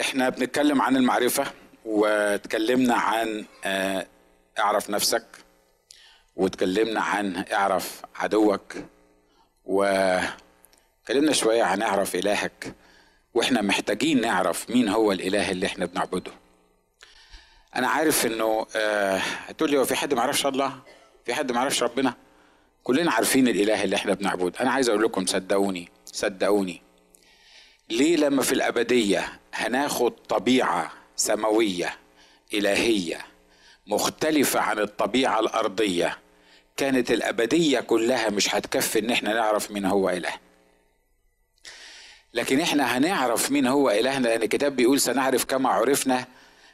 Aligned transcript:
إحنا 0.00 0.28
بنتكلم 0.28 0.82
عن 0.82 0.96
المعرفة 0.96 1.44
واتكلمنا 1.84 2.94
عن 2.94 3.44
آه، 3.64 4.06
اعرف 4.58 4.90
نفسك 4.90 5.26
واتكلمنا 6.36 7.00
عن 7.00 7.44
اعرف 7.52 8.02
عدوك 8.16 8.74
واتكلمنا 9.64 11.32
شوية 11.32 11.62
عن 11.62 11.82
اعرف 11.82 12.14
إلهك 12.14 12.74
وإحنا 13.34 13.62
محتاجين 13.62 14.20
نعرف 14.20 14.70
مين 14.70 14.88
هو 14.88 15.12
الإله 15.12 15.50
اللي 15.50 15.66
إحنا 15.66 15.86
بنعبده. 15.86 16.32
أنا 17.76 17.88
عارف 17.88 18.26
إنه 18.26 18.66
آه، 18.76 19.16
هتقول 19.18 19.70
لي 19.70 19.78
هو 19.78 19.84
في 19.84 19.94
حد 19.94 20.14
ما 20.14 20.20
يعرفش 20.20 20.46
الله؟ 20.46 20.72
في 21.24 21.34
حد 21.34 21.52
ما 21.52 21.58
يعرفش 21.58 21.82
ربنا؟ 21.82 22.14
كلنا 22.82 23.12
عارفين 23.12 23.48
الإله 23.48 23.84
اللي 23.84 23.96
إحنا 23.96 24.14
بنعبده. 24.14 24.60
أنا 24.60 24.70
عايز 24.70 24.88
أقول 24.88 25.02
لكم 25.02 25.26
صدقوني 25.26 25.88
صدقوني. 26.06 26.82
ليه 27.90 28.16
لما 28.16 28.42
في 28.42 28.52
الأبدية 28.52 29.40
هناخد 29.54 30.12
طبيعة 30.28 30.92
سماوية 31.16 31.96
إلهية 32.54 33.18
مختلفة 33.86 34.60
عن 34.60 34.78
الطبيعة 34.78 35.40
الأرضية 35.40 36.18
كانت 36.76 37.10
الأبدية 37.10 37.80
كلها 37.80 38.30
مش 38.30 38.54
هتكفي 38.54 38.98
إن 38.98 39.10
إحنا 39.10 39.34
نعرف 39.34 39.70
مين 39.70 39.84
هو 39.84 40.10
إله. 40.10 40.32
لكن 42.34 42.60
إحنا 42.60 42.96
هنعرف 42.98 43.50
مين 43.50 43.66
هو 43.66 43.90
إلهنا 43.90 44.28
لأن 44.28 44.42
الكتاب 44.42 44.76
بيقول 44.76 45.00
سنعرف 45.00 45.44
كما 45.44 45.68
عرفنا 45.68 46.26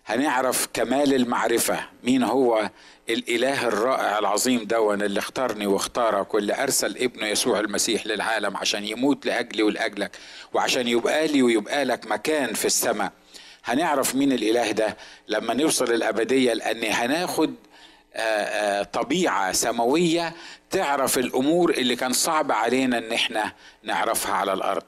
هنعرف 0.06 0.68
كمال 0.74 1.14
المعرفة. 1.14 1.80
مين 2.04 2.22
هو 2.22 2.70
الإله 3.08 3.68
الرائع 3.68 4.18
العظيم 4.18 4.64
دون 4.64 5.02
اللي 5.02 5.18
اختارني 5.20 5.66
واختارك 5.66 6.34
واللي 6.34 6.62
أرسل 6.62 6.96
ابنه 6.96 7.26
يسوع 7.26 7.60
المسيح 7.60 8.06
للعالم 8.06 8.56
عشان 8.56 8.84
يموت 8.84 9.26
لأجلي 9.26 9.62
ولأجلك 9.62 10.16
وعشان 10.52 10.88
يبقى 10.88 11.26
لي 11.26 11.42
ويبقى 11.42 11.84
لك 11.84 12.06
مكان 12.06 12.54
في 12.54 12.64
السماء. 12.64 13.12
هنعرف 13.64 14.14
مين 14.14 14.32
الإله 14.32 14.70
ده؟ 14.70 14.96
لما 15.28 15.54
نوصل 15.54 15.92
الأبدية 15.92 16.52
لأن 16.52 16.84
هناخد 16.84 17.54
آآ 18.14 18.78
آآ 18.80 18.82
طبيعة 18.82 19.52
سماوية 19.52 20.32
تعرف 20.70 21.18
الأمور 21.18 21.70
اللي 21.70 21.96
كان 21.96 22.12
صعب 22.12 22.52
علينا 22.52 22.98
إن 22.98 23.12
إحنا 23.12 23.52
نعرفها 23.82 24.32
على 24.34 24.52
الأرض. 24.52 24.82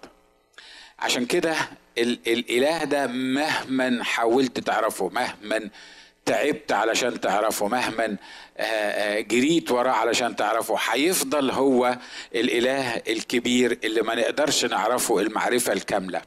عشان 0.98 1.26
كده 1.26 1.54
الإله 1.98 2.84
ده 2.84 3.06
مهما 3.06 4.04
حاولت 4.04 4.60
تعرفه 4.60 5.08
مهما 5.08 5.70
تعبت 6.24 6.72
علشان 6.72 7.20
تعرفه 7.20 7.68
مهما 7.68 8.16
آه، 8.58 8.62
آه، 8.62 9.20
جريت 9.20 9.70
وراه 9.70 9.90
علشان 9.90 10.36
تعرفه. 10.36 10.76
هيفضل 10.90 11.50
هو 11.50 11.98
الإله 12.34 12.96
الكبير 12.96 13.78
اللي 13.84 14.02
ما 14.02 14.14
نقدرش 14.14 14.64
نعرفه 14.64 15.20
المعرفة 15.20 15.72
الكاملة. 15.72 16.22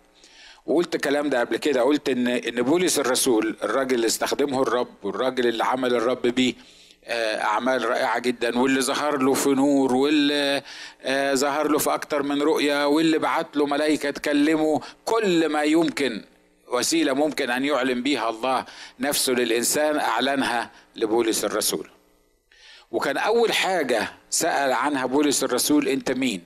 وقلت 0.66 0.95
الكلام 0.95 1.30
ده 1.30 1.39
قبل 1.39 1.58
كده 1.58 1.81
قلت 1.81 2.09
إن 2.09 2.27
إن 2.27 2.61
بولس 2.61 2.99
الرسول 2.99 3.58
الراجل 3.63 3.95
اللي 3.95 4.08
استخدمه 4.08 4.61
الرب 4.61 4.88
والراجل 5.03 5.47
اللي 5.47 5.63
عمل 5.63 5.93
الرب 5.95 6.21
بيه 6.21 6.53
آه، 7.08 7.42
أعمال 7.44 7.89
رائعة 7.89 8.20
جدا 8.20 8.59
واللي 8.59 8.81
ظهر 8.81 9.17
له 9.17 9.34
في 9.34 9.50
نور 9.50 9.94
واللي 9.94 10.61
آه، 11.02 11.34
ظهر 11.34 11.67
له 11.67 11.78
في 11.78 11.94
أكتر 11.94 12.23
من 12.23 12.42
رؤية 12.42 12.88
واللي 12.88 13.17
بعت 13.17 13.58
له 13.58 13.66
ملائكة 13.66 14.09
تكلمه. 14.09 14.81
كل 15.06 15.50
ما 15.50 15.64
يمكن 15.64 16.23
وسيلة 16.67 17.14
ممكن 17.14 17.50
أن 17.50 17.66
يعلن 17.66 18.03
بها 18.03 18.30
الله 18.30 18.66
نفسه 19.00 19.33
للإنسان 19.33 20.00
أعلنها 20.00 20.72
لبولس 20.95 21.45
الرسول. 21.45 21.89
وكان 22.92 23.17
أول 23.17 23.53
حاجة 23.53 24.08
سأل 24.30 24.73
عنها 24.73 25.06
بولس 25.06 25.44
الرسول 25.44 25.88
أنت 25.88 26.11
مين؟ 26.11 26.44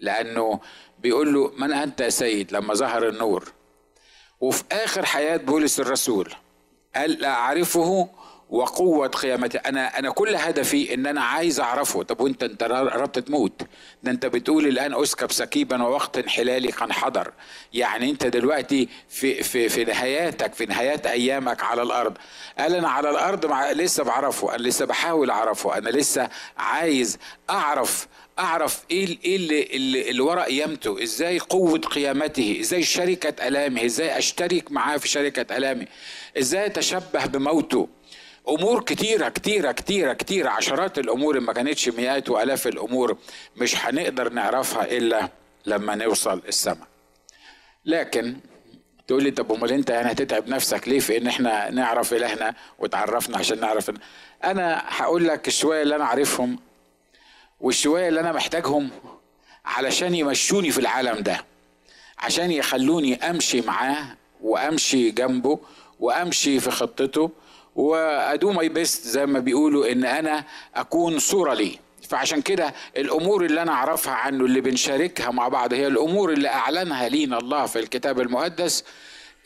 لأنه 0.00 0.60
بيقول 0.98 1.34
له 1.34 1.52
من 1.56 1.72
أنت 1.72 2.00
يا 2.00 2.08
سيد؟ 2.08 2.52
لما 2.52 2.74
ظهر 2.74 3.08
النور. 3.08 3.52
وفي 4.40 4.64
آخر 4.72 5.06
حياة 5.06 5.36
بولس 5.36 5.80
الرسول 5.80 6.34
قال 6.96 7.10
لا 7.10 7.28
أعرفه 7.28 8.08
وقوة 8.50 9.08
قيامته. 9.08 9.56
أنا 9.56 9.98
أنا 9.98 10.10
كل 10.10 10.34
هدفي 10.34 10.94
إن 10.94 11.06
أنا 11.06 11.20
عايز 11.20 11.60
أعرفه. 11.60 12.02
طب 12.02 12.20
وأنت 12.20 12.42
أنت 12.42 12.62
قربت 12.62 13.18
تموت. 13.18 13.62
ده 14.02 14.10
أنت 14.10 14.26
بتقول 14.26 14.66
الآن 14.66 14.94
أسكب 15.02 15.32
سكيبا 15.32 15.82
ووقت 15.82 16.18
انحلالي 16.18 16.68
قد 16.70 16.92
حضر. 16.92 17.32
يعني 17.72 18.10
أنت 18.10 18.26
دلوقتي 18.26 18.88
في 19.08 19.42
في 19.42 19.68
في 19.68 19.84
نهاياتك 19.84 20.54
في 20.54 20.66
نهايات 20.66 21.06
أيامك 21.06 21.62
على 21.62 21.82
الأرض. 21.82 22.16
قال 22.58 22.74
أنا 22.74 22.88
على 22.88 23.10
الأرض 23.10 23.46
مع 23.46 23.70
لسه 23.72 24.04
بعرفه. 24.04 24.54
أنا 24.54 24.62
لسه 24.62 24.84
بحاول 24.84 25.30
أعرفه. 25.30 25.78
أنا 25.78 25.88
لسه 25.90 26.28
عايز 26.56 27.18
أعرف 27.50 28.08
أعرف 28.38 28.84
إيه 28.90 29.18
إيه 29.24 29.36
اللي, 29.36 29.62
اللي, 29.62 30.10
اللي 30.10 30.22
ورا 30.22 30.42
قيامته. 30.42 31.02
إزاي 31.02 31.38
قوة 31.38 31.78
قيامته؟ 31.78 32.56
إزاي 32.60 32.82
شركة 32.82 33.48
الامه 33.48 33.84
إزاي 33.84 34.18
أشترك 34.18 34.72
معاه 34.72 34.96
في 34.96 35.08
شركة 35.08 35.56
الامه 35.56 35.86
إزاي 36.38 36.66
أتشبه 36.66 37.26
بموته؟ 37.26 37.88
أمور 38.48 38.82
كتيرة 38.82 39.28
كتيرة 39.28 39.72
كتيرة 39.72 40.12
كتيرة. 40.12 40.48
عشرات 40.50 40.98
الأمور 40.98 41.40
ما 41.40 41.52
كانتش 41.52 41.88
مئات 41.88 42.28
وألاف 42.30 42.66
الأمور 42.66 43.16
مش 43.56 43.76
هنقدر 43.86 44.32
نعرفها 44.32 44.84
إلا 44.84 45.28
لما 45.66 45.94
نوصل 45.94 46.42
السماء. 46.48 46.86
لكن 47.84 48.36
تقول 49.06 49.22
لي 49.22 49.30
طب 49.30 49.52
أمال 49.52 49.72
أنت 49.72 49.90
يعني 49.90 50.12
هتتعب 50.12 50.48
نفسك 50.48 50.88
ليه 50.88 51.00
في 51.00 51.16
إن 51.16 51.26
إحنا 51.26 51.70
نعرف 51.70 52.12
إلهنا 52.14 52.54
وتعرفنا 52.78 53.38
عشان 53.38 53.60
نعرف 53.60 53.90
أنا 54.44 54.82
هقول 54.88 55.28
لك 55.28 55.48
الشوية 55.48 55.82
اللي 55.82 55.96
أنا 55.96 56.04
عارفهم 56.04 56.58
والشوية 57.60 58.08
اللي 58.08 58.20
أنا 58.20 58.32
محتاجهم 58.32 58.90
علشان 59.64 60.14
يمشوني 60.14 60.70
في 60.70 60.78
العالم 60.78 61.22
ده 61.22 61.44
عشان 62.18 62.50
يخلوني 62.50 63.14
أمشي 63.30 63.60
معاه 63.60 64.16
وأمشي 64.40 65.10
جنبه 65.10 65.58
وأمشي 66.00 66.60
في 66.60 66.70
خطته 66.70 67.30
و 67.76 67.95
I 67.95 68.14
do 68.14 68.52
my 68.52 68.68
best 68.68 69.06
زي 69.06 69.26
ما 69.26 69.38
بيقولوا 69.38 69.92
إن 69.92 70.04
أنا 70.04 70.44
أكون 70.74 71.18
صورة 71.18 71.54
ليه. 71.54 71.76
فعشان 72.08 72.42
كده 72.42 72.74
الأمور 72.96 73.44
اللي 73.44 73.62
أنا 73.62 73.72
أعرفها 73.72 74.12
عنه 74.14 74.44
اللي 74.44 74.60
بنشاركها 74.60 75.30
مع 75.30 75.48
بعض 75.48 75.72
هي 75.72 75.86
الأمور 75.86 76.32
اللي 76.32 76.48
أعلنها 76.48 77.08
لينا 77.08 77.38
الله 77.38 77.66
في 77.66 77.78
الكتاب 77.78 78.20
المقدس 78.20 78.84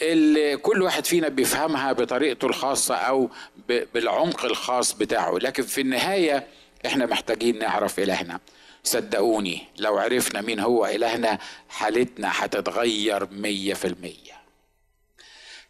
اللي 0.00 0.56
كل 0.56 0.82
واحد 0.82 1.06
فينا 1.06 1.28
بيفهمها 1.28 1.92
بطريقته 1.92 2.46
الخاصة 2.46 2.94
أو 2.94 3.30
ب- 3.68 3.84
بالعمق 3.94 4.44
الخاص 4.44 4.92
بتاعه. 4.92 5.38
لكن 5.38 5.62
في 5.62 5.80
النهاية 5.80 6.46
إحنا 6.86 7.06
محتاجين 7.06 7.58
نعرف 7.58 7.98
إلهنا. 7.98 8.40
صدقوني 8.84 9.62
لو 9.78 9.98
عرفنا 9.98 10.40
مين 10.40 10.60
هو 10.60 10.86
إلهنا 10.86 11.38
حالتنا 11.68 12.30
هتتغير 12.34 13.28
مية 13.30 13.74
في 13.74 13.84
المية. 13.86 14.34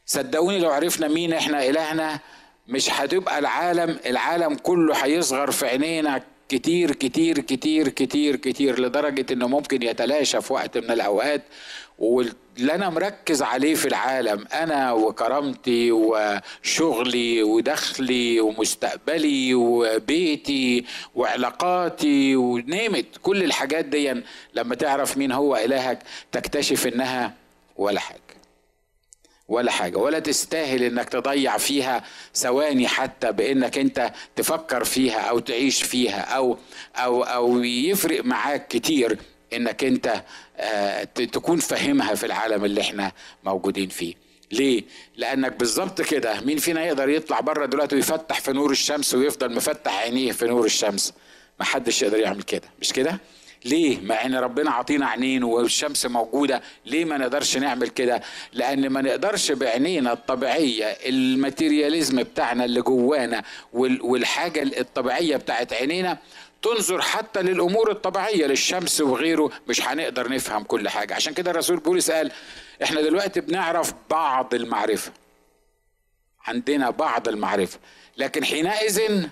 صدقوني 0.07 0.59
لو 0.59 0.71
عرفنا 0.71 1.09
مين 1.09 1.33
إحنا 1.33 1.67
إلهنا 1.69 2.21
مش 2.69 2.91
هتبقى 2.91 3.39
العالم 3.39 3.99
العالم 4.07 4.55
كله 4.55 4.95
هيصغر 5.05 5.51
في 5.51 5.67
عينينا 5.67 6.23
كتير 6.49 6.93
كتير 6.95 7.39
كتير 7.39 7.89
كتير 7.89 8.37
كتير 8.37 8.81
لدرجة 8.81 9.27
إنه 9.33 9.49
ممكن 9.49 9.83
يتلاشى 9.83 10.41
في 10.41 10.53
وقت 10.53 10.79
من 10.79 10.91
الأوقات. 10.91 11.43
واللي 11.99 12.75
أنا 12.75 12.91
مركز 12.91 13.43
عليه 13.43 13.75
في 13.75 13.89
العالم 13.89 14.47
أنا 14.53 14.93
وكرامتي 14.93 15.93
وشغلي 15.93 17.43
ودخلي 17.43 18.41
ومستقبلي 18.41 19.55
وبيتي 19.55 20.85
وعلاقاتي 21.15 22.37
ونيمت 22.37 23.07
كل 23.23 23.43
الحاجات 23.45 23.85
دي 23.85 24.23
لما 24.55 24.75
تعرف 24.75 25.17
مين 25.17 25.33
هو 25.33 25.57
إلهك 25.57 25.99
تكتشف 26.33 26.87
إنها 26.87 27.33
ولا 27.77 28.01
حاجة. 28.01 28.24
ولا 29.49 29.71
حاجة 29.71 29.99
ولا 29.99 30.19
تستاهل 30.19 30.83
إنك 30.83 31.09
تضيع 31.09 31.59
فيها 31.59 32.05
ثواني 32.35 32.89
حتى 32.89 33.33
بإنك 33.33 33.79
أنت 33.79 34.13
تفكر 34.37 34.85
فيها 34.85 35.21
أو 35.21 35.39
تعيش 35.39 35.83
فيها 35.83 36.21
أو 36.21 36.59
أو 36.97 37.23
أو 37.23 37.63
يفرق 37.63 38.25
معاك 38.25 38.69
كتير 38.69 39.19
إنك 39.53 39.85
أنت 39.85 40.23
آه، 40.57 41.05
تكون 41.05 41.59
فاهمها 41.59 42.15
في 42.15 42.27
العالم 42.27 42.65
اللي 42.65 42.81
إحنا 42.81 43.13
موجودين 43.45 43.89
فيه 43.89 44.15
ليه؟ 44.53 44.83
لأنك 45.17 45.53
بالظبط 45.53 46.03
كده 46.03 46.41
مين 46.41 46.59
فينا 46.59 46.85
يقدر 46.85 47.09
يطلع 47.09 47.41
بره 47.41 47.67
دلوقتي 47.67 47.97
ويفتح 47.97 48.41
في 48.41 48.53
نور 48.53 48.71
الشمس 48.71 49.15
ويفضل 49.15 49.55
مفتح 49.55 49.99
عينيه 49.99 50.33
في 50.33 50.47
نور 50.47 50.65
الشمس؟ 50.65 51.13
محدش 51.61 52.03
يقدر 52.03 52.19
يعمل 52.19 52.43
كده 52.43 52.69
مش 52.81 52.93
كده؟ 52.93 53.19
ليه؟ 53.65 54.01
مع 54.01 54.25
إن 54.27 54.35
ربنا 54.35 54.71
عطينا 54.71 55.07
عينين 55.07 55.45
والشمس 55.45 56.07
موجودة، 56.07 56.63
ليه 56.87 57.05
ما 57.05 57.19
نقدرش 57.19 57.57
نعمل 57.57 57.89
كده؟ 57.89 58.23
لأن 58.53 58.89
ما 58.89 59.01
نقدرش 59.03 59.53
بعينينا 59.53 60.13
الطبيعية 60.13 60.85
الماتيرياليزم 60.85 62.23
بتاعنا 62.23 62.65
اللي 62.65 62.83
جوانا 62.83 63.43
وال- 63.73 64.03
والحاجة 64.03 64.63
الطبيعية 64.81 65.37
بتاعت 65.37 65.73
عينينا 65.73 66.19
تنظر 66.63 67.01
حتى 67.03 67.43
للأمور 67.43 67.91
الطبيعية 67.91 68.47
للشمس 68.47 69.01
وغيره 69.01 69.51
مش 69.69 69.83
هنقدر 69.89 70.29
نفهم 70.33 70.63
كل 70.65 70.89
حاجة، 70.89 71.15
عشان 71.15 71.35
كده 71.35 71.51
الرسول 71.51 71.77
بولس 71.77 72.11
قال 72.11 72.31
إحنا 72.83 73.01
دلوقتي 73.01 73.41
بنعرف 73.41 73.95
بعض 74.11 74.55
المعرفة. 74.55 75.13
عندنا 76.47 76.91
بعض 76.91 77.29
المعرفة، 77.29 77.79
لكن 78.17 78.45
حينئذ 78.45 79.25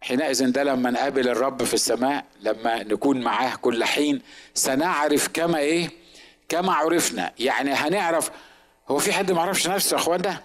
حينئذ 0.00 0.50
ده 0.50 0.62
لما 0.64 0.90
نقابل 0.90 1.28
الرب 1.28 1.64
في 1.64 1.74
السماء 1.74 2.24
لما 2.40 2.82
نكون 2.82 3.20
معاه 3.20 3.54
كل 3.56 3.84
حين 3.84 4.22
سنعرف 4.54 5.28
كما 5.28 5.58
إيه؟ 5.58 5.90
كما 6.48 6.72
عرفنا. 6.72 7.32
يعني 7.38 7.72
هنعرف 7.72 8.30
هو 8.88 8.98
في 8.98 9.12
حد 9.12 9.32
ما 9.32 9.40
نفسه 9.68 9.94
يا 9.94 10.00
اخوانا 10.00 10.42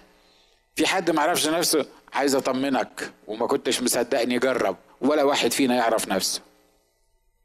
في 0.76 0.86
حد 0.86 1.10
ما 1.10 1.22
نفسه؟ 1.50 1.86
عايز 2.12 2.34
أطمنك 2.34 3.10
وما 3.26 3.46
كنتش 3.46 3.82
مصدقني 3.82 4.38
جرب. 4.38 4.76
ولا 5.00 5.22
واحد 5.22 5.52
فينا 5.52 5.74
يعرف 5.74 6.08
نفسه. 6.08 6.40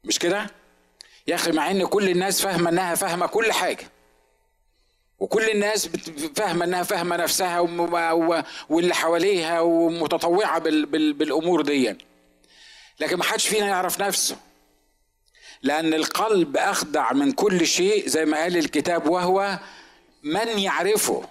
مش 0.04 0.18
كده؟ 0.18 0.46
يا 1.26 1.34
أخي 1.34 1.52
مع 1.52 1.70
إن 1.70 1.86
كل 1.86 2.08
الناس 2.08 2.42
فاهمة 2.42 2.70
إنها 2.70 2.94
فاهمة 2.94 3.26
كل 3.26 3.52
حاجة. 3.52 3.84
وكل 5.22 5.50
الناس 5.50 5.88
فاهمة 6.36 6.64
إنها 6.64 6.82
فاهمة 6.82 7.16
نفسها 7.16 7.60
واللي 8.68 8.94
حواليها 8.94 9.60
ومتطوعة 9.60 10.58
بالأمور 10.58 11.62
دي. 11.62 11.96
لكن 13.00 13.16
ما 13.16 13.24
حدش 13.24 13.48
فينا 13.48 13.66
يعرف 13.66 14.00
نفسه. 14.00 14.36
لأن 15.62 15.94
القلب 15.94 16.56
أخدع 16.56 17.12
من 17.12 17.32
كل 17.32 17.66
شيء 17.66 18.08
زي 18.08 18.24
ما 18.24 18.36
قال 18.36 18.56
الكتاب 18.56 19.08
وهو 19.08 19.58
من 20.22 20.58
يعرفه. 20.58 21.22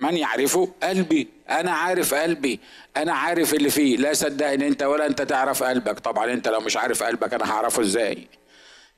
من 0.00 0.16
يعرفه؟ 0.16 0.68
قلبي. 0.82 1.28
أنا 1.50 1.72
عارف 1.72 2.14
قلبي. 2.14 2.60
أنا 2.96 3.12
عارف 3.12 3.54
اللي 3.54 3.70
فيه. 3.70 3.96
لا 3.96 4.12
صدقني 4.12 4.68
أنت 4.68 4.82
ولا 4.82 5.06
أنت 5.06 5.22
تعرف 5.22 5.62
قلبك. 5.62 5.98
طبعا 5.98 6.32
أنت 6.32 6.48
لو 6.48 6.60
مش 6.60 6.76
عارف 6.76 7.02
قلبك 7.02 7.34
أنا 7.34 7.52
هعرفه 7.52 7.82
إزاي؟ 7.82 8.26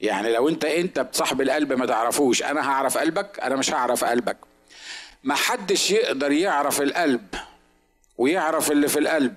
يعني 0.01 0.33
لو 0.33 0.49
انت 0.49 0.65
انت 0.65 1.01
بصاحب 1.01 1.41
القلب 1.41 1.73
ما 1.73 1.87
تعرفوش 1.87 2.43
أنا 2.43 2.71
هعرف 2.71 2.99
قلبك 2.99 3.41
أنا 3.41 3.57
مش 3.57 3.71
هعرف 3.71 4.05
قلبك. 4.05 4.37
ما 5.25 5.35
حدش 5.35 5.91
يقدر 5.91 6.33
يعرف 6.33 6.83
القلب 6.83 7.27
ويعرف 8.19 8.73
اللي 8.73 8.89
في 8.89 8.99
القلب 8.99 9.35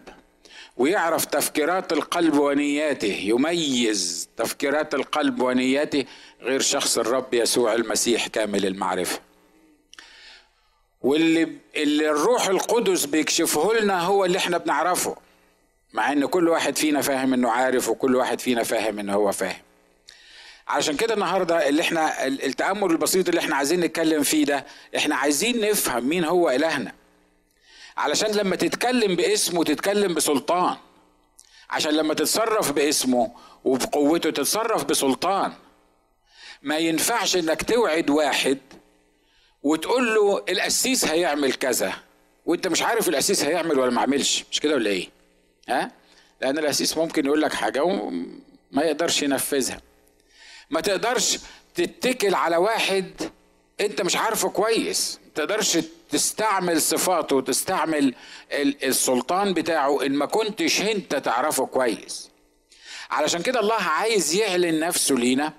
ويعرف 0.77 1.25
تفكيرات 1.25 1.93
القلب 1.93 2.33
ونياته. 2.39 3.07
يميز 3.23 4.29
تفكيرات 4.37 4.93
القلب 4.93 5.41
ونياته 5.41 6.05
غير 6.41 6.61
شخص 6.61 6.97
الرب 6.97 7.33
يسوع 7.33 7.73
المسيح 7.73 8.27
كامل 8.27 8.65
المعرفة. 8.65 9.19
واللي 11.01 11.49
اللي 11.75 12.09
الروح 12.09 12.47
القدس 12.47 13.05
بيكشفه 13.05 13.73
لنا 13.73 14.01
هو 14.01 14.25
اللي 14.25 14.37
إحنا 14.37 14.57
بنعرفه 14.57 15.15
مع 15.93 16.11
إن 16.11 16.25
كل 16.25 16.49
واحد 16.49 16.77
فينا 16.77 17.01
فاهم 17.01 17.33
إنه 17.33 17.51
عارف 17.51 17.89
وكل 17.89 18.15
واحد 18.15 18.39
فينا 18.41 18.63
فاهم 18.63 18.99
انه 18.99 19.13
هو 19.13 19.31
فاهم. 19.31 19.61
عشان 20.69 20.95
كده 20.95 21.13
النهارده 21.13 21.69
اللي 21.69 21.81
إحنا 21.81 22.27
التأمل 22.27 22.91
البسيط 22.91 23.27
اللي 23.29 23.39
إحنا 23.41 23.55
عايزين 23.55 23.79
نتكلم 23.79 24.23
فيه 24.23 24.45
ده 24.45 24.65
إحنا 24.97 25.15
عايزين 25.15 25.61
نفهم 25.69 26.09
مين 26.09 26.25
هو 26.25 26.49
إلهنا. 26.49 26.91
علشان 27.97 28.31
لما 28.31 28.55
تتكلم 28.55 29.15
باسمه 29.15 29.63
تتكلم 29.63 30.13
بسلطان. 30.13 30.77
عشان 31.69 31.91
لما 31.91 32.13
تتصرف 32.13 32.71
باسمه 32.71 33.31
وبقوته 33.63 34.29
تتصرف 34.29 34.83
بسلطان. 34.83 35.53
ما 36.61 36.77
ينفعش 36.77 37.35
إنك 37.35 37.63
توعد 37.63 38.09
واحد 38.09 38.57
وتقول 39.63 40.15
له 40.15 40.43
القسيس 40.49 41.05
هيعمل 41.05 41.53
كذا 41.53 41.93
وانت 42.45 42.67
مش 42.67 42.81
عارف 42.81 43.09
القسيس 43.09 43.43
هيعمل 43.43 43.79
ولا 43.79 43.91
ما 43.91 44.01
عملش. 44.01 44.45
مش 44.51 44.59
كده 44.59 44.75
ولا 44.75 44.89
إيه؟ 44.89 45.07
ها؟ 45.69 45.91
لأن 46.41 46.57
القسيس 46.57 46.97
ممكن 46.97 47.25
يقول 47.25 47.41
لك 47.41 47.53
حاجة 47.53 47.83
وما 47.83 48.83
يقدرش 48.83 49.23
ينفذها. 49.23 49.81
ما 50.69 50.81
تقدرش 50.81 51.39
تتكل 51.75 52.35
على 52.35 52.57
واحد 52.57 53.11
انت 53.81 54.01
مش 54.01 54.15
عارفه 54.15 54.49
كويس. 54.49 55.19
ما 55.25 55.31
تقدرش 55.35 55.77
تستعمل 56.09 56.81
صفاته 56.81 57.35
وتستعمل 57.35 58.13
السلطان 58.83 59.53
بتاعه 59.53 60.05
ان 60.05 60.11
ما 60.11 60.25
كنتش 60.25 60.81
انت 60.81 61.15
تعرفه 61.15 61.65
كويس. 61.65 62.29
علشان 63.11 63.41
كده 63.41 63.59
الله 63.59 63.75
عايز 63.81 64.35
يعلن 64.35 64.79
نفسه 64.79 65.15
لينا 65.15 65.53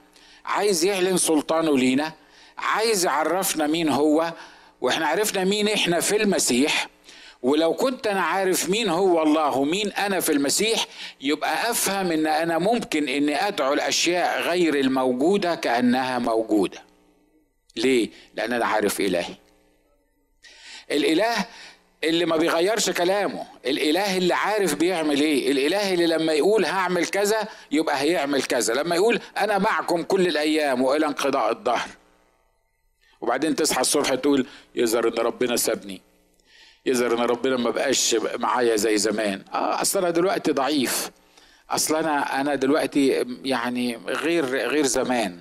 عايز 0.44 0.84
يعلن 0.84 1.16
سلطانه 1.16 1.78
لينا 1.78 2.12
عايز 2.58 3.04
يعرفنا 3.04 3.66
مين 3.66 3.88
هو 3.88 4.32
وإحنا 4.80 5.06
عرفنا 5.06 5.44
مين 5.44 5.68
إحنا 5.68 6.00
في 6.00 6.16
المسيح. 6.16 6.88
ولو 7.42 7.74
كنت 7.74 8.06
أنا 8.06 8.20
عارف 8.20 8.68
مين 8.70 8.88
هو 8.88 9.22
الله 9.22 9.56
ومين 9.56 9.92
أنا 9.92 10.20
في 10.20 10.32
المسيح 10.32 10.86
يبقى 11.20 11.70
أفهم 11.70 12.12
إن 12.12 12.26
أنا 12.26 12.58
ممكن 12.58 13.08
إني 13.08 13.48
أدعو 13.48 13.72
الأشياء 13.72 14.40
غير 14.40 14.74
الموجودة 14.74 15.54
كأنها 15.54 16.18
موجودة. 16.18 16.82
ليه؟ 17.76 18.08
لأن 18.34 18.52
أنا 18.52 18.66
عارف 18.66 19.00
إلهي. 19.00 19.34
الإله 20.90 21.34
اللي 22.04 22.26
ما 22.26 22.36
بيغيرش 22.36 22.90
كلامه 22.90 23.46
الإله 23.66 24.16
اللي 24.16 24.34
عارف 24.34 24.74
بيعمل 24.74 25.20
إيه 25.20 25.52
الإله 25.52 25.94
اللي 25.94 26.06
لما 26.06 26.32
يقول 26.32 26.64
هعمل 26.64 27.06
كذا 27.06 27.48
يبقى 27.70 28.00
هيعمل 28.00 28.42
كذا 28.42 28.74
لما 28.74 28.96
يقول 28.96 29.20
أنا 29.38 29.58
معكم 29.58 30.02
كل 30.02 30.26
الأيام 30.26 30.82
وإلى 30.82 31.06
انقضاء 31.06 31.52
الدهر. 31.52 31.88
وبعدين 33.20 33.54
تصحى 33.56 33.80
الصبح 33.80 34.14
تقول 34.14 34.46
يظهر 34.74 35.08
إن 35.08 35.12
ربنا 35.14 35.56
سابني. 35.56 36.02
يظهر 36.86 37.12
إن 37.12 37.22
ربنا 37.22 37.56
ما 37.56 37.70
بقاش 37.70 38.16
معايا 38.38 38.76
زي 38.76 38.98
زمان. 38.98 39.42
آه 39.54 39.80
أصل 39.82 39.98
أنا 39.98 40.10
دلوقتي 40.10 40.52
ضعيف. 40.52 41.10
أصل 41.70 41.96
أنا 41.96 42.40
أنا 42.40 42.54
دلوقتي 42.54 43.26
يعني 43.44 43.96
غير 44.08 44.44
غير 44.44 44.86
زمان. 44.86 45.38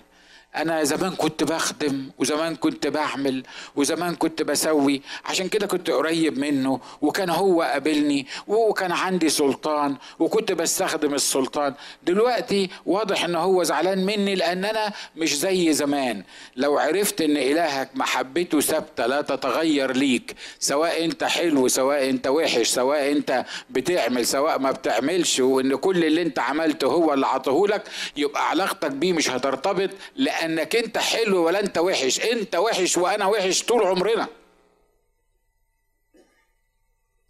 أنا 0.56 0.84
زمان 0.84 1.12
كنت 1.16 1.44
بخدم 1.44 2.10
وزمان 2.18 2.56
كنت 2.56 2.88
بعمل 2.88 3.44
وزمان 3.76 4.16
كنت 4.16 4.42
بسوي. 4.44 5.02
عشان 5.26 5.48
كده 5.50 5.68
كنت 5.68 5.90
قريب 5.90 6.38
منه 6.40 6.80
وكان 7.02 7.30
هو 7.30 7.62
قابلني 7.62 8.28
وكان 8.48 8.92
عندي 8.92 9.30
سلطان 9.30 9.96
وكنت 10.20 10.52
بستخدم 10.52 11.14
السلطان. 11.14 11.74
دلوقتي 12.04 12.70
واضح 12.86 13.24
إن 13.24 13.36
هو 13.36 13.64
زعلان 13.64 14.06
مني 14.06 14.36
لأن 14.36 14.66
أنا 14.66 14.94
مش 15.16 15.38
زي 15.38 15.74
زمان. 15.74 16.24
لو 16.56 16.78
عرفت 16.78 17.22
إن 17.22 17.38
إلهك 17.38 17.90
محبته 17.96 18.60
ثابتة 18.62 19.06
لا 19.06 19.22
تتغير 19.22 19.92
ليك 19.92 20.36
سواء 20.60 21.06
أنت 21.06 21.24
حلو 21.24 21.68
سواء 21.68 22.10
أنت 22.10 22.28
وحش 22.28 22.68
سواء 22.68 23.12
أنت 23.12 23.46
بتعمل 23.70 24.26
سواء 24.26 24.60
ما 24.60 24.72
بتعملش 24.72 25.40
وإن 25.40 25.76
كل 25.76 26.06
اللي 26.06 26.22
أنت 26.22 26.40
عملته 26.40 26.88
هو 26.88 27.14
اللي 27.14 27.28
عطهولك 27.28 27.84
يبقى 28.18 28.50
علاقتك 28.50 28.92
بيه 28.92 29.14
مش 29.14 29.30
هترتبط 29.30 29.90
لأ 30.16 30.40
لأنك 30.50 30.76
أنت 30.76 30.98
حلو 30.98 31.46
ولا 31.46 31.60
أنت 31.60 31.78
وحش. 31.78 32.20
أنت 32.20 32.56
وحش 32.56 32.98
وأنا 32.98 33.26
وحش 33.26 33.64
طول 33.64 33.84
عمرنا. 33.88 34.28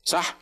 صح؟ 0.03 0.35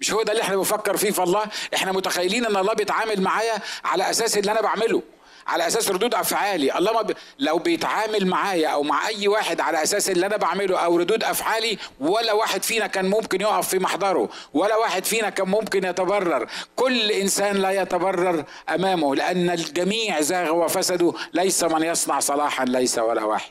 مش 0.00 0.12
هو 0.12 0.22
ده 0.22 0.32
اللي 0.32 0.42
إحنا 0.42 0.56
بنفكر 0.56 0.96
فيه 0.96 1.10
في 1.10 1.22
الله؟ 1.22 1.46
إحنا 1.74 1.92
متخيلين 1.92 2.46
إن 2.46 2.56
الله 2.56 2.74
بيتعامل 2.74 3.20
معايا 3.22 3.58
على 3.84 4.10
أساس 4.10 4.38
اللي 4.38 4.52
أنا 4.52 4.60
بعمله. 4.60 5.02
على 5.50 5.66
أساس 5.66 5.90
ردود 5.90 6.14
أفعالي. 6.14 6.78
الله 6.78 6.92
ما 6.92 7.02
ب... 7.02 7.12
لو 7.38 7.58
بيتعامل 7.58 8.26
معايا 8.26 8.68
أو 8.68 8.82
مع 8.82 9.08
أي 9.08 9.28
واحد 9.28 9.60
على 9.60 9.82
أساس 9.82 10.10
اللي 10.10 10.26
أنا 10.26 10.36
بعمله 10.36 10.78
أو 10.78 10.96
ردود 10.96 11.24
أفعالي 11.24 11.78
ولا 12.00 12.32
واحد 12.32 12.62
فينا 12.62 12.86
كان 12.86 13.10
ممكن 13.10 13.40
يقف 13.40 13.68
في 13.68 13.78
محضره 13.78 14.28
ولا 14.54 14.76
واحد 14.76 15.04
فينا 15.04 15.30
كان 15.30 15.48
ممكن 15.48 15.84
يتبرر. 15.84 16.46
كل 16.76 17.10
إنسان 17.10 17.56
لا 17.56 17.70
يتبرر 17.70 18.44
أمامه 18.68 19.14
لأن 19.14 19.50
الجميع 19.50 20.20
زاغ 20.20 20.54
وفسدوا 20.54 21.12
ليس 21.32 21.64
من 21.64 21.82
يصنع 21.82 22.20
صلاحا 22.20 22.64
ليس 22.64 22.98
ولا 22.98 23.24
واحد. 23.24 23.50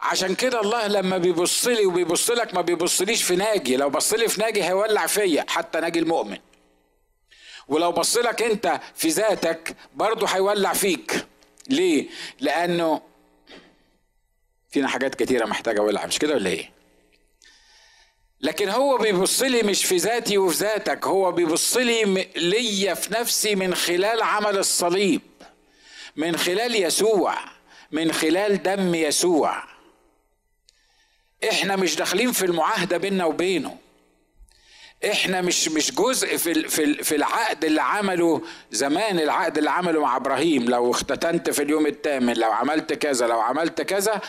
عشان 0.00 0.34
كده 0.34 0.60
الله 0.60 0.86
لما 0.86 1.18
بيبص 1.18 1.66
لي 1.66 1.86
وبيبص 1.86 2.30
لك 2.30 2.54
ما 2.54 2.60
بيبصليش 2.60 3.22
في 3.22 3.36
ناجي. 3.36 3.76
لو 3.76 3.90
بص 3.90 4.12
لي 4.12 4.28
في 4.28 4.40
ناجي 4.40 4.64
هيولع 4.64 5.06
فيا 5.06 5.44
حتى 5.48 5.80
ناجي 5.80 5.98
المؤمن. 5.98 6.38
ولو 7.68 7.92
بص 7.92 8.16
لك 8.16 8.42
انت 8.42 8.80
في 8.94 9.08
ذاتك 9.08 9.76
برضه 9.94 10.26
هيولع 10.26 10.72
فيك. 10.72 11.26
ليه؟ 11.68 12.08
لأنه 12.40 13.02
فينا 14.70 14.88
حاجات 14.88 15.14
كتيرة 15.14 15.46
محتاجة 15.46 15.80
أولع 15.80 16.06
مش 16.06 16.18
كده 16.18 16.34
ولا 16.34 16.50
إيه؟ 16.50 16.70
لكن 18.40 18.68
هو 18.68 18.98
بيبص 18.98 19.42
لي 19.42 19.62
مش 19.62 19.84
في 19.84 19.96
ذاتي 19.96 20.38
وفي 20.38 20.56
ذاتك 20.56 21.06
هو 21.06 21.32
بيبص 21.32 21.76
لي 21.76 22.28
ليا 22.36 22.94
في 22.94 23.12
نفسي 23.14 23.54
من 23.54 23.74
خلال 23.74 24.22
عمل 24.22 24.58
الصليب 24.58 25.20
من 26.16 26.36
خلال 26.36 26.74
يسوع 26.82 27.38
من 27.92 28.12
خلال 28.12 28.62
دم 28.62 28.94
يسوع. 28.94 29.62
إحنا 31.50 31.76
مش 31.76 31.96
داخلين 31.96 32.32
في 32.32 32.44
المعاهدة 32.46 32.96
بيننا 32.96 33.24
وبينه. 33.24 33.78
إحنا 35.04 35.40
مش 35.40 35.68
مش 35.68 35.94
جزء 35.94 36.36
في 36.36 36.68
في 36.68 36.94
في 36.94 37.16
العقد 37.16 37.64
اللي 37.64 37.82
عمله 37.82 38.42
زمان 38.70 39.18
العقد 39.18 39.58
اللي 39.58 39.70
عمله 39.70 40.00
مع 40.00 40.16
إبراهيم. 40.16 40.64
لو 40.64 40.90
اختتنت 40.90 41.50
في 41.50 41.62
اليوم 41.62 41.86
الثامن 41.86 42.32
لو 42.34 42.52
عملت 42.52 42.92
كذا 42.92 43.26
لو 43.26 43.40
عملت 43.40 43.82
كذا 43.82 44.20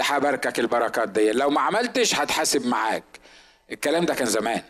هباركك 0.00 0.58
البركات 0.60 1.08
دي. 1.08 1.32
لو 1.32 1.50
ما 1.50 1.60
عملتش 1.60 2.14
هتحاسب 2.14 2.66
معاك. 2.66 3.04
الكلام 3.72 4.04
ده 4.04 4.14
كان 4.14 4.26
زمان. 4.26 4.62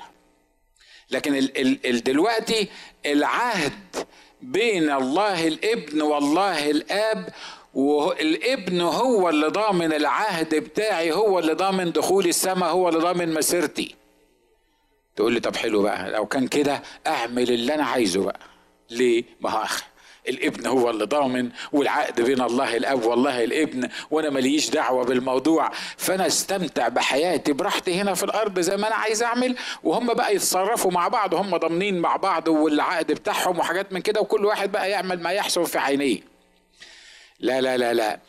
لكن 1.10 1.34
ال 1.36 1.58
ال 1.58 1.86
ال 1.86 2.02
دلوقتي 2.04 2.68
العهد 3.06 3.72
بين 4.42 4.90
الله 4.90 5.48
الابن 5.48 6.02
والله 6.02 6.70
الآب 6.70 7.28
والابن 7.74 8.80
هو 8.80 9.28
اللي 9.28 9.46
ضامن 9.48 9.92
العهد 9.92 10.54
بتاعي 10.54 11.12
هو 11.12 11.38
اللي 11.38 11.52
ضامن 11.52 11.92
دخول 11.92 12.26
السماء 12.26 12.68
هو 12.70 12.88
اللي 12.88 13.00
ضامن 13.00 13.34
مسيرتي. 13.34 14.01
تقول 15.16 15.32
لي 15.32 15.40
طب 15.40 15.56
حلو 15.56 15.82
بقى 15.82 16.10
لو 16.10 16.26
كان 16.26 16.48
كده 16.48 16.82
أعمل 17.06 17.50
اللي 17.50 17.74
أنا 17.74 17.84
عايزه 17.84 18.24
بقى. 18.24 18.40
ليه؟ 18.90 19.24
ما 19.40 19.66
الابن 20.28 20.66
هو 20.66 20.90
اللي 20.90 21.04
ضامن 21.04 21.50
والعقد 21.72 22.20
بين 22.20 22.40
الله 22.40 22.76
الأب 22.76 23.04
والله 23.04 23.44
الابن 23.44 23.88
وأنا 24.10 24.30
ماليش 24.30 24.70
دعوة 24.70 25.04
بالموضوع. 25.04 25.70
فأنا 25.96 26.26
استمتع 26.26 26.88
بحياتي 26.88 27.52
براحتي 27.52 27.94
هنا 28.00 28.14
في 28.14 28.22
الأرض 28.22 28.60
زي 28.60 28.76
ما 28.76 28.86
أنا 28.86 28.94
عايز 28.96 29.22
أعمل 29.22 29.56
وهم 29.82 30.06
بقى 30.14 30.34
يتصرفوا 30.34 30.90
مع 30.90 31.08
بعض 31.08 31.34
هم 31.34 31.56
ضامنين 31.56 31.98
مع 31.98 32.16
بعض 32.16 32.48
والعقد 32.48 33.06
بتاعهم 33.12 33.58
وحاجات 33.58 33.92
من 33.92 34.00
كده 34.00 34.20
وكل 34.20 34.44
واحد 34.44 34.72
بقى 34.72 34.90
يعمل 34.90 35.22
ما 35.22 35.30
يحسن 35.30 35.64
في 35.64 35.78
عينيه. 35.78 36.20
لا 37.40 37.60
لا 37.60 37.76
لا 37.76 37.94
لا. 37.94 38.20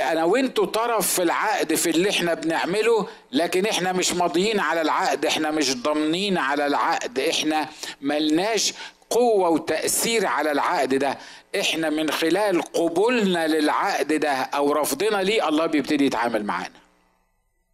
أنا 0.00 0.24
وانتوا 0.24 0.66
طرف 0.66 1.14
في 1.14 1.22
العقد 1.22 1.74
في 1.74 1.90
اللي 1.90 2.10
إحنا 2.10 2.34
بنعمله 2.34 3.06
لكن 3.32 3.66
إحنا 3.66 3.92
مش 3.92 4.12
ماضيين 4.12 4.60
على 4.60 4.82
العقد 4.82 5.26
إحنا 5.26 5.50
مش 5.50 5.76
ضامنين 5.76 6.38
على 6.38 6.66
العقد 6.66 7.18
إحنا 7.18 7.68
ملناش 8.00 8.72
قوة 9.10 9.48
وتأثير 9.48 10.26
على 10.26 10.52
العقد 10.52 10.94
ده. 10.94 11.18
إحنا 11.60 11.90
من 11.90 12.10
خلال 12.10 12.62
قبولنا 12.62 13.46
للعقد 13.46 14.12
ده 14.12 14.32
أو 14.32 14.72
رفضنا 14.72 15.22
ليه 15.22 15.48
الله 15.48 15.66
بيبتدي 15.66 16.06
يتعامل 16.06 16.44
معانا. 16.44 16.70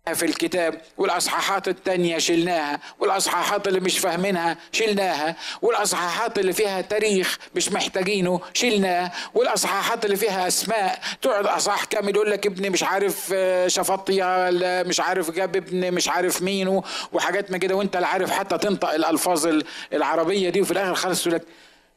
في 0.06 0.22
الكتاب 0.26 0.80
والأصحاحات 0.98 1.68
التانية 1.68 2.18
شلناها 2.18 2.80
والأصحاحات 2.98 3.68
اللي 3.68 3.80
مش 3.80 3.98
فاهمينها 3.98 4.56
شلناها 4.72 5.36
والأصحاحات 5.62 6.38
اللي 6.38 6.52
فيها 6.52 6.80
تاريخ 6.80 7.38
مش 7.54 7.72
محتاجينه 7.72 8.40
شلناه 8.54 9.12
والأصحاحات 9.34 10.04
اللي 10.04 10.16
فيها 10.16 10.48
أسماء 10.48 10.98
تقعد 11.22 11.46
أصحاح 11.46 11.84
كامل 11.84 12.14
يقول 12.14 12.30
لك 12.30 12.46
ابني 12.46 12.70
مش 12.70 12.82
عارف 12.82 13.30
آه، 13.34 13.68
شفطية 13.68 14.50
مش 14.86 15.00
عارف 15.00 15.30
جاب 15.30 15.56
ابن 15.56 15.94
مش 15.94 16.08
عارف 16.08 16.42
مين 16.42 16.82
وحاجات 17.12 17.50
من 17.50 17.58
كده 17.58 17.74
وانت 17.74 17.96
لا 17.96 18.06
عارف 18.06 18.30
حتى 18.30 18.58
تنطق 18.58 18.90
الألفاظ 18.94 19.60
العربية 19.92 20.50
دي 20.50 20.60
وفي 20.60 20.70
الآخر 20.70 20.94
خالص 20.94 21.26
يقول 21.26 21.34
لك 21.38 21.42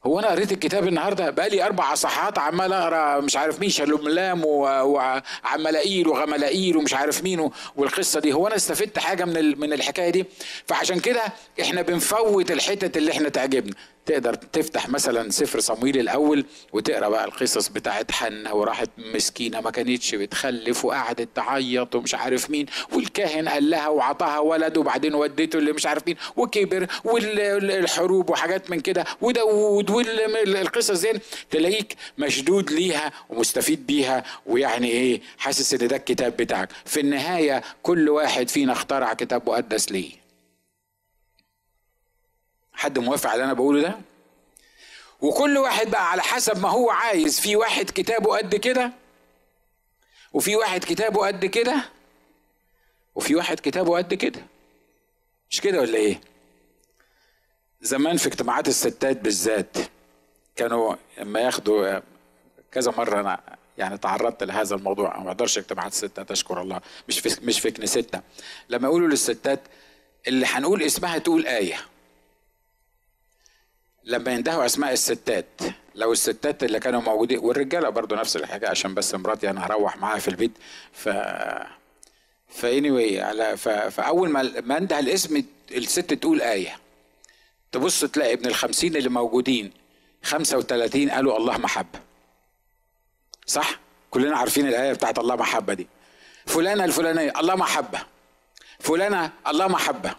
هو 0.05 0.19
أنا 0.19 0.27
قريت 0.27 0.51
الكتاب 0.51 0.87
النهارده 0.87 1.29
بقالي 1.29 1.65
أربع 1.65 1.95
صفحات 1.95 2.39
عمال 2.39 2.73
أقرأ 2.73 3.21
مش 3.21 3.35
عارف 3.37 3.59
مين 3.59 3.69
شلوملام 3.69 4.45
وعملائيل 4.45 6.07
وغملائيل 6.07 6.77
ومش 6.77 6.93
عارف 6.93 7.23
مين 7.23 7.49
والقصة 7.75 8.19
دي. 8.19 8.33
هو 8.33 8.47
أنا 8.47 8.55
استفدت 8.55 8.99
حاجة 8.99 9.25
من 9.25 9.59
من 9.59 9.73
الحكاية 9.73 10.09
دي؟ 10.09 10.25
فعشان 10.67 10.99
كده 10.99 11.21
إحنا 11.61 11.81
بنفوت 11.81 12.51
الحتت 12.51 12.97
اللي 12.97 13.11
إحنا 13.11 13.29
تعجبنا. 13.29 13.73
تقدر 14.05 14.33
تفتح 14.33 14.89
مثلا 14.89 15.31
سفر 15.31 15.59
صمويل 15.59 15.99
الأول 15.99 16.45
وتقرأ 16.73 17.09
بقى 17.09 17.25
القصص 17.25 17.67
بتاعت 17.67 18.11
حنة 18.11 18.53
وراحت 18.53 18.89
مسكينة 18.97 19.61
ما 19.61 19.71
كانتش 19.71 20.15
بتخلف 20.15 20.85
وقعدت 20.85 21.29
تعيط 21.35 21.95
ومش 21.95 22.15
عارف 22.15 22.49
مين 22.49 22.65
والكاهن 22.93 23.49
قال 23.49 23.69
لها 23.69 23.87
وعطاها 23.87 24.39
ولد 24.39 24.77
وبعدين 24.77 25.15
وديته 25.15 25.57
اللي 25.59 25.71
مش 25.73 25.85
عارف 25.85 26.03
مين 26.07 26.15
وكبر 26.35 26.87
والحروب 27.03 28.29
وحاجات 28.29 28.69
من 28.71 28.79
كده 28.79 29.05
وداود 29.21 29.89
والقصص 29.89 31.01
دي 31.01 31.19
تلاقيك 31.51 31.95
مشدود 32.17 32.71
ليها 32.71 33.11
ومستفيد 33.29 33.87
بيها 33.87 34.23
ويعني 34.45 34.87
إيه 34.91 35.21
حاسس 35.37 35.73
إن 35.73 35.87
ده 35.87 35.95
الكتاب 35.95 36.37
بتاعك. 36.37 36.69
في 36.85 36.99
النهاية 36.99 37.63
كل 37.83 38.09
واحد 38.09 38.49
فينا 38.49 38.73
اخترع 38.73 39.13
كتاب 39.13 39.49
مقدس 39.49 39.91
ليه. 39.91 40.24
حد 42.75 42.99
موافق 42.99 43.29
على 43.29 43.33
اللي 43.35 43.45
أنا 43.45 43.53
بقوله 43.53 43.81
ده؟ 43.81 43.95
وكل 45.21 45.57
واحد 45.57 45.87
بقى 45.91 46.11
على 46.11 46.21
حسب 46.21 46.59
ما 46.61 46.69
هو 46.69 46.89
عايز. 46.89 47.39
في 47.39 47.55
واحد 47.55 47.89
كتابه 47.89 48.37
قد 48.37 48.55
كده 48.55 48.91
وفي 50.33 50.55
واحد 50.55 50.83
كتابه 50.83 51.27
قد 51.27 51.45
كده 51.45 51.75
وفي 53.15 53.35
واحد 53.35 53.59
كتابه 53.59 53.97
قد 53.97 54.13
كده. 54.13 54.39
مش 55.49 55.61
كده 55.61 55.79
ولا 55.81 55.97
إيه؟ 55.97 56.21
زمان 57.81 58.17
في 58.17 58.27
اجتماعات 58.27 58.67
الستات 58.67 59.17
بالذات 59.17 59.77
كانوا 60.55 60.95
لما 61.17 61.39
ياخدوا 61.39 61.99
كذا 62.71 62.91
مرة 62.97 63.21
أنا 63.21 63.57
يعني 63.77 63.97
تعرضت 63.97 64.43
لهذا 64.43 64.75
الموضوع. 64.75 65.19
ما 65.19 65.27
أقدرش 65.31 65.57
اجتماعات 65.57 65.91
الستات 65.91 66.31
أشكر 66.31 66.61
الله. 66.61 66.81
مش 67.07 67.19
في 67.19 67.45
مش 67.45 67.59
في 67.59 67.71
كنيستنا 67.71 68.23
لما 68.69 68.87
يقولوا 68.87 69.07
للستات 69.07 69.59
اللي 70.27 70.45
هنقول 70.45 70.83
اسمها 70.83 71.17
تقول 71.17 71.45
آية. 71.47 71.77
لما 74.05 74.31
يندهوا 74.31 74.65
أسماء 74.65 74.93
الستات 74.93 75.61
لو 75.95 76.11
الستات 76.11 76.63
اللي 76.63 76.79
كانوا 76.79 77.01
موجودين 77.01 77.39
والرجالة 77.39 77.89
برضو 77.89 78.15
نفس 78.15 78.35
الحاجة 78.35 78.69
عشان 78.69 78.93
بس 78.93 79.15
مراتي 79.15 79.49
أنا 79.49 79.65
هروح 79.65 79.97
معاها 79.97 80.19
في 80.19 80.27
البيت. 80.27 80.51
ف 80.93 81.09
فاني 82.49 83.21
على 83.21 83.57
ف... 83.57 83.69
فأول 83.69 84.29
ما 84.29 84.61
ما 84.61 84.77
انده 84.77 84.99
الاسم 84.99 85.43
الست 85.71 86.13
تقول 86.13 86.41
آية. 86.41 86.77
تبص 87.71 88.05
تلاقي 88.05 88.33
ابن 88.33 88.45
الخمسين 88.45 88.95
اللي 88.95 89.09
موجودين 89.09 89.71
خمسة 90.23 90.57
وثلاثين 90.57 91.09
قالوا 91.09 91.37
الله 91.37 91.57
محبة. 91.57 91.99
صح؟ 93.45 93.79
كلنا 94.11 94.37
عارفين 94.37 94.67
الآية 94.67 94.93
بتاعت 94.93 95.19
الله 95.19 95.35
محبة 95.35 95.73
دي. 95.73 95.87
فلانة 96.45 96.85
الفلانية 96.85 97.33
الله 97.39 97.55
محبة. 97.55 97.99
فلانة 98.79 99.31
الله 99.47 99.67
محبة. 99.67 100.15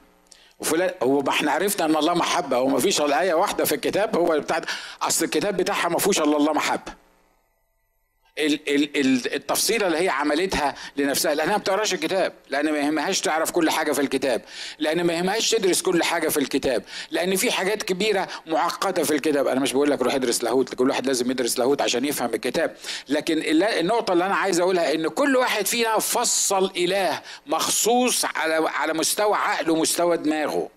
وفلان 0.58 0.90
هو 1.02 1.20
ما 1.20 1.28
إحنا 1.30 1.52
عرفنا 1.52 1.84
ان 1.84 1.96
الله 1.96 2.14
محبة 2.14 2.56
هو 2.56 2.66
ما 2.68 2.78
فيش 2.78 3.00
إلا 3.00 3.22
إيه 3.22 3.34
واحدة 3.34 3.64
في 3.64 3.74
الكتاب 3.74 4.16
هو 4.16 4.40
بتاع 4.40 4.60
أصل 5.02 5.24
الكتاب 5.24 5.56
بتاعها 5.56 5.88
ما 5.88 5.98
فيهوش 5.98 6.18
إلا 6.20 6.36
الله 6.36 6.52
محبة. 6.52 7.05
التفصيلة 8.38 9.86
اللي 9.86 9.98
هي 9.98 10.08
عملتها 10.08 10.74
لنفسها 10.96 11.34
لأنها 11.34 11.52
ما 11.52 11.58
بتقراش 11.58 11.94
الكتاب 11.94 12.32
لأن 12.50 12.72
ما 12.72 12.78
يهمهاش 12.78 13.20
تعرف 13.20 13.50
كل 13.50 13.70
حاجة 13.70 13.92
في 13.92 14.00
الكتاب 14.00 14.42
لأن 14.78 15.04
ما 15.04 15.12
يهمهاش 15.12 15.50
تدرس 15.50 15.82
كل 15.82 16.02
حاجة 16.02 16.28
في 16.28 16.36
الكتاب 16.36 16.82
لأن 17.10 17.36
في 17.36 17.52
حاجات 17.52 17.82
كبيرة 17.82 18.28
معقدة 18.46 19.02
في 19.04 19.10
الكتاب. 19.10 19.46
أنا 19.46 19.60
مش 19.60 19.72
بقول 19.72 19.90
لك 19.90 20.02
روح 20.02 20.14
ادرس 20.14 20.44
لاهوت 20.44 20.74
كل 20.74 20.88
واحد 20.90 21.06
لازم 21.06 21.30
يدرس 21.30 21.58
لاهوت 21.58 21.82
عشان 21.82 22.04
يفهم 22.04 22.34
الكتاب. 22.34 22.76
لكن 23.08 23.42
النقطة 23.44 24.12
اللي 24.12 24.26
أنا 24.26 24.34
عايز 24.36 24.60
أقولها 24.60 24.94
إن 24.94 25.08
كل 25.08 25.36
واحد 25.36 25.66
فينا 25.66 25.98
فصل 25.98 26.70
إله 26.76 27.20
مخصوص 27.46 28.24
على 28.24 28.68
على 28.68 28.92
مستوى 28.92 29.34
عقله 29.36 29.72
ومستوى 29.72 30.16
دماغه. 30.16 30.75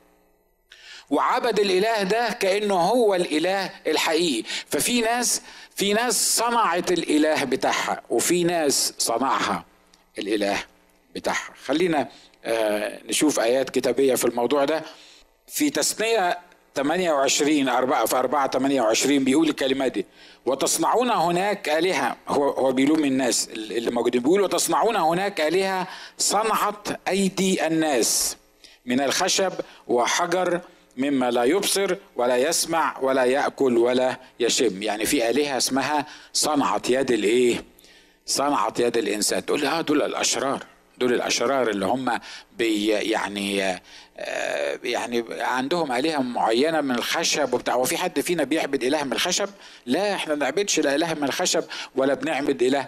وعبد 1.10 1.60
الإله 1.60 2.04
ده 2.04 2.30
كأنه 2.40 2.76
هو 2.82 3.16
الإله 3.16 3.70
الحقيقي. 3.88 4.44
ففي 4.70 5.02
ناس 5.02 5.42
في 5.76 5.94
ناس 5.94 6.38
صنعت 6.38 6.92
الإله 6.92 7.44
بتاعها 7.44 8.02
وفي 8.10 8.44
ناس 8.44 8.94
صنعها 8.98 9.66
الإله 10.20 10.64
بتاعها. 11.16 11.54
خلينا 11.66 12.08
آه 12.46 13.00
نشوف 13.06 13.40
آيات 13.40 13.70
كتابية 13.70 14.16
في 14.16 14.26
الموضوع 14.26 14.66
ده. 14.66 14.84
في 15.48 15.70
تثنية 15.70 16.38
28 16.76 17.70
4 17.70 18.06
في 18.06 18.16
4 18.16 18.48
28 18.50 19.24
بيقول 19.24 19.50
الكلمات 19.50 19.92
دي. 19.92 20.06
وتصنعون 20.46 21.10
هناك 21.12 21.70
آلهة 21.70 22.16
هو 22.28 22.50
هو 22.50 22.72
بيلوم 22.72 23.04
الناس 23.06 23.50
اللي 23.54 23.92
موجودين. 23.92 24.22
بيقول 24.22 24.42
وتصنعون 24.42 24.96
هناك 24.96 25.42
آلهة 25.42 25.88
صنعت 26.18 26.88
أيدي 27.08 27.68
الناس 27.68 28.38
من 28.86 29.02
الخشب 29.02 29.54
وحجر 29.88 30.62
مما 31.00 31.32
لا 31.32 31.44
يبصر 31.44 31.96
ولا 32.16 32.38
يسمع 32.38 32.98
ولا 33.02 33.24
يأكل 33.24 33.78
ولا 33.78 34.20
يشم. 34.40 34.84
يعني 34.84 35.06
في 35.06 35.30
آلهة 35.30 35.58
اسمها 35.58 36.06
صنعت 36.34 36.90
يد 36.90 37.12
الإيه؟ 37.12 37.64
صنعت 38.26 38.80
يد 38.80 38.98
الإنسان. 38.98 39.46
تقول 39.46 39.60
لي 39.62 39.68
آه 39.68 39.82
دول 39.82 40.02
الأشرار. 40.02 40.64
دول 40.98 41.14
الأشرار 41.14 41.70
اللي 41.70 41.86
هم 41.86 42.20
بي 42.58 42.88
يعني 42.88 43.64
آه 44.18 44.80
يعني 44.84 45.26
عندهم 45.30 45.92
آلهة 45.92 46.22
معينة 46.22 46.82
من 46.82 46.96
الخشب 46.96 47.54
وبتاع. 47.54 47.76
وفي 47.76 47.98
حد 47.98 48.20
فينا 48.20 48.44
بيعبد 48.44 48.84
إله 48.84 49.04
من 49.04 49.14
الخشب؟ 49.14 49.50
لا 49.86 50.16
إحنا 50.16 50.34
ما 50.34 50.40
بنعبدش 50.40 50.80
لا 50.80 50.96
إله 50.96 51.14
من 51.14 51.24
الخشب 51.24 51.64
ولا 51.96 52.14
بنعبد 52.14 52.64
إله 52.64 52.86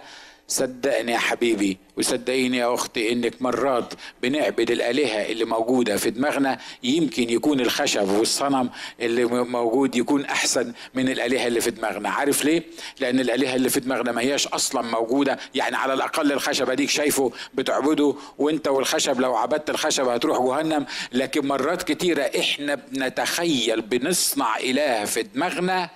صدقني 0.48 1.12
يا 1.12 1.18
حبيبي 1.18 1.78
وصدقيني 1.98 2.56
يا 2.56 2.74
أختي 2.74 3.12
إنك 3.12 3.42
مرات 3.42 3.94
بنعبد 4.22 4.70
الآلهة 4.70 5.32
اللي 5.32 5.44
موجودة 5.44 5.96
في 5.96 6.10
دماغنا 6.10 6.58
يمكن 6.82 7.30
يكون 7.30 7.60
الخشب 7.60 8.08
والصنم 8.08 8.70
اللي 9.00 9.24
موجود 9.24 9.96
يكون 9.96 10.24
أحسن 10.24 10.72
من 10.94 11.08
الآلهة 11.08 11.46
اللي 11.46 11.60
في 11.60 11.70
دماغنا. 11.70 12.10
عارف 12.10 12.44
ليه؟ 12.44 12.62
لأن 13.00 13.20
الآلهة 13.20 13.54
اللي 13.54 13.68
في 13.68 13.80
دماغنا 13.80 14.12
ما 14.12 14.20
هياش 14.20 14.46
أصلا 14.46 14.82
موجودة. 14.82 15.38
يعني 15.54 15.76
على 15.76 15.92
الأقل 15.92 16.32
الخشب 16.32 16.70
اديك 16.70 16.90
شايفه 16.90 17.32
بتعبده 17.54 18.14
وأنت 18.38 18.68
والخشب 18.68 19.20
لو 19.20 19.36
عبدت 19.36 19.70
الخشب 19.70 20.08
هتروح 20.08 20.38
جهنم. 20.38 20.86
لكن 21.12 21.46
مرات 21.46 21.82
كتيرة 21.82 22.22
إحنا 22.22 22.74
بنتخيل 22.74 23.80
بنصنع 23.82 24.56
إله 24.56 25.04
في 25.04 25.22
دماغنا 25.22 25.90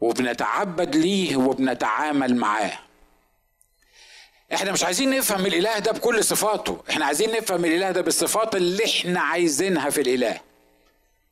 وبنتعبد 0.00 0.96
ليه 0.96 1.36
وبنتعامل 1.36 2.36
معاه. 2.36 2.72
إحنا 4.54 4.72
مش 4.72 4.84
عايزين 4.84 5.10
نفهم 5.10 5.46
الإله 5.46 5.78
ده 5.78 5.92
بكل 5.92 6.24
صفاته. 6.24 6.78
إحنا 6.90 7.04
عايزين 7.04 7.30
نفهم 7.32 7.64
الإله 7.64 7.90
ده 7.90 8.00
بالصفات 8.00 8.56
اللي 8.56 8.84
إحنا 8.84 9.20
عايزينها 9.20 9.90
في 9.90 10.00
الإله. 10.00 10.40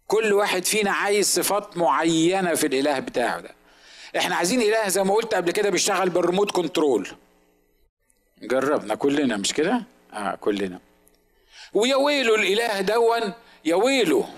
كل 0.07 0.33
واحد 0.33 0.65
فينا 0.65 0.91
عايز 0.91 1.27
صفات 1.35 1.77
معينة 1.77 2.55
في 2.55 2.67
الإله 2.67 2.99
بتاعه 2.99 3.41
ده. 3.41 3.51
إحنا 4.17 4.37
عايزين 4.37 4.63
إله 4.63 4.89
زي 4.89 5.03
ما 5.05 5.15
قلت 5.15 5.35
قبل 5.35 5.51
كده 5.51 5.71
بيشتغل 5.71 6.11
بالريموت 6.11 6.51
كنترول. 6.51 7.09
جربنا 8.43 8.95
كلنا 8.95 9.37
مش 9.37 9.53
كده؟ 9.53 9.83
آه 10.13 10.35
كلنا. 10.35 10.79
ويا 11.75 11.97
ويله 11.97 12.35
الإله 12.35 12.81
دون 12.81 13.33
يا 13.65 13.75
ويله 13.75 14.29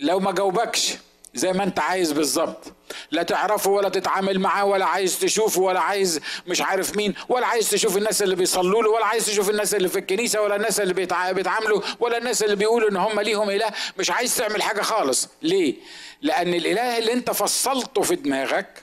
لو 0.00 0.20
ما 0.20 0.32
جاوبكش 0.32 0.94
زي 1.34 1.52
ما 1.52 1.64
انت 1.64 1.78
عايز 1.80 2.12
بالظبط. 2.12 2.72
لا 3.10 3.22
تعرفه 3.22 3.70
ولا 3.70 3.88
تتعامل 3.88 4.38
معاه 4.40 4.64
ولا 4.64 4.84
عايز 4.84 5.18
تشوفه 5.18 5.60
ولا 5.60 5.80
عايز 5.80 6.20
مش 6.46 6.60
عارف 6.60 6.96
مين 6.96 7.14
ولا 7.28 7.46
عايز 7.46 7.70
تشوف 7.70 7.96
الناس 7.96 8.22
اللي 8.22 8.36
بيصلوا 8.36 8.82
له 8.82 8.90
ولا 8.90 9.06
عايز 9.06 9.26
تشوف 9.26 9.50
الناس 9.50 9.74
اللي 9.74 9.88
في 9.88 9.98
الكنيسة 9.98 10.40
ولا 10.42 10.56
الناس 10.56 10.80
اللي 10.80 10.94
بيتعاملوا 11.34 11.80
ولا 12.00 12.18
الناس 12.18 12.42
اللي 12.42 12.56
بيقولوا 12.56 12.90
إن 12.90 12.96
هم 12.96 13.20
ليهم 13.20 13.50
إله. 13.50 13.70
مش 13.98 14.10
عايز 14.10 14.36
تعمل 14.36 14.62
حاجة 14.62 14.82
خالص. 14.82 15.28
ليه؟ 15.42 15.74
لأن 16.22 16.54
الإله 16.54 16.98
اللي 16.98 17.12
أنت 17.12 17.30
فصلته 17.30 18.02
في 18.02 18.16
دماغك 18.16 18.82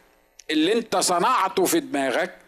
اللي 0.50 0.74
أنت 0.74 0.98
صنعته 0.98 1.65
في 1.65 1.79
دماغك 1.79 2.40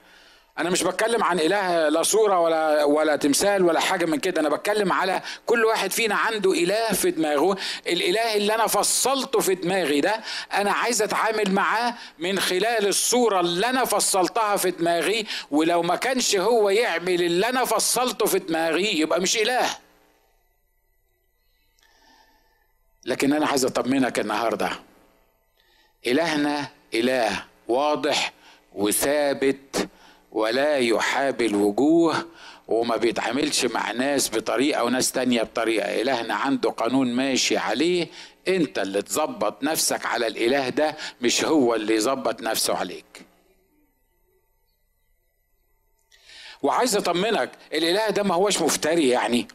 أنا 0.58 0.70
مش 0.70 0.84
بتكلم 0.84 1.24
عن 1.24 1.40
إله 1.40 1.90
لا 1.90 2.04
صورة 2.04 2.40
ولا 2.40 2.84
ولا 2.84 3.16
تمثال 3.16 3.66
ولا 3.66 3.80
حاجة 3.80 4.06
من 4.06 4.20
كده. 4.20 4.42
أنا 4.42 4.50
بتكلم 4.50 4.94
على 4.94 5.22
كل 5.46 5.66
واحد 5.66 5.92
فينا 5.92 6.16
عنده 6.16 6.52
إله 6.52 6.94
في 6.94 7.12
دماغه. 7.12 7.58
الإله 7.88 8.36
اللي 8.36 8.56
أنا 8.56 8.68
فصلته 8.68 9.40
في 9.40 9.56
دماغي 9.56 10.02
ده 10.02 10.22
أنا 10.54 10.72
عايز 10.72 11.02
أتعامل 11.02 11.52
معاه 11.52 11.94
من 12.20 12.40
خلال 12.40 12.88
الصورة 12.88 13.40
اللي 13.40 13.70
أنا 13.70 13.86
فصلتها 13.86 14.56
في 14.56 14.72
دماغي. 14.72 15.26
ولو 15.52 15.82
ما 15.82 15.96
كانش 15.96 16.36
هو 16.36 16.70
يعمل 16.70 17.22
اللي 17.22 17.50
أنا 17.50 17.66
فصلته 17.66 18.26
في 18.26 18.40
دماغي 18.40 19.00
يبقى 19.00 19.22
مش 19.22 19.38
إله. 19.38 19.70
لكن 23.06 23.34
أنا 23.34 23.48
عايز 23.48 23.66
أطمنك 23.66 24.20
النهارده. 24.20 24.70
إلهنا 26.08 26.68
إله 26.94 27.44
واضح 27.68 28.34
وثابت 28.74 29.90
ولا 30.34 30.78
يحاب 30.78 31.42
الوجوه 31.42 32.26
وما 32.68 32.96
بيتعاملش 32.98 33.66
مع 33.66 33.92
ناس 33.92 34.30
بطريقة 34.30 34.84
وناس 34.84 35.12
تانية 35.12 35.42
بطريقة. 35.44 36.02
إلهنا 36.02 36.34
عنده 36.34 36.70
قانون 36.70 37.14
ماشي 37.14 37.58
عليه. 37.58 38.08
أنت 38.48 38.80
اللي 38.80 39.02
تظبط 39.02 39.64
نفسك 39.64 40.06
على 40.06 40.28
الإله 40.28 40.70
ده 40.70 40.96
مش 41.22 41.46
هو 41.46 41.76
اللي 41.76 41.96
يظبط 41.96 42.42
نفسه 42.42 42.78
عليك. 42.78 43.06
وعايز 46.62 46.96
أطمنك 46.96 47.52
الإله 47.74 48.10
ده 48.10 48.24
ما 48.24 48.36
هوش 48.36 48.62
مفتري 48.62 49.10
يعني. 49.10 49.48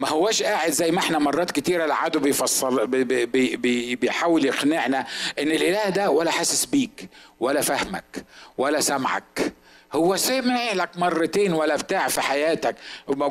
ما 0.00 0.08
هوش 0.08 0.42
قاعد 0.42 0.70
زي 0.72 0.90
ما 0.90 0.98
إحنا 0.98 1.18
مرات 1.18 1.50
كتيرة 1.50 1.84
العدو 1.84 2.18
بيفصل 2.20 2.86
بي 2.86 3.04
بي 3.26 3.56
بي 3.56 3.96
بيحاول 3.96 4.44
يقنعنا 4.44 5.06
إن 5.38 5.50
الإله 5.50 5.88
ده 5.88 6.10
ولا 6.10 6.30
حاسس 6.30 6.64
بيك 6.64 7.08
ولا 7.40 7.60
فاهمك 7.60 8.24
ولا 8.58 8.80
سامعك. 8.80 9.52
هو 9.94 10.16
سمع 10.16 10.72
لك 10.72 10.90
مرتين 10.96 11.52
ولا 11.52 11.76
بتاع 11.76 12.08
في 12.08 12.20
حياتك 12.20 12.76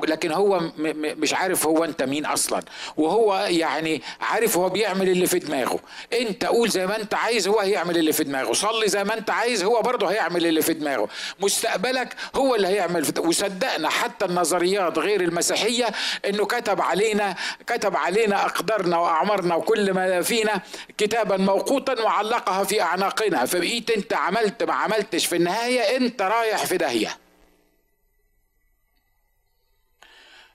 لكن 0.07 0.31
هو 0.31 0.61
مش 0.77 1.33
عارف 1.33 1.65
هو 1.67 1.83
انت 1.83 2.03
مين 2.03 2.25
أصلا. 2.25 2.61
وهو 2.97 3.35
يعني 3.49 4.01
عارف 4.21 4.57
هو 4.57 4.69
بيعمل 4.69 5.09
اللي 5.09 5.27
في 5.27 5.39
دماغه. 5.39 5.79
انت 6.13 6.45
قول 6.45 6.69
زي 6.69 6.87
ما 6.87 6.95
انت 7.01 7.13
عايز 7.13 7.47
هو 7.47 7.59
هيعمل 7.59 7.97
اللي 7.97 8.13
في 8.13 8.23
دماغه. 8.23 8.53
صلي 8.53 8.87
زي 8.87 9.03
ما 9.03 9.13
انت 9.13 9.29
عايز 9.29 9.63
هو 9.63 9.81
برضه 9.81 10.07
هيعمل 10.11 10.45
اللي 10.45 10.61
في 10.61 10.73
دماغه. 10.73 11.09
مستقبلك 11.39 12.15
هو 12.35 12.55
اللي 12.55 12.67
هيعمل 12.67 13.05
في 13.05 13.19
وصدقنا 13.19 13.89
حتى 13.89 14.25
النظريات 14.25 14.99
غير 14.99 15.21
المسيحية 15.21 15.85
إنه 16.25 16.45
كتب 16.45 16.81
علينا 16.81 17.35
كتب 17.67 17.95
علينا 17.95 18.45
أقدارنا 18.45 18.97
وأعمارنا 18.97 19.55
وكل 19.55 19.93
ما 19.93 20.21
فينا 20.21 20.61
كتابا 20.97 21.37
موقوتا 21.37 22.01
وعلقها 22.01 22.63
في 22.63 22.81
أعناقنا. 22.81 23.45
فبقيت 23.45 23.89
أنت 23.89 24.13
عملت 24.13 24.63
ما 24.63 24.73
عملتش. 24.73 25.25
في 25.25 25.35
النهاية 25.35 25.97
أنت 25.97 26.21
رايح 26.21 26.52
رايح 26.53 26.65
في 26.65 26.77
داهية. 26.77 27.17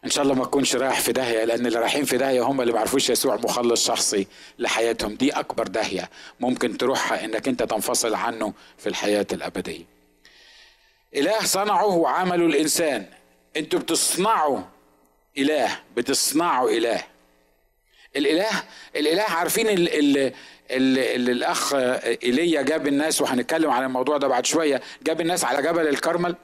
إن 0.04 0.10
شاء 0.10 0.24
الله 0.24 0.34
ما 0.34 0.44
تكونش 0.44 0.76
رايح 0.76 1.00
في 1.00 1.12
داهية 1.12 1.44
لأن 1.44 1.66
اللي 1.66 1.78
رايحين 1.78 2.04
في 2.04 2.16
داهية 2.16 2.42
هم 2.42 2.60
اللي 2.60 2.72
ما 2.72 2.80
عرفوش 2.80 3.10
يسوع 3.10 3.36
مخلص 3.36 3.86
شخصي 3.86 4.26
لحياتهم. 4.58 5.14
دي 5.14 5.30
أكبر 5.30 5.66
داهية 5.66 6.10
ممكن 6.40 6.78
تروحها 6.78 7.24
إنك 7.24 7.48
أنت 7.48 7.62
تنفصل 7.62 8.14
عنه 8.14 8.52
في 8.78 8.88
الحياة 8.88 9.26
الأبدية. 9.32 9.84
إله 11.14 11.44
صنعه 11.44 11.86
وعمله 11.86 12.46
الإنسان. 12.46 13.06
أنتوا 13.56 13.80
بتصنعوا 13.80 14.60
إله 15.38 15.80
بتصنعوا 15.96 16.70
إله. 16.70 17.04
الإله 18.16 18.62
الإله 18.96 19.22
عارفين 19.22 19.68
ال 19.68 19.88
ال 19.88 20.32
اللي, 20.70 21.14
اللي 21.14 21.32
الأخ 21.32 21.74
إيليا 21.74 22.62
جاب 22.62 22.86
الناس 22.86 23.20
وهنتكلم 23.20 23.70
عن 23.70 23.84
الموضوع 23.84 24.16
ده 24.16 24.28
بعد 24.28 24.46
شوية 24.46 24.82
جاب 25.02 25.20
الناس 25.20 25.44
على 25.44 25.62
جبل 25.62 25.88
الكرمل 25.88 26.36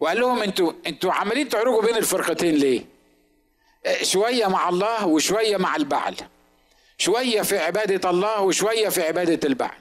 وقال 0.00 0.20
لهم 0.20 0.42
أنتوا 0.42 0.72
أنتوا 0.86 1.12
عمالين 1.12 1.48
تعرجوا 1.48 1.82
بين 1.82 1.96
الفرقتين 1.96 2.54
ليه؟ 2.54 2.84
شوية 4.02 4.46
مع 4.46 4.68
الله 4.68 5.06
وشوية 5.06 5.56
مع 5.56 5.76
البعل 5.76 6.16
شوية 6.98 7.42
في 7.42 7.58
عبادة 7.58 8.10
الله 8.10 8.40
وشوية 8.40 8.88
في 8.88 9.02
عبادة 9.02 9.48
البعل. 9.48 9.76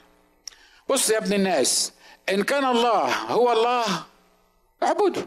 بص 0.90 1.10
يا 1.10 1.18
ابن 1.18 1.34
الناس 1.34 1.94
إن 2.30 2.44
كان 2.44 2.66
الله 2.66 3.06
هو 3.14 3.52
الله 3.52 3.86
اعبده 4.84 5.26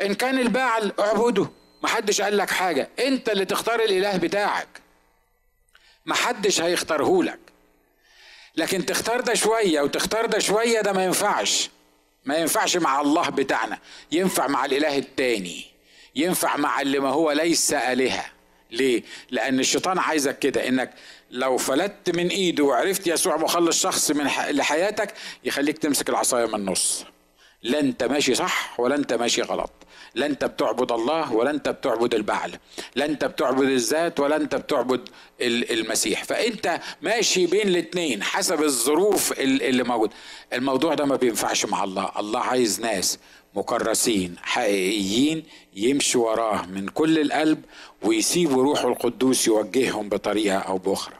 إن 0.00 0.14
كان 0.14 0.38
البعل 0.38 0.92
اعبده 1.00 1.46
محدش 1.84 2.20
قال 2.20 2.36
لك 2.36 2.50
حاجة. 2.50 2.88
انت 2.98 3.28
اللي 3.28 3.44
تختار 3.44 3.80
الإله 3.80 4.16
بتاعك. 4.16 4.68
محدش 6.06 6.60
هيختارهولك 6.60 7.38
لكن 8.56 8.86
تختار 8.86 9.20
ده 9.20 9.34
شوية 9.34 9.80
وتختار 9.80 10.26
ده 10.26 10.38
شوية 10.38 10.80
ده 10.80 10.92
ما 10.92 11.04
ينفعش. 11.04 11.70
ما 12.24 12.36
ينفعش 12.36 12.76
مع 12.76 13.00
الله 13.00 13.28
بتاعنا. 13.28 13.78
ينفع 14.12 14.46
مع 14.46 14.64
الإله 14.64 14.98
التاني. 14.98 15.64
ينفع 16.14 16.56
مع 16.56 16.80
اللي 16.80 16.98
ما 16.98 17.08
هو 17.08 17.32
ليس 17.32 17.72
آلهة. 17.72 18.24
ليه؟ 18.70 19.02
لأن 19.30 19.60
الشيطان 19.60 19.98
عايزك 19.98 20.38
كده 20.38 20.68
إنك 20.68 20.94
لو 21.30 21.56
فلت 21.56 22.10
من 22.16 22.28
إيده 22.28 22.64
وعرفت 22.64 23.06
يسوع 23.06 23.36
مخلص 23.36 23.82
شخص 23.82 24.10
من 24.10 24.24
لحياتك 24.50 25.14
يخليك 25.44 25.78
تمسك 25.78 26.08
العصاية 26.08 26.46
من 26.46 26.54
النص. 26.54 27.04
لا 27.62 27.80
أنت 27.80 28.04
ماشي 28.04 28.34
صح 28.34 28.80
ولا 28.80 28.94
أنت 28.94 29.12
ماشي 29.12 29.42
غلط. 29.42 29.70
لا 30.14 30.26
انت 30.26 30.44
بتعبد 30.44 30.92
الله 30.92 31.32
ولا 31.32 31.50
انت 31.50 31.68
بتعبد 31.68 32.14
البعل 32.14 32.58
لا 32.94 33.04
انت 33.04 33.24
بتعبد 33.24 33.68
الذات 33.68 34.20
ولا 34.20 34.36
انت 34.36 34.54
بتعبد 34.54 35.08
المسيح. 35.40 36.24
فأنت 36.24 36.80
ماشي 37.02 37.46
بين 37.46 37.68
الاثنين 37.68 38.22
حسب 38.22 38.62
الظروف 38.62 39.32
اللي 39.40 39.82
موجود. 39.82 40.10
الموضوع 40.52 40.94
ده 40.94 41.04
ما 41.04 41.16
بينفعش 41.16 41.66
مع 41.66 41.84
الله. 41.84 42.12
الله 42.18 42.40
عايز 42.40 42.80
ناس 42.80 43.18
مكرسين 43.54 44.36
حقيقيين 44.42 45.44
يمشوا 45.74 46.30
وراه 46.30 46.66
من 46.66 46.88
كل 46.88 47.18
القلب 47.18 47.64
ويسيبوا 48.02 48.62
روحه 48.62 48.88
القدوس 48.88 49.46
يوجههم 49.46 50.08
بطريقة 50.08 50.58
أو 50.58 50.78
بأخرى. 50.78 51.16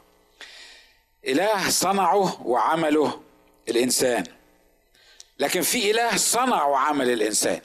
إله 1.26 1.70
صنعه 1.70 2.46
وعمله 2.46 3.20
الإنسان. 3.68 4.24
لكن 5.38 5.60
في 5.60 5.90
إله 5.90 6.16
صنع 6.16 6.64
وعمل 6.66 7.10
الإنسان. 7.10 7.60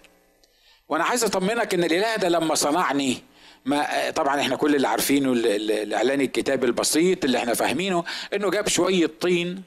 وأنا 0.90 1.04
عايز 1.04 1.24
اطمنك 1.24 1.74
ان 1.74 1.84
الاله 1.84 2.16
ده 2.16 2.30
لما 2.30 2.56
صنعني 2.56 3.18
ما 3.66 4.10
طبعا 4.16 4.40
إحنا 4.42 4.56
كل 4.56 4.76
اللي 4.76 4.88
عارفينه 4.88 5.34
الإعلان 5.34 6.22
الكتابي 6.22 6.66
البسيط 6.66 7.26
اللي 7.26 7.38
إحنا 7.38 7.54
فاهمينه 7.54 8.04
انه 8.34 8.50
جاب 8.50 8.68
شوية 8.68 9.12
طين 9.22 9.64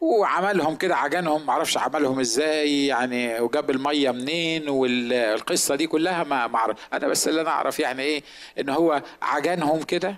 وعملهم 0.00 0.76
كده 0.76 0.96
عجنهم 0.96 1.46
معرفش 1.46 1.78
عملهم 1.78 2.20
إزاي 2.20 2.86
يعني 2.86 3.40
وجاب 3.40 3.70
المية 3.70 4.10
منين 4.10 4.68
والقصة 4.68 5.74
دي 5.74 5.86
كلها 5.86 6.24
ما 6.24 6.46
معرف 6.46 6.76
أنا 6.92 7.08
بس 7.08 7.28
اللي 7.28 7.40
أنا 7.40 7.50
أعرف 7.50 7.80
يعني 7.80 8.02
إيه 8.02 8.22
إن 8.58 8.68
هو 8.68 9.02
عجنهم 9.22 9.82
كده 9.82 10.16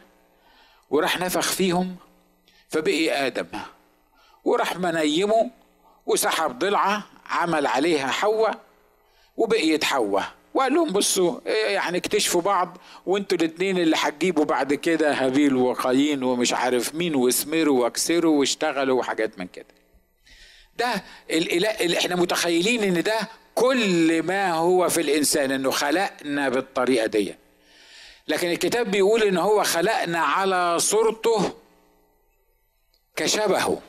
وراح 0.90 1.20
نفخ 1.20 1.52
فيهم 1.52 1.96
فبقي 2.68 3.26
آدم. 3.26 3.46
وراح 4.44 4.76
منيمه 4.78 5.50
وسحب 6.06 6.58
ضلعة 6.58 7.02
عمل 7.26 7.66
عليها 7.66 8.06
حواء 8.06 8.58
وبقيت 9.36 9.84
حواء 9.84 10.32
وقال 10.54 10.74
لهم 10.74 10.88
بصوا 10.92 11.40
يعني 11.46 11.98
اكتشفوا 11.98 12.40
بعض 12.40 12.78
وانتوا 13.06 13.38
الاثنين 13.38 13.78
اللي 13.78 13.96
هتجيبوا 13.98 14.44
بعد 14.44 14.74
كده 14.74 15.12
هابيل 15.12 15.56
وقايين 15.56 16.22
ومش 16.22 16.52
عارف 16.52 16.94
مين 16.94 17.14
واسمروا 17.14 17.82
واكسروا 17.82 18.38
واشتغلوا 18.40 18.98
وحاجات 18.98 19.38
من 19.38 19.46
كده. 19.46 19.66
ده 20.78 21.04
الاله 21.30 21.68
اللي 21.68 21.98
إحنا 21.98 22.16
متخيلين 22.16 22.82
إن 22.82 23.02
ده 23.02 23.18
كل 23.54 24.22
ما 24.22 24.52
هو 24.52 24.88
في 24.88 25.00
الإنسان 25.00 25.50
إنه 25.50 25.70
خلقنا 25.70 26.48
بالطريقة 26.48 27.06
دي. 27.06 27.34
لكن 28.28 28.50
الكتاب 28.50 28.90
بيقول 28.90 29.22
إن 29.22 29.36
هو 29.36 29.62
خلقنا 29.64 30.18
على 30.18 30.78
صورته 30.78 31.52
كشبهه. 33.16 33.82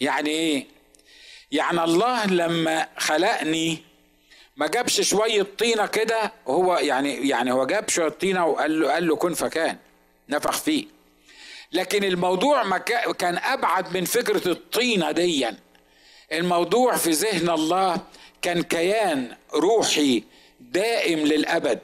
يعني 0.00 0.30
إيه؟ 0.30 0.66
يعني 1.52 1.84
الله 1.84 2.26
لما 2.26 2.88
خلقني 2.98 3.78
ما 4.56 4.66
جابش 4.66 5.00
شوية 5.00 5.46
طينة 5.58 5.86
كده 5.86 6.32
هو 6.48 6.76
يعني 6.76 7.28
يعني 7.28 7.52
هو 7.52 7.66
جاب 7.66 7.88
شوية 7.88 8.08
طينة 8.08 8.46
وقال 8.46 8.80
له 8.80 8.92
قال 8.92 9.06
له 9.06 9.16
كن 9.16 9.34
فكان 9.34 9.76
نفخ 10.28 10.60
فيه. 10.60 10.86
لكن 11.72 12.04
الموضوع 12.04 12.62
ما 12.62 12.78
كان 13.18 13.38
أبعد 13.38 13.96
من 13.96 14.04
فكرة 14.04 14.48
الطينة 14.50 15.10
ديا. 15.10 15.56
الموضوع 16.32 16.96
في 16.96 17.10
ذهن 17.10 17.50
الله 17.50 17.96
كان 18.42 18.62
كيان 18.62 19.36
روحي 19.54 20.24
دائم 20.60 21.18
للأبد 21.18 21.80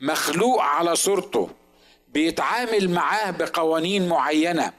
مخلوق 0.00 0.60
على 0.62 0.96
صورته 0.96 1.50
بيتعامل 2.08 2.90
معاه 2.90 3.30
بقوانين 3.30 4.08
معينة 4.08 4.72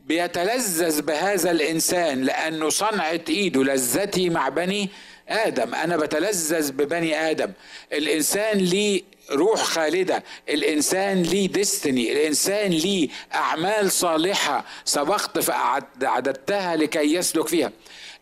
بيتلذذ 0.00 1.02
بهذا 1.02 1.50
الإنسان 1.50 2.22
لأنه 2.22 2.68
صنعه 2.68 3.20
إيده 3.28 3.64
لذتي 3.64 4.30
مع 4.30 4.48
بني 4.48 4.90
آدم 5.28 5.74
أنا 5.74 5.96
بتلذذ 5.96 6.72
ببني 6.72 7.30
آدم. 7.30 7.52
الإنسان 7.92 8.58
ليه 8.58 9.02
روح 9.32 9.62
خالدة 9.62 10.24
الإنسان 10.48 11.22
ليه 11.22 11.48
ديستني 11.48 12.12
الإنسان 12.12 12.70
ليه 12.70 13.08
أعمال 13.34 13.92
صالحة 13.92 14.64
سبقت 14.84 15.38
فأعددتها 15.38 16.76
لكي 16.76 17.14
يسلك 17.14 17.48
فيها. 17.48 17.72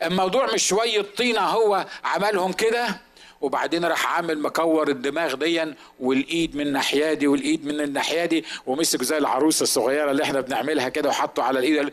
الموضوع 0.03 0.55
مش 0.55 0.67
شوية 0.69 1.07
طينه 1.17 1.41
هو 1.41 1.87
عملهم 2.05 2.53
كده 2.53 3.01
وبعدين 3.41 3.85
راح 3.85 4.07
عامل 4.17 4.39
مكور 4.43 4.89
الدماغ 4.89 5.35
ديا 5.35 5.75
والإيد 6.01 6.57
من 6.57 6.67
الناحية 6.67 7.13
دي 7.13 7.27
والإيد 7.27 7.67
من 7.67 7.81
الناحية 7.81 8.25
دي 8.25 8.45
ومسك 8.67 9.03
زي 9.03 9.19
العروسة 9.19 9.63
الصغيرة 9.63 10.11
اللي 10.11 10.23
إحنا 10.23 10.41
بنعملها 10.41 10.89
كده 10.89 11.09
وحطه 11.09 11.43
على 11.43 11.59
الإيد 11.59 11.93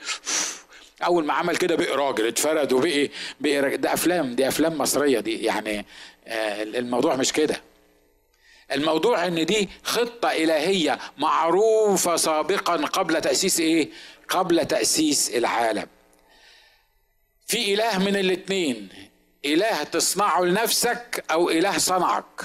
أول 1.04 1.26
ما 1.26 1.34
عمل 1.34 1.58
كده 1.58 1.76
بقي 1.76 1.96
راجل 1.96 2.28
اتفرد 2.28 2.74
وبقي 2.74 3.10
بقي 3.40 3.78
ده 3.78 3.94
أفلام 3.94 4.36
دي 4.36 4.48
أفلام 4.48 4.78
مصرية 4.78 5.20
دي 5.20 5.44
يعني 5.44 5.86
آه، 6.28 6.64
الموضوع 6.64 7.16
مش 7.16 7.34
كده. 7.34 7.62
الموضوع 8.72 9.26
إن 9.28 9.46
دي 9.46 9.70
خطة 9.84 10.32
إلهية 10.32 11.00
معروفة 11.18 12.16
سابقا 12.16 12.76
قبل 12.76 13.22
تأسيس 13.22 13.60
إيه؟ 13.60 13.90
قبل 14.30 14.66
تأسيس 14.66 15.30
العالم. 15.30 15.88
في 17.48 17.74
إله 17.74 18.00
من 18.00 18.16
الاثنين 18.16 18.90
إله 19.46 19.84
تصنعه 19.84 20.42
لنفسك 20.42 21.24
أو 21.32 21.50
إله 21.50 21.78
صنعك. 21.78 22.42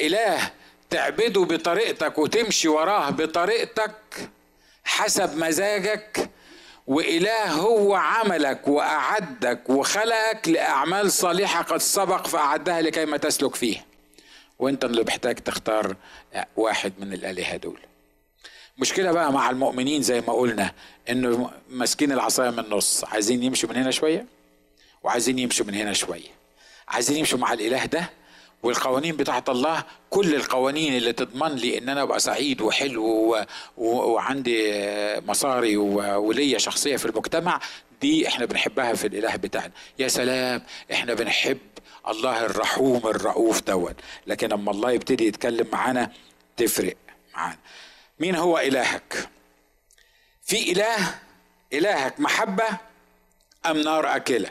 إله 0.00 0.50
تعبده 0.90 1.40
بطريقتك 1.44 2.18
وتمشي 2.18 2.68
وراه 2.68 3.10
بطريقتك 3.10 3.94
حسب 4.84 5.36
مزاجك 5.36 6.30
وإله 6.86 7.50
هو 7.52 7.94
عملك 7.94 8.68
وأعدك 8.68 9.70
وخلقك 9.70 10.48
لأعمال 10.48 11.12
صالحة 11.12 11.62
قد 11.62 11.78
سبق 11.78 12.26
فأعدها 12.26 12.80
لكي 12.80 13.18
تسلك 13.18 13.54
فيها 13.54 13.84
وأنت 14.58 14.84
اللي 14.84 15.02
محتاج 15.02 15.34
تختار 15.34 15.96
واحد 16.56 16.92
من 16.98 17.12
الآلهة 17.12 17.56
دول. 17.56 17.78
مشكلة 18.78 19.12
بقى 19.12 19.32
مع 19.32 19.50
المؤمنين 19.50 20.02
زي 20.02 20.20
ما 20.20 20.32
قلنا 20.32 20.72
إنه 21.10 21.50
ماسكين 21.70 22.12
العصاية 22.12 22.50
من 22.50 22.58
النص. 22.58 23.04
عايزين 23.04 23.42
يمشوا 23.42 23.68
من 23.68 23.76
هنا 23.76 23.90
شوية؟ 23.90 24.26
وعايزين 25.02 25.38
يمشوا 25.38 25.66
من 25.66 25.74
هنا 25.74 25.92
شوية. 25.92 26.28
عايزين 26.88 27.16
يمشوا 27.16 27.38
مع 27.38 27.52
الإله 27.52 27.84
ده؟ 27.84 28.10
والقوانين 28.62 29.16
بتاعت 29.16 29.48
الله 29.48 29.84
كل 30.10 30.34
القوانين 30.34 30.96
اللي 30.96 31.12
تضمن 31.12 31.48
لي 31.48 31.78
إن 31.78 31.88
أنا 31.88 32.02
أبقى 32.02 32.20
سعيد 32.20 32.60
وحلو 32.60 33.04
و... 33.04 33.44
و... 33.76 33.86
وعندي 33.86 34.72
مصاري 35.20 35.76
و... 35.76 36.18
وليا 36.28 36.58
شخصية 36.58 36.96
في 36.96 37.06
المجتمع 37.06 37.60
دي 38.00 38.28
إحنا 38.28 38.44
بنحبها 38.46 38.92
في 38.94 39.06
الإله 39.06 39.36
بتاعنا. 39.36 39.72
يا 39.98 40.08
سلام 40.08 40.62
إحنا 40.92 41.14
بنحب 41.14 41.58
الله 42.08 42.44
الرحوم 42.46 43.00
الرؤوف 43.04 43.62
دوت. 43.62 43.96
لكن 44.26 44.52
أما 44.52 44.70
الله 44.70 44.92
يبتدي 44.92 45.26
يتكلم 45.26 45.66
معانا 45.72 46.10
تفرق 46.56 46.96
معانا. 47.34 47.58
مين 48.20 48.34
هو 48.36 48.58
إلهك؟ 48.58 49.28
في 50.42 50.72
إله 50.72 51.14
إلهك 51.72 52.20
محبة 52.20 52.64
أم 53.66 53.76
نار 53.78 54.16
أكلة؟ 54.16 54.50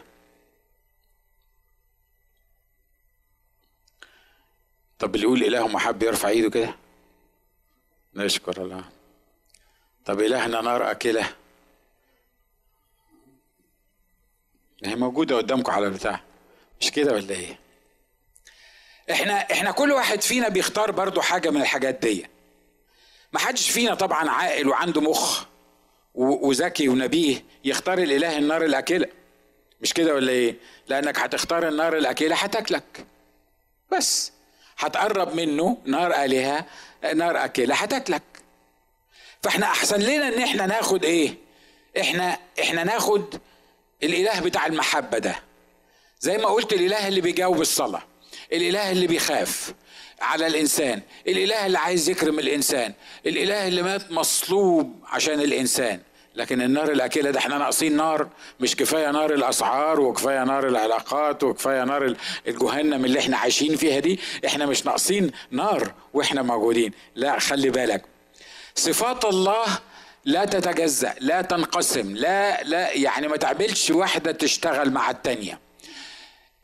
طب 5.01 5.15
اللي 5.15 5.25
يقول 5.25 5.43
إله 5.43 5.67
محب 5.67 6.03
يرفع 6.03 6.29
إيده 6.29 6.49
كده؟ 6.49 6.75
نشكر 8.15 8.61
الله. 8.63 8.83
طب 10.05 10.19
الهنا 10.19 10.61
نار 10.61 10.91
اكله 10.91 11.27
هي 14.85 14.95
موجودة 14.95 15.37
قدامكم 15.37 15.71
على 15.71 15.87
البتاع. 15.87 16.21
مش 16.81 16.91
كده 16.91 17.13
ولا 17.13 17.35
إيه؟ 17.35 17.59
إحنا 19.11 19.33
إحنا 19.33 19.71
كل 19.71 19.91
واحد 19.91 20.21
فينا 20.21 20.49
بيختار 20.49 20.91
برضو 20.91 21.21
حاجة 21.21 21.49
من 21.49 21.61
الحاجات 21.61 21.95
دي. 21.95 22.27
ما 23.33 23.39
حدش 23.39 23.69
فينا 23.69 23.95
طبعا 23.95 24.29
عاقل 24.29 24.67
وعنده 24.67 25.01
مخ 25.01 25.45
وذكي 26.13 26.89
ونبيه 26.89 27.43
يختار 27.63 27.97
الإله 27.97 28.37
النار 28.37 28.65
الأكلة. 28.65 29.07
مش 29.81 29.93
كده 29.93 30.13
ولا 30.15 30.31
إيه؟ 30.31 30.55
لأنك 30.87 31.19
هتختار 31.19 31.67
النار 31.67 31.97
الأكلة 31.97 32.35
هتاكلك. 32.35 33.05
بس. 33.91 34.31
هتقرب 34.81 35.35
منه 35.35 35.77
نار 35.85 36.13
آلهة 36.23 36.65
نار 37.13 37.45
أكلة 37.45 37.75
هتاكلك 37.75 38.21
فإحنا 39.43 39.65
أحسن 39.65 39.99
لنا 39.99 40.27
إن 40.27 40.41
إحنا 40.41 40.65
ناخد 40.65 41.05
إيه؟ 41.05 41.35
إحنا 41.99 42.37
إحنا 42.61 42.83
ناخد 42.83 43.35
الإله 44.03 44.39
بتاع 44.39 44.65
المحبة 44.65 45.17
ده. 45.17 45.35
زي 46.19 46.37
ما 46.37 46.45
قلت 46.49 46.73
الإله 46.73 47.07
اللي 47.07 47.21
بيجاوب 47.21 47.61
الصلاة 47.61 48.03
الإله 48.53 48.91
اللي 48.91 49.07
بيخاف 49.07 49.73
على 50.21 50.47
الإنسان 50.47 51.01
الإله 51.27 51.65
اللي 51.65 51.79
عايز 51.79 52.09
يكرم 52.09 52.39
الإنسان 52.39 52.93
الإله 53.25 53.67
اللي 53.67 53.81
مات 53.81 54.11
مصلوب 54.11 54.99
عشان 55.07 55.39
الإنسان. 55.41 55.99
لكن 56.35 56.61
النار 56.61 56.91
الاكله 56.91 57.31
ده 57.31 57.39
إحنا 57.39 57.57
ناقصين 57.57 57.95
نار 57.97 58.27
مش 58.59 58.75
كفاية 58.75 59.11
نار 59.11 59.33
الأسعار 59.33 59.99
وكفاية 59.99 60.43
نار 60.43 60.67
العلاقات 60.67 61.43
وكفاية 61.43 61.83
نار 61.83 62.15
الجهنم 62.47 63.05
اللي 63.05 63.19
إحنا 63.19 63.37
عايشين 63.37 63.75
فيها 63.75 63.99
دي. 63.99 64.19
إحنا 64.45 64.65
مش 64.65 64.85
ناقصين 64.85 65.31
نار 65.51 65.93
وإحنا 66.13 66.41
موجودين. 66.41 66.91
لا 67.15 67.39
خلي 67.39 67.69
بالك. 67.69 68.05
صفات 68.75 69.25
الله 69.25 69.65
لا 70.25 70.45
تتجزأ 70.45 71.13
لا 71.19 71.41
تنقسم 71.41 72.15
لا 72.15 72.63
لا 72.63 72.91
يعني 72.93 73.27
ما 73.27 73.37
تعملش 73.37 73.91
واحدة 73.91 74.31
تشتغل 74.31 74.91
مع 74.91 75.09
التانية. 75.09 75.59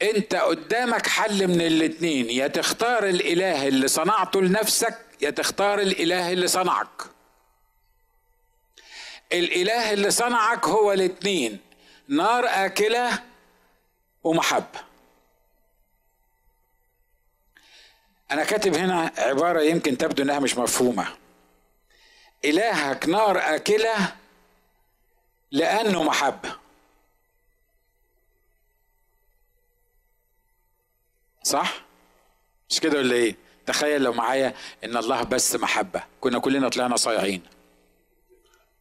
أنت 0.02 0.36
قدامك 0.36 1.08
حل 1.08 1.48
من 1.48 1.62
الاتنين 1.62 2.30
يا 2.30 2.48
تختار 2.48 3.06
الإله 3.10 3.68
اللي 3.68 3.88
صنعته 3.88 4.42
لنفسك 4.42 4.98
يا 5.22 5.30
تختار 5.30 5.80
الإله 5.80 6.32
اللي 6.32 6.48
صنعك. 6.48 7.17
الإله 9.32 9.94
اللي 9.94 10.12
صنعك 10.12 10.66
هو 10.66 10.94
الاتنين. 10.94 11.60
نار 12.08 12.46
آكلة 12.48 13.24
ومحبة. 14.24 14.80
أنا 18.32 18.44
كاتب 18.44 18.76
هنا 18.76 19.12
عبارة 19.18 19.62
يمكن 19.62 19.98
تبدو 19.98 20.24
إنها 20.24 20.40
مش 20.40 20.58
مفهومة. 20.58 21.08
إلهك 22.46 23.10
نار 23.10 23.56
آكلة 23.56 24.16
لأنه 25.52 26.04
محبة. 26.04 26.56
صح؟ 31.44 31.82
مش 32.70 32.80
كده 32.80 32.98
ولا 32.98 33.16
إيه؟ 33.16 33.36
تخيل 33.66 34.02
لو 34.02 34.14
معايا 34.14 34.54
إن 34.84 34.98
الله 34.98 35.24
بس 35.24 35.56
محبة. 35.56 36.04
كنا 36.22 36.40
كلنا 36.40 36.70
طلعنا 36.70 36.96
صايعين. 36.96 37.57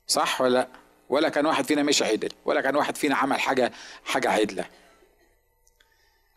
صح 0.06 0.40
ولا 0.40 0.54
لا؟ 0.54 0.68
ولا 1.08 1.28
كان 1.28 1.46
واحد 1.46 1.64
فينا 1.66 1.82
مش 1.82 2.02
عدل 2.02 2.28
ولا 2.44 2.60
كان 2.60 2.76
واحد 2.76 2.96
فينا 2.96 3.16
عمل 3.16 3.40
حاجة 3.40 3.72
حاجة 4.04 4.30
عدلة. 4.30 4.64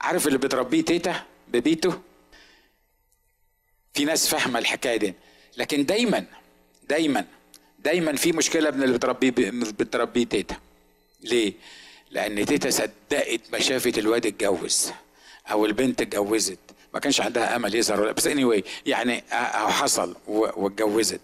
عارف 0.01 0.27
اللي 0.27 0.37
بتربيه 0.37 0.81
تيتا 0.81 1.23
ببيته؟ 1.47 2.01
في 3.93 4.05
ناس 4.05 4.27
فاهمة 4.27 4.59
الحكاية 4.59 4.97
دي. 4.97 5.13
لكن 5.57 5.85
دايما 5.85 6.25
دايما 6.89 7.25
دايما 7.79 8.15
في 8.15 8.31
مشكلة 8.31 8.71
من 8.71 8.83
اللي 8.83 8.97
بتربيه 8.97 9.31
بتربيه 9.79 10.25
تيتا. 10.25 10.55
ليه؟ 11.21 11.53
لأن 12.11 12.45
تيتا 12.45 12.69
صدقت 12.69 13.41
ما 13.51 13.59
شافت 13.59 13.97
الواد 13.97 14.25
اتجوز 14.25 14.91
أو 15.51 15.65
البنت 15.65 16.01
اتجوزت. 16.01 16.59
ما 16.93 16.99
كانش 16.99 17.21
عندها 17.21 17.55
أمل 17.55 17.75
يظهر 17.75 18.11
بس 18.11 18.27
اني 18.27 18.61
anyway 18.61 18.63
يعني 18.85 19.23
حصل 19.69 20.15
واتجوزت. 20.27 21.21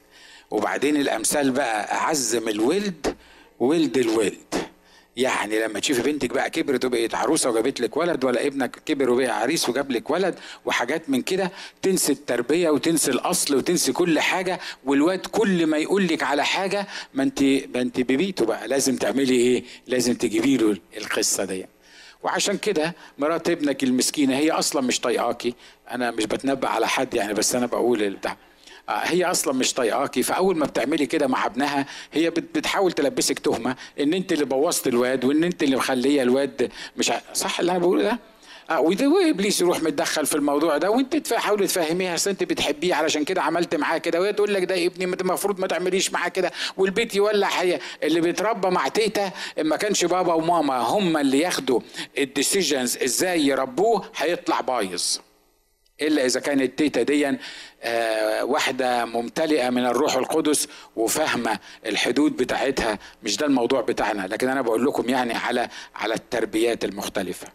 وبعدين 0.51 0.97
الأمثال 0.97 1.51
بقى 1.51 1.93
أعزم 1.95 2.47
الولد 2.49 3.15
ولد 3.59 3.97
الولد. 3.97 4.55
يعني 5.17 5.59
لما 5.59 5.79
تشوفي 5.79 6.01
بنتك 6.01 6.29
بقى 6.29 6.49
كبرت 6.49 6.85
وبقت 6.85 7.15
عروسة 7.15 7.49
وجابت 7.49 7.79
لك 7.81 7.97
ولد 7.97 8.23
ولا 8.23 8.47
ابنك 8.47 8.79
كبر 8.85 9.09
وبقى 9.09 9.39
عريس 9.41 9.69
وجاب 9.69 9.91
لك 9.91 10.09
ولد 10.09 10.35
وحاجات 10.65 11.09
من 11.09 11.21
كده 11.21 11.51
تنسي 11.81 12.11
التربية 12.11 12.69
وتنسي 12.69 13.11
الأصل 13.11 13.55
وتنسي 13.55 13.91
كل 13.91 14.19
حاجة. 14.19 14.59
والواد 14.85 15.19
كل 15.19 15.65
ما 15.67 15.77
يقول 15.77 16.07
لك 16.07 16.23
على 16.23 16.45
حاجة 16.45 16.87
ما 17.13 17.23
انت 17.23 17.43
ما 17.43 17.81
انت 17.81 17.99
ببيته 17.99 18.45
بقى. 18.45 18.67
لازم 18.67 18.95
تعملي 18.95 19.35
إيه؟ 19.35 19.63
لازم 19.87 20.13
تجيبي 20.13 20.57
له 20.57 20.77
القصة 20.97 21.45
دي. 21.45 21.65
وعشان 22.23 22.57
كده 22.57 22.95
مرات 23.17 23.49
ابنك 23.49 23.83
المسكينة 23.83 24.37
هي 24.37 24.51
أصلا 24.51 24.81
مش 24.81 24.99
طايقاكي. 24.99 25.53
أنا 25.91 26.11
مش 26.11 26.25
بتنبأ 26.25 26.67
على 26.67 26.87
حد 26.87 27.13
يعني 27.13 27.33
بس 27.33 27.55
أنا 27.55 27.65
بقول 27.65 28.03
البتاع. 28.03 28.37
هي 28.89 29.25
أصلا 29.25 29.53
مش 29.53 29.73
طايقاكي 29.73 30.23
فأول 30.23 30.57
ما 30.57 30.65
بتعملي 30.65 31.05
كده 31.05 31.27
مع 31.27 31.45
ابنها 31.45 31.85
هي 32.13 32.29
بتحاول 32.29 32.91
تلبسك 32.91 33.39
تهمة 33.39 33.75
إن 33.99 34.13
أنت 34.13 34.31
اللي 34.33 34.45
بوظت 34.45 34.87
الواد 34.87 35.25
وإن 35.25 35.43
أنت 35.43 35.63
اللي 35.63 35.75
مخلية 35.75 36.21
الواد 36.21 36.71
مش 36.97 37.11
صح 37.33 37.59
اللي 37.59 37.71
أنا 37.71 37.79
بقوله 37.79 38.03
ده؟ 38.03 38.19
آه 38.69 38.79
وابليس 38.79 39.61
يروح 39.61 39.83
متدخل 39.83 40.25
في 40.25 40.35
الموضوع 40.35 40.77
ده 40.77 40.91
وأنت 40.91 41.15
تحاول 41.15 41.67
تفهميها 41.67 42.15
أصل 42.15 42.29
أنت 42.29 42.43
بتحبيه 42.43 42.95
علشان 42.95 43.23
كده 43.25 43.41
عملت 43.41 43.75
معاه 43.75 43.97
كده 43.97 44.21
وهي 44.21 44.33
تقول 44.33 44.53
لك 44.53 44.63
ده 44.63 44.85
ابني 44.85 45.05
المفروض 45.05 45.59
ما 45.59 45.67
تعمليش 45.67 46.13
معاه 46.13 46.29
كده 46.29 46.51
والبيت 46.77 47.15
يولع 47.15 47.47
حي 47.47 47.79
اللي 48.03 48.21
بيتربى 48.21 48.69
مع 48.69 48.87
تيتا 48.87 49.31
ما 49.61 49.75
كانش 49.75 50.05
بابا 50.05 50.33
وماما 50.33 50.77
هم 50.77 51.17
اللي 51.17 51.39
ياخدوا 51.39 51.79
الديسيجنز 52.17 52.97
إزاي 52.97 53.45
يربوه 53.47 54.05
هيطلع 54.17 54.61
بايظ. 54.61 55.17
إلا 56.01 56.25
إذا 56.25 56.39
كانت 56.39 56.77
تيتا 56.79 57.01
دي 57.01 57.37
آه 57.83 58.43
واحدة 58.43 59.05
ممتلئة 59.05 59.69
من 59.69 59.85
الروح 59.85 60.15
القدس 60.15 60.67
وفاهمة 60.95 61.59
الحدود 61.85 62.37
بتاعتها. 62.37 62.99
مش 63.23 63.37
ده 63.37 63.45
الموضوع 63.45 63.81
بتاعنا. 63.81 64.27
لكن 64.27 64.49
أنا 64.49 64.61
بقول 64.61 64.85
لكم 64.85 65.09
يعني 65.09 65.33
على 65.33 65.69
على 65.95 66.13
التربيات 66.13 66.85
المختلفة. 66.85 67.47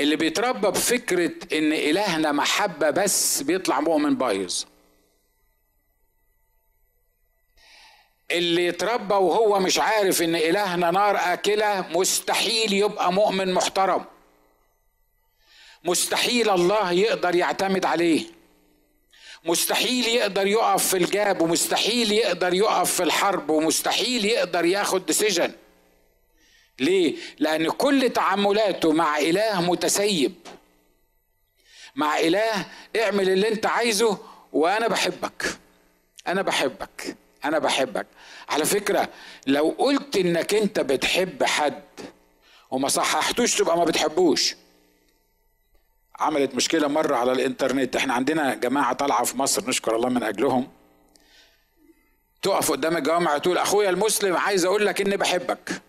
اللي 0.00 0.16
بيتربى 0.16 0.68
بفكرة 0.70 1.32
إن 1.58 1.72
إلهنا 1.72 2.32
محبة 2.32 2.90
بس 2.90 3.42
بيطلع 3.42 3.80
مؤمن 3.80 4.16
بايظ. 4.16 4.64
اللي 8.30 8.66
يتربى 8.66 9.14
وهو 9.14 9.60
مش 9.60 9.78
عارف 9.78 10.22
إن 10.22 10.34
إلهنا 10.36 10.90
نار 10.90 11.16
آكلة 11.16 11.86
مستحيل 11.90 12.72
يبقى 12.72 13.12
مؤمن 13.12 13.54
محترم. 13.54 14.04
مستحيل 15.86 16.50
الله 16.50 16.92
يقدر 16.92 17.34
يعتمد 17.34 17.84
عليه. 17.84 18.24
مستحيل 19.44 20.06
يقدر 20.08 20.46
يقف 20.46 20.88
في 20.88 20.96
ال 20.96 21.07
gap 21.07 21.40
ومستحيل 21.40 22.12
يقدر 22.12 22.54
يقف 22.54 22.92
في 22.92 23.02
الحرب 23.02 23.50
ومستحيل 23.50 24.24
يقدر 24.24 24.64
ياخد 24.64 25.06
decision 25.06 25.52
ليه؟ 26.80 27.16
لأن 27.38 27.70
كل 27.70 28.10
تعاملاته 28.10 28.92
مع 28.92 29.18
إله 29.18 29.60
متسيب. 29.60 30.34
مع 31.94 32.18
إله 32.18 32.66
اعمل 33.00 33.30
اللي 33.30 33.48
أنت 33.48 33.66
عايزه 33.66 34.18
وأنا 34.52 34.88
بحبك. 34.88 35.56
أنا 36.26 36.42
بحبك. 36.42 37.16
أنا 37.44 37.58
بحبك. 37.58 38.06
على 38.48 38.64
فكرة 38.64 39.08
لو 39.46 39.74
قلت 39.78 40.16
إنك 40.16 40.54
أنت 40.54 40.80
بتحب 40.80 41.44
حد 41.44 41.82
وما 42.70 42.88
صححتوش 42.88 43.54
تبقى 43.54 43.76
ما 43.78 43.84
بتحبوش. 43.84 44.54
عملت 46.20 46.54
مشكلة 46.54 46.88
مرة 46.88 47.16
على 47.16 47.32
الإنترنت. 47.32 47.96
إحنا 47.96 48.14
عندنا 48.14 48.54
جماعة 48.54 48.92
طالعة 48.92 49.24
في 49.24 49.38
مصر 49.38 49.68
نشكر 49.68 49.96
الله 49.96 50.08
من 50.08 50.22
أجلهم. 50.22 50.68
تقف 52.42 52.70
قدام 52.70 52.96
الجامعة 52.96 53.38
تقول 53.38 53.58
أخويا 53.58 53.90
المسلم 53.90 54.36
عايز 54.36 54.64
أقول 54.64 54.86
لك 54.86 55.00
إني 55.00 55.16
بحبك. 55.16 55.82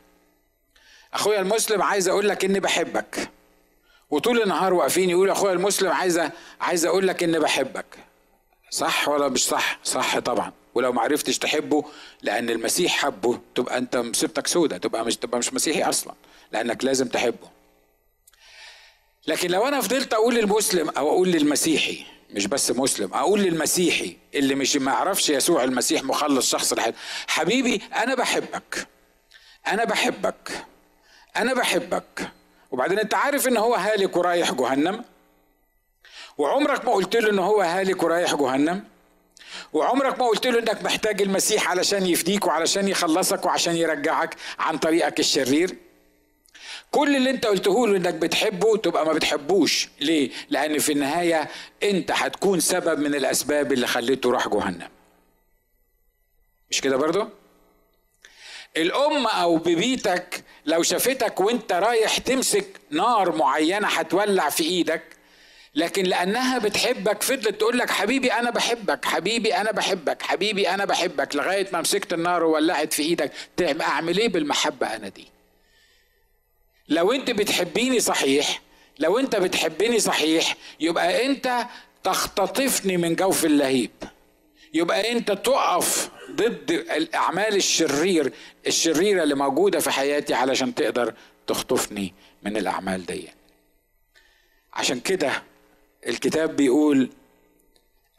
أخويا 1.13 1.39
المسلم 1.39 1.81
عايز 1.81 2.07
أقول 2.07 2.29
لك 2.29 2.45
إني 2.45 2.59
بحبك. 2.59 3.29
وطول 4.09 4.41
النهار 4.41 4.73
واقفين 4.73 5.09
يقول 5.09 5.29
أخويا 5.29 5.53
المسلم 5.53 5.91
عايز 5.91 6.21
عايز 6.61 6.85
أقول 6.85 7.07
لك 7.07 7.23
إني 7.23 7.39
بحبك. 7.39 7.85
صح 8.69 9.09
ولا 9.09 9.27
مش 9.27 9.45
صح؟ 9.47 9.79
صح 9.83 10.19
طبعا. 10.19 10.51
ولو 10.75 10.91
ما 10.93 11.01
عرفتش 11.01 11.37
تحبه 11.37 11.85
لأن 12.21 12.49
المسيح 12.49 12.97
حبه 12.97 13.39
تبقى 13.55 13.77
أنت 13.77 13.97
مصيبتك 13.97 14.47
سودة 14.47 14.77
تبقى 14.77 15.05
مش 15.05 15.17
تبقى 15.17 15.39
مش 15.39 15.53
مسيحي 15.53 15.83
أصلا 15.83 16.13
لأنك 16.51 16.83
لازم 16.83 17.07
تحبه. 17.07 17.56
لكن 19.27 19.51
لو 19.51 19.67
أنا 19.67 19.81
فضلت 19.81 20.13
أقول 20.13 20.35
للمسلم 20.35 20.89
أو 20.89 21.09
أقول 21.09 21.27
للمسيحي 21.31 22.05
مش 22.33 22.47
بس 22.47 22.71
مسلم 22.71 23.13
أقول 23.13 23.39
للمسيحي 23.41 24.17
اللي 24.35 24.55
مش 24.55 24.75
ما 24.77 24.91
يعرفش 24.91 25.29
يسوع 25.29 25.63
المسيح 25.63 26.03
مخلص 26.03 26.51
شخص 26.51 26.71
الحياة 26.73 26.93
حبيبي 27.27 27.81
أنا 27.95 28.15
بحبك. 28.15 28.87
أنا 29.67 29.83
بحبك. 29.83 30.65
أنا 31.37 31.53
بحبك. 31.53 32.31
وبعدين 32.71 32.99
أنت 32.99 33.13
عارف 33.13 33.47
إن 33.47 33.57
هو 33.57 33.75
هالك 33.75 34.17
ورايح 34.17 34.51
جهنم؟ 34.53 35.03
وعمرك 36.37 36.85
ما 36.85 36.91
قلت 36.91 37.15
له 37.15 37.29
إن 37.29 37.39
هو 37.39 37.61
هالك 37.61 38.03
ورايح 38.03 38.35
جهنم؟ 38.35 38.83
وعمرك 39.73 40.19
ما 40.19 40.27
قلت 40.27 40.47
له 40.47 40.59
إنك 40.59 40.83
محتاج 40.83 41.21
المسيح 41.21 41.69
علشان 41.69 42.05
يفديك 42.05 42.47
وعلشان 42.47 42.87
يخلصك 42.87 43.45
وعشان 43.45 43.75
يرجعك 43.75 44.35
عن 44.59 44.77
طريقك 44.77 45.19
الشرير؟ 45.19 45.75
كل 46.91 47.15
اللي 47.15 47.29
انت 47.29 47.45
قلته 47.45 47.87
له 47.87 47.97
انك 47.97 48.13
بتحبه 48.13 48.77
تبقى 48.77 49.05
ما 49.05 49.13
بتحبوش. 49.13 49.89
ليه؟ 49.99 50.31
لأن 50.49 50.77
في 50.79 50.91
النهاية 50.91 51.49
انت 51.83 52.11
هتكون 52.11 52.59
سبب 52.59 52.99
من 52.99 53.15
الأسباب 53.15 53.73
اللي 53.73 53.87
خليته 53.87 54.31
راح 54.31 54.47
جهنم. 54.47 54.89
مش 56.71 56.81
كده 56.81 56.97
برضو؟ 56.97 57.27
الأم 58.77 59.27
أو 59.27 59.57
ببيتك 59.57 60.43
لو 60.65 60.83
شافتك 60.83 61.39
وانت 61.39 61.73
رايح 61.73 62.17
تمسك 62.17 62.67
نار 62.89 63.35
معينة 63.35 63.87
هتولع 63.87 64.49
في 64.49 64.63
إيدك 64.63 65.03
لكن 65.75 66.03
لأنها 66.03 66.57
بتحبك 66.57 67.23
فضلت 67.23 67.47
تقول 67.47 67.77
لك 67.77 67.89
حبيبي 67.89 68.33
أنا 68.33 68.49
بحبك 68.49 69.05
حبيبي 69.05 69.55
أنا 69.55 69.71
بحبك 69.71 70.21
حبيبي 70.21 70.69
أنا 70.69 70.85
بحبك 70.85 71.35
لغاية 71.35 71.67
ما 71.73 71.81
مسكت 71.81 72.13
النار 72.13 72.43
وولعت 72.43 72.93
في 72.93 73.01
إيدك. 73.03 73.31
أعمل 73.81 74.17
إيه 74.17 74.29
بالمحبة 74.29 74.95
أنا 74.95 75.07
دي؟ 75.09 75.27
لو 76.89 77.11
انت 77.11 77.31
بتحبيني 77.31 77.99
صحيح 77.99 78.61
لو 78.99 79.19
انت 79.19 79.35
بتحبني 79.35 79.99
صحيح 79.99 80.55
يبقى 80.79 81.25
انت 81.25 81.65
تختطفني 82.03 82.97
من 82.97 83.15
جوف 83.15 83.45
اللهيب. 83.45 83.91
يبقى 84.73 85.11
انت 85.11 85.31
تقف 85.31 86.09
ضد 86.31 86.71
الأعمال 86.71 87.55
الشرير 87.55 88.33
الشريرة 88.67 89.23
اللي 89.23 89.35
موجودة 89.35 89.79
في 89.79 89.91
حياتي 89.91 90.33
علشان 90.33 90.75
تقدر 90.75 91.13
تخطفني 91.47 92.13
من 92.43 92.57
الأعمال 92.57 93.05
دي. 93.05 93.29
عشان 94.73 94.99
كده 94.99 95.43
الكتاب 96.07 96.55
بيقول 96.55 97.09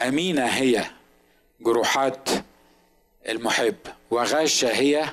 أمينة 0.02 0.46
هي 0.46 0.84
جروحات 1.60 2.28
المحب 3.28 3.76
وغاشة 4.10 4.72
هي 4.72 5.08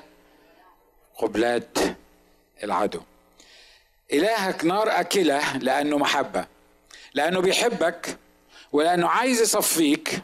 قبلات 1.17 1.77
العدو. 2.63 3.01
إلهك 4.13 4.65
نار 4.65 4.89
أكلة 4.99 5.57
لأنه 5.57 5.97
محبة 5.97 6.45
لأنه 7.13 7.39
بيحبك 7.39 8.17
ولأنه 8.71 9.07
عايز 9.07 9.41
يصفيك 9.41 10.19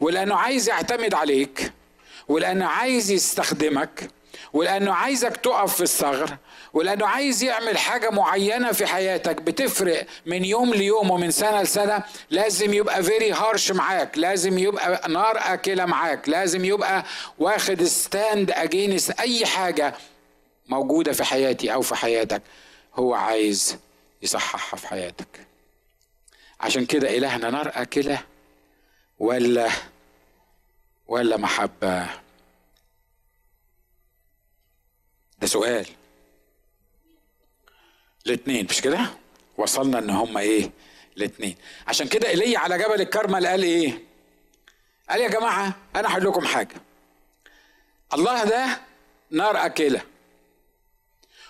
ولأنه 0.00 0.34
عايز 0.34 0.68
يعتمد 0.68 1.14
عليك 1.14 1.72
ولأنه 2.28 2.66
عايز 2.66 3.10
يستخدمك 3.10 4.10
ولأنه 4.52 4.92
عايزك 4.92 5.36
تقف 5.36 5.74
في 5.76 5.82
الثغر 5.82 6.36
ولأنه 6.72 7.06
عايز 7.06 7.42
يعمل 7.42 7.78
حاجة 7.78 8.10
معينة 8.10 8.72
في 8.72 8.86
حياتك 8.86 9.36
بتفرق 9.42 10.06
من 10.26 10.44
يوم 10.44 10.74
ليوم 10.74 11.10
ومن 11.10 11.30
سنة 11.30 11.62
لسنة 11.62 12.02
لازم 12.30 12.74
يبقى 12.74 13.02
very 13.02 13.32
harsh 13.32 13.72
معاك 13.72 14.18
لازم 14.18 14.58
يبقى 14.58 15.08
نار 15.08 15.34
أكلة 15.38 15.84
معاك 15.86 16.28
لازم 16.28 16.64
يبقى 16.64 17.04
واخد 17.38 17.82
stand 17.82 18.50
against 18.50 19.10
أي 19.10 19.46
حاجة 19.46 19.94
موجودة 20.68 21.12
في 21.12 21.24
حياتي 21.24 21.72
أو 21.72 21.82
في 21.82 21.94
حياتك. 21.94 22.42
هو 22.96 23.14
عايز 23.14 23.78
يصححها 24.22 24.76
في 24.78 24.88
حياتك. 24.88 25.46
عشان 26.60 26.86
كده 26.86 27.16
إلهنا 27.16 27.50
نار 27.50 27.72
أكلة 27.74 28.22
ولا 29.18 29.68
ولا 31.08 31.36
محبة؟ 31.36 32.06
ده 35.38 35.46
سؤال. 35.46 35.86
الاثنين 38.26 38.66
مش 38.70 38.80
كده؟ 38.80 39.06
وصلنا 39.58 39.98
إن 39.98 40.10
هما 40.10 40.40
إيه؟ 40.40 40.70
الاثنين 41.16 41.56
عشان 41.86 42.08
كده 42.08 42.28
ايليا 42.28 42.58
على 42.58 42.78
جبل 42.78 43.00
الكرمل 43.00 43.46
قال 43.46 43.62
إيه؟ 43.62 44.02
قال 45.10 45.20
يا 45.20 45.28
جماعة 45.28 45.76
أنا 45.96 46.12
هقول 46.12 46.24
لكم 46.24 46.46
حاجة. 46.46 46.74
الله 48.14 48.44
ده 48.44 48.80
نار 49.30 49.66
اكله 49.66 50.02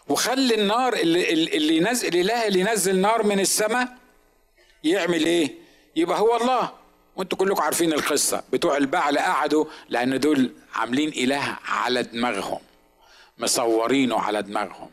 وخلي 0.09 0.55
النار 0.55 0.93
اللي, 0.95 1.33
اللي 1.33 1.77
ينزل 1.77 2.09
الاله 2.09 2.47
اللي 2.47 2.61
ينزل 2.61 2.99
نار 3.01 3.23
من 3.23 3.41
السماء 3.41 3.89
يعمل 4.85 5.27
إيه؟ 5.27 5.55
يبقى 5.97 6.19
هو 6.21 6.37
الله. 6.37 6.71
وانتوا 7.17 7.39
كلكم 7.39 7.63
عارفين 7.63 7.93
القصة. 7.93 8.43
بتوع 8.53 8.77
البعل 8.77 9.19
قعدوا 9.19 9.65
لأن 9.89 10.21
دول 10.21 10.53
عاملين 10.75 11.09
إله 11.09 11.59
على 11.65 12.03
دماغهم 12.03 12.61
مصورينه 13.39 14.19
على 14.21 14.43
دماغهم. 14.43 14.91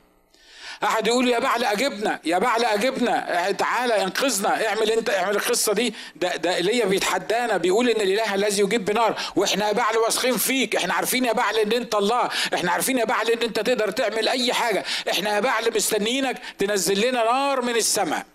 أحد 0.83 1.07
يقول 1.07 1.27
يا 1.27 1.39
بعل 1.39 1.63
اجبنا 1.63 2.19
يا 2.23 2.37
بعل 2.37 2.65
اجبنا 2.65 3.51
تعالى 3.51 4.03
انقذنا 4.03 4.67
اعمل 4.67 4.91
أنت 4.91 5.09
اعمل 5.09 5.35
القصة 5.35 5.73
دي. 5.73 5.93
ده 6.15 6.35
ده 6.35 6.55
ايليا 6.55 6.85
بيتحدانا 6.85 7.57
بيقول 7.57 7.89
إن 7.89 8.01
الإله 8.01 8.35
الذي 8.35 8.61
يجيب 8.61 8.85
بنار. 8.85 9.19
وإحنا 9.35 9.67
يا 9.67 9.73
بعل 9.73 9.97
واثقين 9.97 10.37
فيك 10.37 10.75
إحنا 10.75 10.93
عارفين 10.93 11.25
يا 11.25 11.33
بعل 11.33 11.57
إن 11.57 11.71
أنت 11.71 11.95
الله 11.95 12.29
إحنا 12.53 12.71
عارفين 12.71 12.97
يا 12.97 13.05
بعل 13.05 13.29
إن 13.29 13.41
أنت 13.41 13.59
تقدر 13.59 13.91
تعمل 13.91 14.27
أي 14.27 14.53
حاجة. 14.53 14.85
إحنا 15.11 15.35
يا 15.35 15.39
بعل 15.39 15.75
مستنيينك 15.75 16.41
تنزل 16.59 17.07
لنا 17.07 17.23
نار 17.23 17.61
من 17.61 17.75
السماء. 17.75 18.25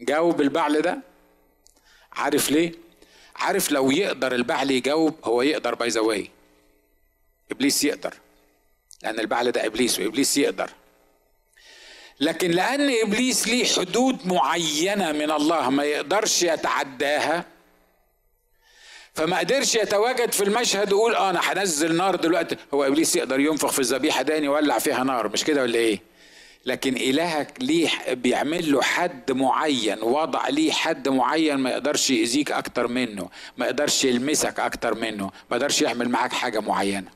جاوب 0.00 0.40
البعل 0.40 0.82
ده. 0.82 0.98
عارف 2.12 2.50
ليه؟ 2.50 2.72
عارف 3.36 3.70
لو 3.70 3.90
يقدر 3.90 4.34
البعل 4.34 4.70
يجاوب 4.70 5.14
هو 5.24 5.42
يقدر 5.42 5.74
باي 5.74 5.88
ذا 5.88 6.26
إبليس 7.52 7.84
يقدر. 7.84 8.14
لأن 9.02 9.20
البعل 9.20 9.50
ده 9.50 9.66
إبليس 9.66 9.98
وإبليس 9.98 10.36
يقدر. 10.36 10.70
لكن 12.20 12.50
لأن 12.50 12.90
إبليس 13.02 13.48
ليه 13.48 13.64
حدود 13.64 14.26
معينة 14.26 15.12
من 15.12 15.30
الله 15.30 15.70
ما 15.70 15.84
يقدرش 15.84 16.42
يتعداها 16.42 17.44
فما 19.14 19.38
قدرش 19.38 19.74
يتواجد 19.74 20.32
في 20.32 20.44
المشهد 20.44 20.90
يقول 20.90 21.14
آه 21.14 21.30
أنا 21.30 21.40
هنزل 21.42 21.96
نار 21.96 22.16
دلوقتي 22.16 22.56
هو 22.74 22.84
إبليس 22.84 23.16
يقدر 23.16 23.40
ينفخ 23.40 23.70
في 23.72 23.78
الذبيحة 23.78 24.22
تاني 24.22 24.46
يولع 24.46 24.78
فيها 24.78 25.04
نار 25.04 25.28
مش 25.28 25.44
كده 25.44 25.62
ولا 25.62 25.78
إيه؟ 25.78 26.00
لكن 26.66 26.96
إلهك 26.96 27.52
ليه 27.60 27.88
بيعمل 28.10 28.72
له 28.72 28.82
حد 28.82 29.32
معين 29.32 30.02
وضع 30.02 30.48
ليه 30.48 30.72
حد 30.72 31.08
معين 31.08 31.54
ما 31.56 31.70
يقدرش 31.70 32.10
يأذيك 32.10 32.52
أكتر 32.52 32.88
منه 32.88 33.28
ما 33.56 33.66
يقدرش 33.66 34.04
يلمسك 34.04 34.60
أكتر 34.60 34.94
منه 34.94 35.24
ما 35.24 35.56
يقدرش 35.56 35.82
يعمل 35.82 36.08
معاك 36.08 36.32
حاجة 36.32 36.60
معينة. 36.60 37.10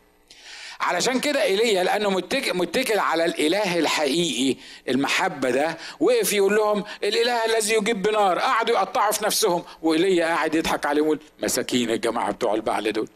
علشان 0.81 1.21
كده 1.21 1.43
إيليا 1.43 1.85
لأنه 1.85 2.11
متكل, 2.11 2.57
متكل 2.57 2.99
على 2.99 3.25
الإله 3.25 3.79
الحقيقي 3.79 4.57
المحبة 4.89 5.51
ده 5.51 5.79
وقف 6.01 6.33
يقول 6.33 6.55
لهم 6.57 6.85
الإله 7.05 7.45
الذي 7.45 7.75
يجيب 7.75 8.03
بنار 8.03 8.39
قعدوا 8.39 8.75
يقطعوا 8.77 9.13
في 9.13 9.25
نفسهم 9.25 9.63
وإيليا 9.83 10.27
قاعد 10.27 10.55
يضحك 10.55 10.87
عليهم 10.87 11.05
يقول 11.05 11.21
مساكين 11.43 11.91
الجماعة 11.91 12.33
بتوع 12.33 12.55
البعل 12.55 12.93
دول. 12.93 13.09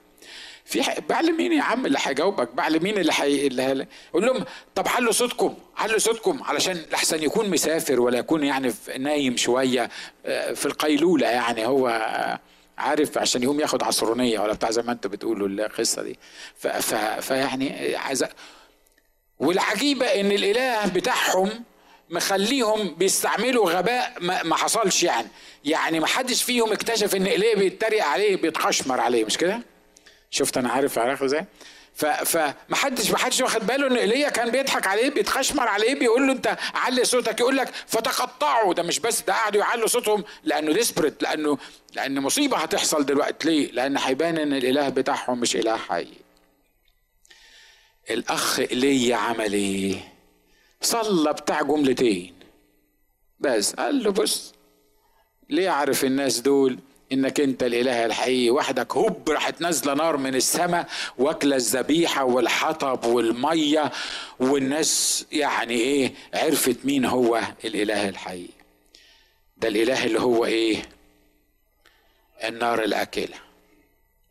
في 0.65 0.83
بعل 1.09 1.33
مين 1.33 1.53
يا 1.53 1.63
عم 1.63 1.87
اللي 1.87 1.99
هيجاوبك؟ 2.03 2.55
بعل 2.55 2.83
مين 2.83 2.99
اللي 2.99 3.13
حي... 3.13 3.47
اللي 3.47 3.87
قول 4.13 4.27
لهم 4.27 4.45
طب 4.75 4.89
علوا 4.89 5.13
صوتكم 5.13 5.55
علوا 5.77 5.99
صوتكم 5.99 6.43
علشان 6.43 6.83
لحسن 6.93 7.23
يكون 7.23 7.51
مسافر 7.51 8.01
ولا 8.01 8.19
يكون 8.19 8.45
يعني 8.45 8.73
نايم 8.99 9.37
شوية 9.37 9.91
آه، 10.27 10.53
في 10.53 10.67
القيلولة 10.67 11.27
يعني 11.27 11.67
هو 11.67 11.89
عارف 12.79 13.19
عشان 13.19 13.43
يقوم 13.43 13.61
ياخد 13.61 13.83
عصرونية 13.83 14.39
ولا 14.39 14.53
بتاع 14.53 14.71
زي 14.71 14.83
ما 14.83 14.93
انت 14.93 15.07
بتقولوا 15.07 15.49
القصة 15.49 16.03
دي. 16.03 16.19
فيعني 17.21 17.97
عايز 17.97 18.25
والعجيبة 19.39 20.07
إن 20.07 20.33
الإله 20.33 20.87
بتاعهم 20.89 21.65
مخليهم 22.11 22.95
بيستعملوا 22.95 23.71
غباء 23.71 24.13
ما, 24.21 24.57
حصلش 24.57 25.03
يعني. 25.03 25.29
يعني 25.65 26.01
ما 26.01 26.07
حدش 26.07 26.43
فيهم 26.43 26.73
اكتشف 26.73 27.15
إن 27.17 27.27
ايليا 27.27 27.55
بيتريق 27.57 28.05
عليه 28.05 28.37
بيتخشمر 28.37 29.01
عليه 29.01 29.25
مش 29.25 29.39
كده؟ 29.39 29.61
شفت 30.31 30.59
أنا 30.59 30.69
عارف 30.69 30.99
عارف 30.99 31.23
إزاي؟ 31.23 31.45
فما 31.95 32.55
حدش 32.73 33.11
ما 33.11 33.19
حدش 33.19 33.41
واخد 33.41 33.67
باله 33.67 33.87
إن 33.87 33.97
إيليا 33.97 34.29
كان 34.29 34.51
بيضحك 34.51 34.87
عليه 34.87 35.11
بيتخشمر 35.11 35.69
عليه 35.69 35.95
بيقول 35.95 36.27
له 36.27 36.33
أنت 36.33 36.59
علي 36.75 37.05
صوتك 37.05 37.41
يقول 37.41 37.57
لك 37.57 37.69
فتقطعوا 37.87 38.75
ده 38.75 38.83
مش 38.83 38.99
بس 38.99 39.23
ده 39.23 39.33
قعدوا 39.33 39.61
يعلوا 39.61 39.87
صوتهم 39.87 40.25
لأنه 40.45 40.73
ديسبريت 40.73 41.23
لأنه 41.23 41.59
لأن 41.95 42.21
مصيبة 42.21 42.57
هتحصل 42.57 43.07
دلوقتي 43.07 43.49
ليه؟ 43.49 43.73
لأن 43.73 43.97
هيبان 43.97 44.39
إن 44.39 44.53
الإله 44.53 44.89
بتاعهم 44.89 45.41
مش 45.41 45.57
إله 45.57 45.77
حي. 45.77 46.09
الأخ 48.11 48.59
إيليا 48.61 49.17
عمل 49.17 49.53
إيه؟ 49.53 50.13
صلى 50.83 51.33
بتاع 51.33 51.63
جملتين 51.63 52.35
بس 53.41 53.75
قال 53.75 54.03
له 54.05 54.11
بص 54.11 54.55
ليه 55.51 55.71
عارف 55.71 56.05
الناس 56.05 56.41
دول 56.41 56.79
إنك 57.13 57.41
أنت 57.41 57.63
الإله 57.63 58.07
الحقيقي 58.07 58.51
وحدك. 58.51 58.93
هوب 58.97 59.31
راحت 59.31 59.61
نازلة 59.61 59.95
نار 59.95 60.17
من 60.17 60.35
السماء 60.35 60.89
واكلة 61.19 61.57
الذبيحة 61.57 62.25
والحطب 62.25 63.05
والمية 63.05 63.93
والناس 64.41 65.27
يعني 65.33 65.75
إيه 65.75 66.13
عرفت 66.35 66.77
مين 66.85 67.05
هو 67.05 67.41
الإله 67.65 68.09
الحقيقي 68.09 68.53
ده 69.57 69.69
الإله 69.69 70.05
اللي 70.05 70.21
هو 70.21 70.45
إيه؟ 70.45 70.83
النار 72.45 72.83
الأكلة. 72.85 73.35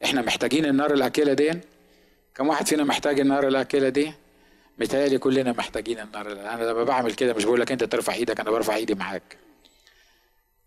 إحنا 0.04 0.22
محتاجين 0.22 0.66
النار 0.66 0.94
الأكلة 0.94 1.34
دي؟ 1.34 1.52
كم 2.36 2.48
واحد 2.48 2.68
فينا 2.68 2.84
محتاج 2.84 3.20
النار 3.20 3.48
الأكلة 3.48 3.90
دي؟ 3.90 4.14
متهيألي 4.80 5.18
كلنا 5.18 5.52
محتاجين 5.52 6.00
النار 6.00 6.32
أنا 6.32 6.64
لما 6.64 6.84
بعمل 6.84 7.14
كده 7.14 7.34
مش 7.34 7.46
بقول 7.46 7.62
لك 7.62 7.72
أنت 7.72 7.84
ترفع 7.84 8.14
إيدك 8.14 8.40
أنا 8.40 8.52
برفع 8.52 8.76
إيدي 8.76 8.96
معاك. 8.96 9.38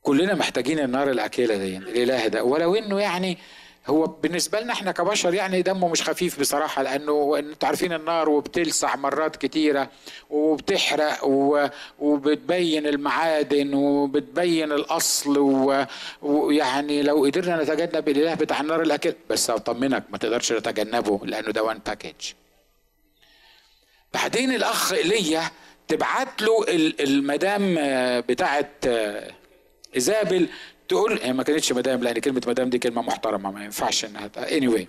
كلنا 0.06 0.34
محتاجين 0.34 0.78
النار 0.78 1.10
الأكلة 1.10 1.56
دي 1.56 1.76
الإله 1.76 2.26
ده. 2.26 2.44
ولو 2.44 2.74
إنه 2.74 3.00
يعني 3.00 3.38
هو 3.86 4.06
بالنسبة 4.06 4.60
لنا 4.60 4.72
إحنا 4.72 4.92
كبشر 4.92 5.34
يعني 5.34 5.62
دمه 5.62 5.88
مش 5.88 6.02
خفيف 6.02 6.40
بصراحة 6.40 6.82
لأنه 6.82 7.38
أنتوا 7.38 7.68
عارفين 7.68 7.92
النار 7.92 8.28
وبتلسع 8.28 8.96
مرات 8.96 9.36
كتيرة 9.36 9.90
وبتحرق 10.30 11.24
وبتبين 11.98 12.86
المعادن 12.86 13.74
وبتبين 13.74 14.72
الأصل 14.72 15.38
ويعني 16.22 17.02
لو 17.02 17.24
قدرنا 17.24 17.62
نتجنب 17.62 18.08
الإله 18.08 18.34
بتاع 18.34 18.60
النار 18.60 18.82
الأكل 18.82 19.14
بس 19.30 19.50
أطمنك 19.50 20.02
ما 20.10 20.18
تقدرش 20.18 20.48
تتجنبه 20.48 21.20
لأنه 21.24 21.50
ده 21.50 21.62
وان 21.62 21.78
باكج 21.86 22.32
بعدين 24.14 24.54
الأخ 24.54 24.92
إيليا 24.92 25.42
تبعت 25.88 26.42
له 26.42 26.64
المدام 27.00 27.74
بتاعت 28.20 28.84
ايزابل 29.96 30.48
تقول 30.88 31.20
هي 31.22 31.32
ما 31.32 31.42
كانتش 31.42 31.72
مدام 31.72 32.02
لأن 32.02 32.18
كلمة 32.18 32.42
مدام 32.46 32.70
دي 32.70 32.78
كلمة 32.78 33.02
محترمة 33.02 33.50
ما 33.50 33.64
ينفعش 33.64 34.04
إنها 34.04 34.30
اني 34.36 34.60
anyway. 34.70 34.86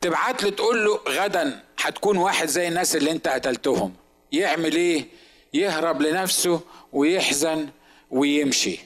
تبعت 0.00 0.42
له 0.42 0.50
تقول 0.50 0.84
له 0.84 1.00
غدا 1.08 1.60
هتكون 1.80 2.16
واحد 2.16 2.48
زي 2.48 2.68
الناس 2.68 2.96
اللي 2.96 3.10
أنت 3.10 3.28
قتلتهم. 3.28 3.94
يعمل 4.32 4.76
إيه؟ 4.76 5.06
يهرب 5.54 6.02
لنفسه 6.02 6.60
ويحزن 6.92 7.68
ويمشي. 8.10 8.78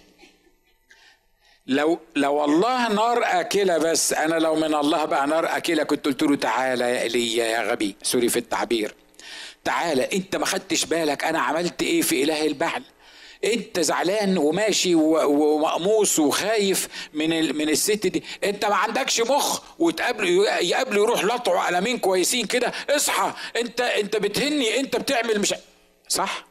لو 1.67 1.99
لو 2.17 2.45
الله 2.45 2.89
نار 2.89 3.21
أكلة 3.25 3.79
بس 3.79 4.13
أنا 4.13 4.35
لو 4.35 4.55
من 4.55 4.75
الله 4.75 5.05
بقى 5.05 5.27
نار 5.27 5.57
أكلة 5.57 5.83
كنت 5.83 6.05
قلت 6.05 6.23
له 6.23 6.37
تعالى 6.37 6.85
يا 6.85 7.03
ايليا 7.03 7.45
يا 7.45 7.63
غبي. 7.71 7.97
سوري 8.03 8.29
في 8.29 8.39
التعبير. 8.39 8.95
تعالى 9.65 10.09
أنت 10.13 10.37
ما 10.37 10.47
خدتش 10.47 10.85
بالك 10.85 11.25
أنا 11.25 11.39
عملت 11.41 11.83
إيه 11.83 12.03
في 12.03 12.23
إله 12.23 12.47
البعل؟ 12.47 12.83
انت 13.45 13.81
زعلان 13.81 14.39
وماشي 14.39 14.95
ومقموص 14.95 16.19
وخايف 16.19 16.89
من 17.13 17.57
من 17.57 17.69
الست 17.69 18.07
دي. 18.07 18.25
انت 18.45 18.65
ما 18.65 18.75
عندكش 18.75 19.21
مخ 19.21 19.61
وتقابله 19.79 20.59
يقابله 20.59 21.03
يروح 21.03 21.25
لطعه 21.25 21.67
قلمين 21.67 21.99
كويسين 21.99 22.47
كده. 22.47 22.73
اصحى. 22.91 23.33
انت 23.57 23.81
انت 23.81 24.17
بتهني. 24.17 24.81
انت 24.81 24.97
بتعمل 24.97 25.41
مش 25.41 25.55
صح؟ 26.09 26.45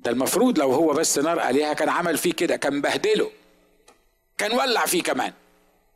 ده 0.00 0.10
المفروض 0.10 0.58
لو 0.58 0.72
هو 0.72 0.92
بس 0.92 1.18
نار 1.18 1.40
عليها 1.40 1.72
كان 1.72 1.88
عمل 1.88 2.18
فيه 2.18 2.32
كده 2.32 2.56
كان 2.56 2.80
بهدله. 2.80 3.30
كان 4.38 4.52
ولع 4.52 4.86
فيه 4.86 5.02
كمان. 5.02 5.32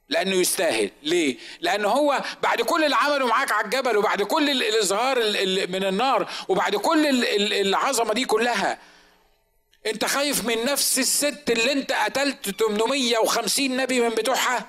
لأنه 0.08 0.34
يستاهل. 0.36 0.90
ليه؟ 1.02 1.36
لأنه 1.60 1.88
هو 1.88 2.22
بعد 2.42 2.60
كل 2.62 2.84
اللي 2.84 2.96
عمله 2.96 3.26
معاك 3.26 3.52
على 3.52 3.64
الجبل 3.64 3.96
وبعد 3.96 4.22
كل 4.22 4.50
الإظهار 4.50 5.18
من 5.68 5.84
النار 5.84 6.28
وبعد 6.48 6.76
كل 6.76 7.24
العظمة 7.52 8.14
دي 8.14 8.24
كلها 8.24 8.78
انت 9.86 10.04
خايف 10.04 10.44
من 10.44 10.64
نفس 10.64 10.98
الست 10.98 11.50
اللي 11.50 11.72
انت 11.72 11.92
قتلت 11.92 12.50
850 12.62 13.76
نبي 13.76 14.00
من 14.00 14.08
بتوعها؟ 14.08 14.66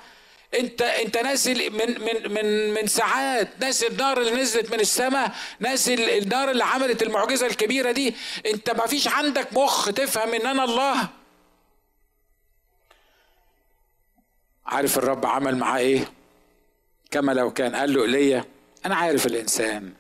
انت 0.60 0.82
انت 0.82 1.18
ناسي 1.18 1.70
من 1.70 2.02
من 2.02 2.34
من 2.34 2.74
من 2.74 2.88
ساعات 2.88 3.48
ناسي 3.60 3.88
النار 3.88 4.22
اللي 4.22 4.32
نزلت 4.42 4.72
من 4.72 4.80
السماء 4.80 5.32
ناسي 5.60 6.18
النار 6.18 6.52
اللي 6.52 6.64
عملت 6.64 7.04
المعجزة 7.04 7.48
الكبيرة 7.48 7.92
دي. 7.92 8.16
انت 8.46 8.70
ما 8.70 8.88
فيش 8.88 9.08
عندك 9.08 9.54
مخ 9.54 9.92
تفهم 9.92 10.34
ان 10.34 10.48
أنا 10.48 10.64
الله. 10.64 11.08
عارف 14.66 14.98
الرب 14.98 15.26
عمل 15.26 15.58
معاه 15.58 15.78
إيه؟ 15.80 16.12
كما 17.12 17.32
لو 17.32 17.54
كان 17.54 17.76
قال 17.76 17.94
له 17.94 18.02
ايليا 18.04 18.46
أنا 18.86 18.96
عارف 18.96 19.26
الإنسان 19.26 19.94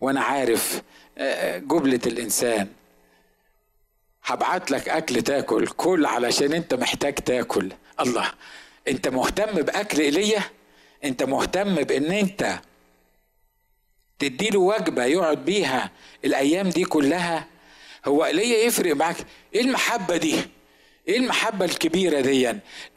وأنا 0.00 0.20
عارف 0.20 0.82
آه، 1.18 1.58
جبله 1.58 2.00
الإنسان. 2.06 2.68
هبعت 4.26 4.70
لك 4.70 4.88
أكل 4.88 5.22
تاكل. 5.22 5.66
كل 5.66 6.06
علشان 6.06 6.52
أنت 6.52 6.74
محتاج 6.74 7.14
تاكل. 7.14 7.72
الله 8.00 8.30
أنت 8.88 9.08
مهتم 9.08 9.62
بأكل 9.62 10.00
إيليا؟ 10.00 10.42
أنت 11.04 11.22
مهتم 11.22 11.74
بإن 11.74 12.12
أنت 12.12 12.60
تديله 14.18 14.60
وجبة 14.60 15.04
يقعد 15.04 15.44
بيها 15.44 15.90
الأيام 16.24 16.68
دي 16.68 16.84
كلها؟ 16.84 17.46
هو 18.06 18.24
إيليا 18.24 18.58
يفرق 18.58 18.96
معاك؟ 18.96 19.16
إيه 19.54 19.60
المحبة 19.60 20.16
دي؟ 20.16 20.36
إيه 21.08 21.16
المحبة 21.16 21.64
الكبيرة 21.64 22.20
دي؟ 22.20 22.48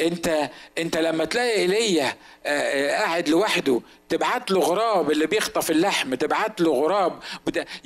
أنت 0.01 0.49
أنت 0.77 0.97
لما 0.97 1.25
تلاقي 1.25 1.51
إيليا 1.51 2.15
آه، 2.45 2.49
آه، 2.49 2.97
قاعد 3.01 3.29
لوحده 3.29 3.81
تبعت 4.09 4.51
له 4.51 4.59
غراب 4.59 5.11
اللي 5.11 5.27
بيخطف 5.27 5.71
اللحم 5.71 6.15
تبعت 6.15 6.61
له 6.61 6.71
غراب 6.71 7.19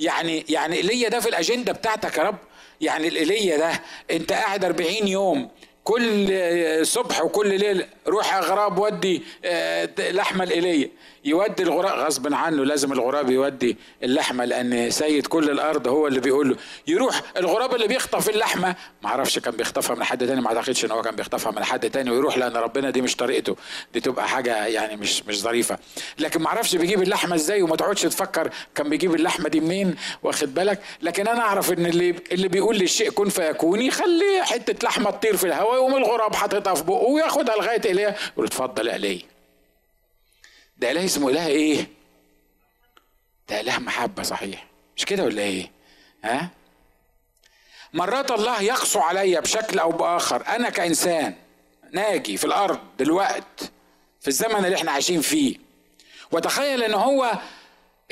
يعني 0.00 0.44
يعني 0.48 0.76
إيليا 0.76 1.08
ده 1.08 1.20
في 1.20 1.28
الأجندة 1.28 1.72
بتاعتك 1.72 2.18
يا 2.18 2.22
رب؟ 2.22 2.38
يعني 2.80 3.08
الإيليا 3.08 3.56
ده 3.56 3.72
انت 4.10 4.32
قاعد 4.32 4.64
40 4.64 5.08
يوم 5.08 5.50
كل 5.84 6.86
صبح 6.86 7.24
وكل 7.24 7.58
ليل 7.58 7.86
روح 8.08 8.34
اغراب 8.34 8.78
ودي 8.78 9.22
آه، 9.44 9.88
لحمة 9.98 10.44
الايليا 10.44 10.90
يودي 11.24 11.62
الغراب 11.62 11.98
غصب 12.06 12.34
عنه 12.34 12.64
لازم 12.64 12.92
الغراب 12.92 13.30
يودي 13.30 13.76
اللحمة 14.02 14.44
لأن 14.44 14.90
سيد 14.90 15.26
كل 15.26 15.50
الأرض 15.50 15.88
هو 15.88 16.06
اللي 16.06 16.20
بيقول 16.20 16.48
له. 16.48 16.56
يروح 16.86 17.22
الغراب 17.36 17.74
اللي 17.74 17.88
بيخطف 17.88 18.28
اللحمة 18.30 18.74
ما 19.02 19.08
أعرفش 19.08 19.38
كان 19.38 19.56
بيخطفها 19.56 19.96
من 19.96 20.04
حد 20.04 20.26
تاني 20.26 20.40
ما 20.40 20.48
أعتقدش 20.48 20.84
إن 20.84 20.90
هو 20.90 21.02
كان 21.02 21.16
بيخطفها 21.16 21.52
من 21.52 21.64
حد 21.64 21.90
تاني 21.90 22.10
ويروح 22.10 22.38
لأن 22.38 22.56
ربنا 22.56 22.90
دي 22.90 23.00
مش 23.02 23.16
طريقته. 23.16 23.56
دي 23.94 24.00
تبقى 24.00 24.28
حاجة 24.28 24.66
يعني 24.66 24.96
مش 24.96 25.22
مش 25.22 25.40
ظريفة. 25.40 25.78
لكن 26.18 26.40
ما 26.42 26.46
أعرفش 26.48 26.76
بيجيب 26.76 27.02
اللحمة 27.02 27.34
إزاي 27.34 27.62
وما 27.62 27.76
تقعدش 27.76 28.02
تفكر 28.02 28.50
كان 28.74 28.88
بيجيب 28.88 29.14
اللحمة 29.14 29.48
دي 29.48 29.60
منين 29.60 29.96
واخد 30.22 30.54
بالك؟ 30.54 30.80
لكن 31.02 31.28
أنا 31.28 31.40
أعرف 31.40 31.72
إن 31.72 31.86
اللي 31.86 32.14
اللي 32.32 32.48
بيقول 32.48 32.76
للشيء 32.76 33.10
كن 33.10 33.28
فيكون 33.28 33.82
يخلي 33.82 34.42
حتة 34.42 34.86
لحمة 34.86 35.10
تطير 35.10 35.36
في 35.36 35.44
الهواء 35.46 35.73
ويقوم 35.74 35.96
الغراب 35.96 36.34
حاططها 36.34 36.74
في 36.74 36.84
بقه 36.84 37.02
وياخدها 37.04 37.56
لغاية 37.56 37.80
ايليا 37.84 38.16
يقول 38.32 38.46
اتفضل 38.46 38.86
يا 38.88 38.92
ايليا 38.92 39.22
ده 40.76 40.90
إله 40.90 41.04
اسمه 41.04 41.28
إله 41.30 41.46
إيه؟ 41.46 41.86
ده 43.48 43.60
إله 43.60 43.78
محبة 43.78 44.22
صحيح. 44.22 44.66
مش 44.96 45.04
كده 45.04 45.24
ولا 45.24 45.42
إيه؟ 45.42 45.70
ها؟ 46.24 46.48
مرات 47.92 48.30
الله 48.30 48.62
يقسو 48.62 49.00
عليا 49.00 49.40
بشكل 49.40 49.78
أو 49.78 49.90
بآخر. 49.92 50.46
أنا 50.48 50.70
كإنسان 50.70 51.34
ناجي 51.92 52.36
في 52.36 52.44
الأرض 52.44 52.78
دلوقت 52.98 53.72
في 54.20 54.28
الزمن 54.28 54.64
اللي 54.64 54.76
إحنا 54.76 54.92
عايشين 54.92 55.20
فيه. 55.20 55.56
وتخيل 56.32 56.82
إن 56.82 56.94
هو 56.94 57.32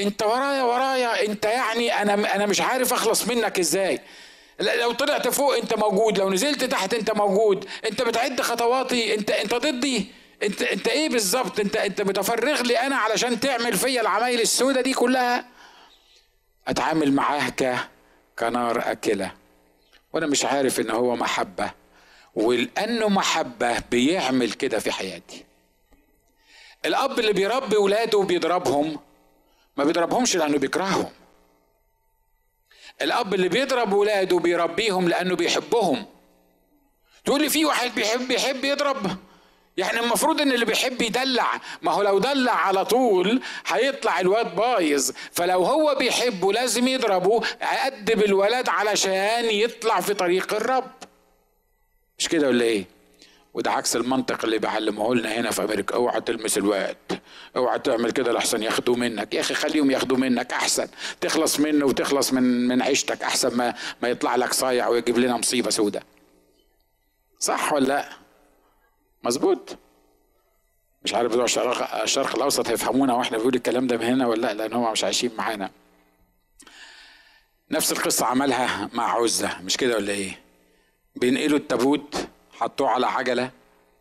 أنت 0.00 0.22
ورايا 0.22 0.62
ورايا 0.62 1.24
أنت 1.26 1.44
يعني 1.44 2.02
أنا 2.02 2.34
أنا 2.34 2.46
مش 2.46 2.60
عارف 2.60 2.92
أخلص 2.92 3.28
منك 3.28 3.58
إزاي. 3.58 4.00
لو 4.60 4.92
طلعت 4.92 5.28
فوق 5.28 5.56
انت 5.56 5.74
موجود 5.74 6.18
لو 6.18 6.30
نزلت 6.30 6.64
تحت 6.64 6.94
انت 6.94 7.10
موجود. 7.10 7.68
انت 7.86 8.02
بتعد 8.02 8.40
خطواتي 8.40 9.14
انت 9.14 9.30
انت 9.30 9.54
ضدي. 9.54 10.06
انت 10.42 10.62
انت 10.62 10.88
إيه 10.88 11.08
بالظبط؟ 11.08 11.60
انت 11.60 11.76
انت 11.76 12.00
متفرغ 12.02 12.62
لي 12.62 12.78
أنا 12.78 12.96
علشان 12.96 13.40
تعمل 13.40 13.76
فيا 13.76 14.00
العمايل 14.00 14.40
السوداء 14.40 14.82
دي 14.82 14.94
كلها؟ 14.94 15.44
اتعامل 16.68 17.12
معاه 17.12 17.48
ك 17.48 17.76
كنار 18.38 18.90
أكلة. 18.90 19.32
وأنا 20.12 20.26
مش 20.26 20.44
عارف 20.44 20.80
ان 20.80 20.90
هو 20.90 21.16
محبة. 21.16 21.70
ولأنه 22.34 23.08
محبة 23.08 23.78
بيعمل 23.90 24.52
كده 24.52 24.78
في 24.78 24.92
حياتي. 24.92 25.44
الأب 26.84 27.18
اللي 27.18 27.32
بيربي 27.32 27.76
ولاده 27.76 28.18
وبيضربهم 28.18 28.98
ما 29.76 29.84
بيضربهمش 29.84 30.36
لأنه 30.36 30.58
بيكرههم. 30.58 31.10
الأب 33.02 33.34
اللي 33.34 33.48
بيضرب 33.48 33.92
ولاده 33.92 34.38
بيربيهم 34.38 35.08
لأنه 35.08 35.36
بيحبهم. 35.36 36.06
تقول 37.24 37.42
لي 37.42 37.48
في 37.48 37.64
واحد 37.64 37.94
بيحب 37.94 38.28
بيحب 38.28 38.64
يضرب؟ 38.64 39.16
يعني 39.76 40.00
المفروض 40.00 40.40
إن 40.40 40.52
اللي 40.52 40.64
بيحب 40.64 41.02
يدلع. 41.02 41.60
ما 41.82 41.92
هو 41.92 42.02
لو 42.02 42.18
دلع 42.18 42.52
على 42.52 42.84
طول 42.84 43.42
هيطلع 43.66 44.20
الواد 44.20 44.56
بايظ. 44.56 45.10
فلو 45.32 45.64
هو 45.64 45.94
بيحبه 45.94 46.52
لازم 46.52 46.88
يضربه 46.88 47.42
يأدب 47.62 48.22
الولد 48.22 48.68
علشان 48.68 49.44
يطلع 49.44 50.00
في 50.00 50.14
طريق 50.14 50.54
الرب. 50.54 50.90
مش 52.18 52.28
كده 52.28 52.48
ولا 52.48 52.64
إيه؟ 52.64 52.84
وده 53.54 53.70
عكس 53.70 53.96
المنطق 53.96 54.44
اللي 54.44 54.58
بيعلموه 54.58 55.14
لنا 55.14 55.32
هنا 55.32 55.50
في 55.50 55.64
أمريكا. 55.64 55.94
أوعى 55.94 56.20
تلمس 56.20 56.58
الواد. 56.58 56.96
أوعى 57.56 57.78
تعمل 57.78 58.10
كده 58.10 58.32
لحسن 58.32 58.62
ياخدوه 58.62 58.96
منك. 58.96 59.34
يا 59.34 59.40
أخي 59.40 59.54
خليهم 59.54 59.90
ياخدوه 59.90 60.18
منك 60.18 60.52
أحسن. 60.52 60.88
تخلص 61.20 61.60
منه 61.60 61.86
وتخلص 61.86 62.32
من 62.32 62.68
من 62.68 62.82
عيشتك 62.82 63.22
أحسن 63.22 63.56
ما 63.56 63.74
ما 64.02 64.08
يطلع 64.08 64.36
لك 64.36 64.52
صايع 64.52 64.88
ويجيب 64.88 65.18
لنا 65.18 65.36
مصيبة 65.36 65.70
سوداء 65.70 66.02
صح 67.38 67.72
ولا 67.72 67.84
لا؟ 67.86 68.08
مظبوط. 69.22 69.76
مش 71.04 71.14
عارف 71.14 71.32
بتوع 71.32 71.44
الشرق, 71.44 72.02
الشرق 72.02 72.36
الأوسط 72.36 72.68
هيفهمونا 72.68 73.14
وإحنا 73.14 73.38
بنقول 73.38 73.54
الكلام 73.54 73.86
ده 73.86 73.96
من 73.96 74.04
هنا 74.04 74.26
ولا 74.26 74.40
لا 74.40 74.52
لأن 74.54 74.72
هم 74.72 74.92
مش 74.92 75.04
عايشين 75.04 75.30
معانا. 75.38 75.70
نفس 77.70 77.92
القصة 77.92 78.26
عملها 78.26 78.90
مع 78.92 79.14
عزة. 79.22 79.62
مش 79.62 79.76
كده 79.76 79.96
ولا 79.96 80.12
إيه؟ 80.12 80.40
بينقلوا 81.16 81.58
التابوت 81.58 82.16
حطوه 82.52 82.88
على 82.90 83.06
عجلة. 83.06 83.50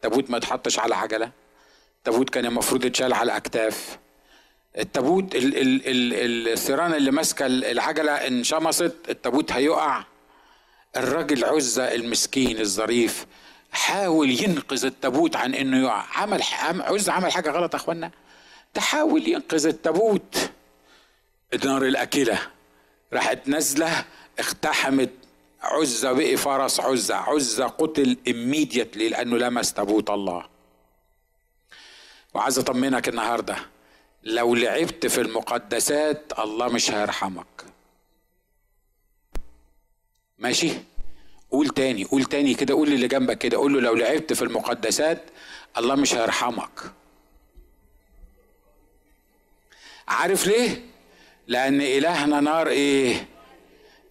تابوت 0.01 0.29
ما 0.29 0.37
اتحطش 0.37 0.79
على 0.79 0.95
عجلة. 0.95 1.31
التابوت 1.97 2.29
كان 2.29 2.45
المفروض 2.45 2.85
يتشال 2.85 3.13
على 3.13 3.37
أكتاف. 3.37 3.97
التابوت 4.77 5.35
ال 5.35 5.57
ال 5.57 5.87
ال 5.87 6.47
الثيران 6.47 6.93
اللي 6.93 7.11
ماسكة 7.11 7.45
العجلة 7.45 8.11
انشمصت 8.11 8.95
التابوت 9.09 9.51
هيقع. 9.51 10.03
الراجل 10.97 11.45
عزة 11.45 11.95
المسكين 11.95 12.59
الظريف 12.59 13.25
حاول 13.71 14.29
ينقذ 14.43 14.85
التابوت 14.85 15.35
عن 15.35 15.55
إنه 15.55 15.81
يقع. 15.81 16.05
عمل 16.15 16.41
عزة 16.63 17.13
عمل 17.13 17.31
حاجة 17.31 17.51
غلط 17.51 17.73
يا 17.73 17.79
إخوانا؟ 17.79 18.11
تحاول 18.73 19.27
ينقذ 19.27 19.67
التابوت. 19.67 20.49
النار 21.53 21.85
الأكلة 21.85 22.39
راحت 23.13 23.47
نازلة 23.47 24.05
اقتحمت 24.39 25.09
عزة 25.61 26.11
بقي 26.11 26.37
فرس 26.37 26.79
عزة 26.79 27.15
عزة 27.15 27.67
قتل 27.67 28.17
immediately 28.29 28.97
لأنه 29.11 29.37
لمس 29.37 29.73
تابوت 29.73 30.09
الله. 30.09 30.45
وعايز 32.33 32.59
أطمنك 32.59 33.09
النهاردة 33.09 33.55
لو 34.23 34.55
لعبت 34.55 35.07
في 35.07 35.21
المقدسات 35.21 36.33
الله 36.39 36.67
مش 36.67 36.91
هيرحمك. 36.91 37.65
ماشي؟ 40.37 40.71
قول 41.51 41.67
تاني 41.69 42.03
قول 42.03 42.23
تاني 42.23 42.53
كده 42.53 42.73
قول 42.73 42.87
اللي 42.87 43.07
جنبك 43.07 43.37
كده. 43.37 43.57
قول 43.57 43.73
له 43.73 43.81
لو 43.81 43.93
لعبت 43.95 44.33
في 44.33 44.41
المقدسات 44.41 45.23
الله 45.77 45.95
مش 45.95 46.13
هيرحمك. 46.15 46.79
عارف 50.07 50.47
ليه؟ 50.47 50.85
لأن 51.47 51.81
إلهنا 51.81 52.39
نار 52.39 52.67
إيه؟ 52.67 53.27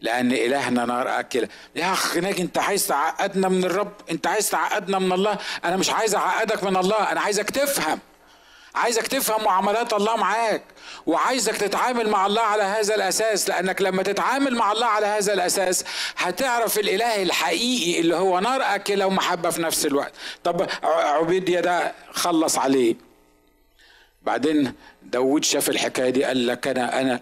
لأن 0.01 0.33
إلهنا 0.33 0.85
نار 0.85 1.21
آكلة. 1.21 1.49
يا 1.77 1.93
اخ 1.93 2.17
ناجي 2.17 2.43
أنت 2.43 2.59
عايز 2.59 2.87
تعقدنا 2.87 3.49
من 3.49 3.65
الرب؟ 3.65 3.93
أنت 4.11 4.27
عايز 4.27 4.51
تعقدنا 4.51 4.99
من 4.99 5.13
الله؟ 5.13 5.39
أنا 5.65 5.77
مش 5.77 5.91
عايز 5.91 6.15
أعقدك 6.15 6.65
من 6.65 6.77
الله 6.77 7.13
أنا 7.13 7.21
عايزك 7.21 7.51
تفهم. 7.51 7.99
عايزك 8.75 9.07
تفهم 9.07 9.45
معاملات 9.45 9.93
الله 9.93 10.17
معاك 10.17 10.63
وعايزك 11.07 11.57
تتعامل 11.57 12.09
مع 12.09 12.27
الله 12.27 12.43
على 12.43 12.63
هذا 12.63 12.95
الأساس. 12.95 13.49
لأنك 13.49 13.83
لما 13.83 14.03
تتعامل 14.03 14.55
مع 14.55 14.73
الله 14.73 14.87
على 14.87 15.07
هذا 15.07 15.33
الأساس 15.33 15.85
هتعرف 16.17 16.79
الإله 16.79 17.23
الحقيقي 17.23 18.01
اللي 18.01 18.17
هو 18.17 18.41
نار 18.41 18.61
آكلة 18.63 19.07
ومحبة 19.07 19.51
في 19.51 19.63
نفس 19.63 19.87
الوقت. 19.87 20.13
طب 20.45 20.67
عبيديا 20.83 21.61
ده 21.61 21.93
خلص 22.13 22.59
عليه. 22.59 23.10
بعدين 24.23 24.73
داود 25.03 25.45
شاف 25.45 25.69
الحكاية 25.71 26.11
دي 26.11 26.25
قال 26.25 26.47
لك 26.47 26.69
أنا 26.69 27.01
أنا 27.01 27.21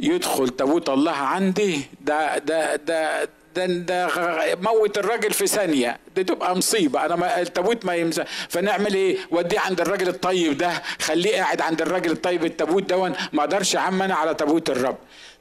يدخل 0.00 0.48
تابوت 0.48 0.88
الله 0.88 1.12
عندي 1.12 1.80
ده 2.00 2.38
ده 2.38 2.76
ده 2.76 3.24
ده 3.56 3.66
ده 3.66 4.08
موت 4.62 4.98
الراجل 4.98 5.32
في 5.32 5.46
ثانية. 5.46 5.98
دي 6.16 6.24
تبقى 6.24 6.56
مصيبة. 6.56 7.04
أنا 7.06 7.16
ما 7.16 7.40
التابوت 7.40 7.84
ما 7.84 7.94
يمسى 7.94 8.24
فنعمل 8.48 8.94
إيه؟ 8.94 9.16
وديه 9.30 9.60
عند 9.60 9.80
الراجل 9.80 10.08
الطيب 10.08 10.58
ده 10.58 10.82
خليه 11.00 11.36
قاعد 11.36 11.60
عند 11.60 11.82
الراجل 11.82 12.10
الطيب 12.10 12.44
التابوت 12.44 12.82
دون 12.82 13.12
ما 13.32 13.48
عم 13.74 14.02
أنا 14.02 14.14
على 14.14 14.34
تابوت 14.34 14.70
الرب. 14.70 14.96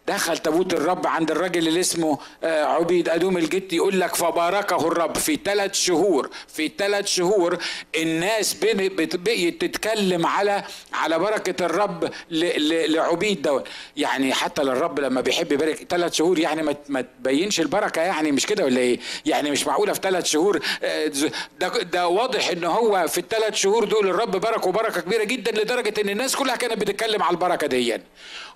دخل 0.08 0.38
تابوت 0.38 0.74
الرب 0.74 1.08
عند 1.08 1.32
الراجل 1.32 1.68
اللي 1.68 1.80
اسمه 1.80 2.18
آه، 2.44 2.64
عبيد 2.64 3.10
أدوم 3.10 3.38
الجت 3.38 3.74
يقول 3.74 4.00
لك 4.00 4.16
فباركه 4.16 4.88
الرب 4.88 5.18
في 5.18 5.40
ثلاث 5.46 5.74
شهور 5.74 6.30
في 6.48 6.72
ثلاث 6.78 7.06
شهور 7.06 7.58
الناس 7.96 8.54
بقيت 8.54 9.62
تتكلم 9.62 10.26
على 10.26 10.64
على 10.94 11.20
بركة 11.20 11.66
الرب 11.66 12.12
لعبيد 12.32 13.42
دوت 13.42 13.68
يعني 13.98 14.34
حتى 14.34 14.64
للرب 14.64 15.00
لما 15.00 15.22
بيحب 15.22 15.52
يبارك 15.52 15.86
ثلاث 15.90 16.14
شهور 16.14 16.40
يعني 16.40 16.76
ما 16.90 17.02
تبينش 17.02 17.60
البركة 17.60 18.02
يعني 18.02 18.32
مش 18.32 18.46
كده 18.46 18.66
ولا 18.66 18.80
إيه؟ 18.80 19.00
يعني 19.26 19.52
مش 19.52 19.68
معقولة 19.68 19.94
في 19.94 20.00
ثلاث 20.04 20.26
شهور 20.26 20.60
آه، 20.84 21.12
ده, 21.60 21.68
ده 21.68 22.08
واضح 22.08 22.50
إن 22.50 22.64
هو 22.64 23.08
في 23.08 23.18
الثلاث 23.18 23.56
شهور 23.56 23.84
دول 23.84 24.08
الرب 24.08 24.32
باركه 24.32 24.72
بركة 24.72 25.02
كبيرة 25.02 25.24
جدا 25.24 25.52
لدرجة 25.52 26.02
إن 26.02 26.10
الناس 26.10 26.36
كلها 26.36 26.56
كانت 26.56 26.82
بتتكلم 26.82 27.24
على 27.24 27.34
البركة 27.34 27.68
دي 27.68 27.98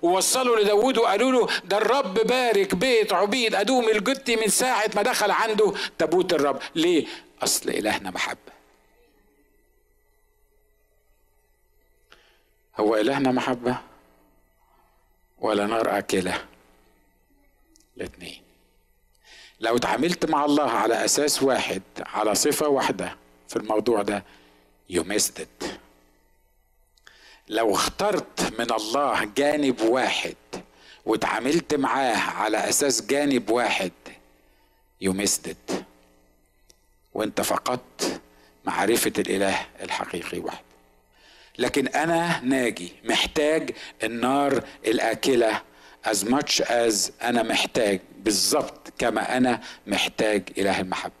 ووصلوا 0.02 0.60
لداود 0.60 0.98
وقالوا 0.98 1.32
له 1.32 1.39
ده 1.64 1.76
الرب 1.76 2.14
بارك 2.14 2.74
بيت 2.74 3.12
عبيد 3.12 3.54
أدوم 3.54 3.88
الجتي 3.88 4.36
من 4.36 4.48
ساعة 4.48 4.90
ما 4.96 5.02
دخل 5.02 5.30
عنده 5.30 5.74
تابوت 5.98 6.32
الرب. 6.32 6.60
ليه؟ 6.74 7.06
أصل 7.42 7.70
إلهنا 7.70 8.10
محبة. 8.10 8.52
هو 12.76 12.96
إلهنا 12.96 13.32
محبة 13.32 13.76
ولا 15.38 15.66
نار 15.66 15.98
آكلة 15.98 16.44
الاثنين. 17.96 18.42
لو 19.60 19.78
تعاملت 19.78 20.30
مع 20.30 20.44
الله 20.44 20.70
على 20.70 21.04
أساس 21.04 21.42
واحد 21.42 21.82
على 21.98 22.34
صفة 22.34 22.68
واحدة 22.68 23.16
في 23.48 23.56
الموضوع 23.56 24.02
ده 24.02 24.24
it. 24.90 25.66
لو 27.48 27.74
اخترت 27.74 28.60
من 28.60 28.72
الله 28.72 29.24
جانب 29.24 29.80
واحد 29.80 30.36
واتعاملت 31.04 31.74
معاه 31.74 32.16
على 32.16 32.68
أساس 32.68 33.02
جانب 33.02 33.50
واحد 33.50 33.92
يو 35.00 35.14
وانت 37.14 37.40
فقدت 37.40 38.20
معرفة 38.64 39.12
الإله 39.18 39.66
الحقيقي 39.82 40.38
وحده 40.38 40.70
لكن 41.58 41.88
أنا 41.88 42.40
ناجي 42.40 42.92
محتاج 43.04 43.70
النار 44.02 44.64
الآكلة 44.86 45.62
as 46.06 46.24
much 46.24 46.62
as 46.62 47.10
أنا 47.22 47.42
محتاج 47.42 48.00
بالظبط 48.18 48.92
كما 48.98 49.36
أنا 49.36 49.60
محتاج 49.86 50.42
إله 50.58 50.80
المحبة. 50.80 51.12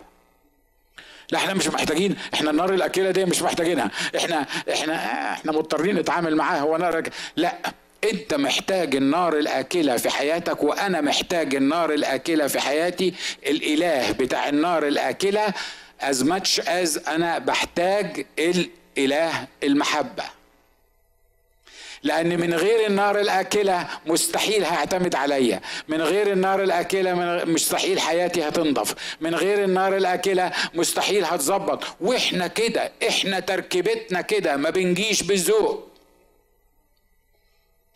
لا 1.30 1.38
إحنا 1.38 1.54
مش 1.54 1.68
محتاجين 1.68 2.16
إحنا 2.34 2.50
النار 2.50 2.74
الآكلة 2.74 3.10
دي 3.10 3.24
مش 3.24 3.42
محتاجينها. 3.42 3.90
إحنا 4.16 4.46
إحنا 4.72 4.94
إحنا 5.32 5.52
مضطرين 5.52 5.96
نتعامل 5.96 6.36
معاها 6.36 6.60
هو 6.60 6.76
نار 6.76 7.02
لا 7.36 7.58
انت 8.04 8.34
محتاج 8.34 8.96
النار 8.96 9.38
الآكلة 9.38 9.96
في 9.96 10.10
حياتك 10.10 10.62
وأنا 10.62 11.00
محتاج 11.00 11.54
النار 11.54 11.92
الآكلة 11.94 12.46
في 12.46 12.60
حياتي. 12.60 13.14
الإله 13.46 14.10
بتاع 14.12 14.48
النار 14.48 14.86
الآكلة 14.86 15.46
as 16.00 16.16
much 16.16 16.60
as 16.66 17.08
أنا 17.08 17.38
بحتاج 17.38 18.26
الإله 18.38 19.46
المحبة. 19.62 20.24
لأن 22.02 22.40
من 22.40 22.54
غير 22.54 22.86
النار 22.86 23.20
الآكلة 23.20 23.88
مستحيل 24.06 24.64
هعتمد 24.64 25.14
عليا. 25.14 25.60
من 25.88 26.02
غير 26.02 26.32
النار 26.32 26.62
الآكلة 26.62 27.14
من 27.14 27.52
مستحيل 27.52 28.00
حياتي 28.00 28.48
هتنضف. 28.48 28.94
من 29.20 29.34
غير 29.34 29.64
النار 29.64 29.96
الآكلة 29.96 30.52
مستحيل 30.74 31.24
هتظبط. 31.24 31.84
وإحنا 32.00 32.46
كده 32.46 32.92
إحنا 33.08 33.40
تركيبتنا 33.40 34.20
كده 34.20 34.56
ما 34.56 34.70
بنجيش 34.70 35.22
بالذوق 35.22 35.89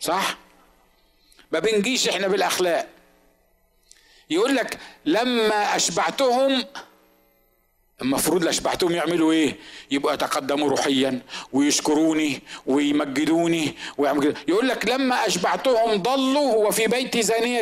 صح؟ 0.05 0.37
ما 1.51 1.59
بنجيش 1.59 2.09
إحنا 2.09 2.27
بالأخلاق. 2.27 2.87
يقول 4.29 4.55
لك 4.55 4.79
لما 5.05 5.75
أشبعتهم 5.75 6.63
المفروض 8.01 8.43
لأشبعتهم 8.43 8.91
يعملوا 8.91 9.31
إيه؟ 9.31 9.55
يبقوا 9.91 10.13
يتقدموا 10.13 10.69
روحيا 10.69 11.21
ويشكروني 11.53 12.41
ويمجدوني 12.65 13.75
ويعملوا 13.97 14.33
يقول 14.47 14.67
لك 14.67 14.87
لما 14.87 15.27
أشبعتهم 15.27 16.01
ضلوا 16.01 16.67
وفي 16.67 16.87
بيت 16.87 17.17
زانية 17.17 17.61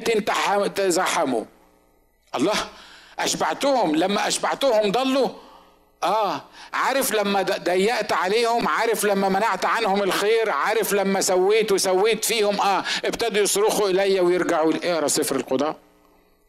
تزحموا. 0.68 1.46
الله 2.36 2.70
أشبعتهم 3.20 3.96
لما 3.96 4.28
أشبعتهم 4.28 4.92
ضلوا 4.92 5.30
آه 6.04 6.42
عارف 6.74 7.12
لما 7.14 7.42
ضيقت 7.42 8.14
عليهم 8.14 8.68
عارف 8.68 9.04
لما 9.04 9.30
منعت 9.30 9.66
عنهم 9.66 10.04
الخير 10.04 10.50
عارف 10.50 10.94
لما 10.94 11.22
سويت 11.22 11.72
وسويت 11.72 12.26
فيهم 12.26 12.62
آه 12.62 12.84
ابتدوا 13.06 13.44
يصرخوا 13.44 13.90
الي 13.90 14.20
ويرجعوا 14.20 14.74
اقرا 14.84 15.08
سفر 15.08 15.36
القضاء؟ 15.36 15.76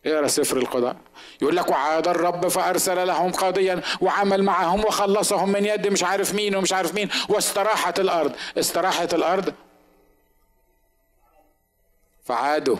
اقرا 0.06 0.26
سفر 0.26 0.56
القضاء؟ 0.56 0.96
يقول 1.42 1.56
لك 1.56 1.68
وعاد 1.68 2.08
الرب 2.08 2.48
فأرسل 2.48 3.06
لهم 3.06 3.32
قاضيا 3.32 3.80
وعمل 4.00 4.42
معهم 4.42 4.84
وخلصهم 4.84 5.52
من 5.52 5.64
يد 5.64 5.86
مش 5.88 6.02
عارف 6.04 6.34
مين 6.34 6.56
ومش 6.56 6.72
عارف 6.72 6.94
مين. 6.94 7.08
واستراحت 7.28 8.00
الأرض. 8.00 8.32
استراحت 8.58 9.14
الأرض. 9.14 9.54
فعادوا. 12.24 12.76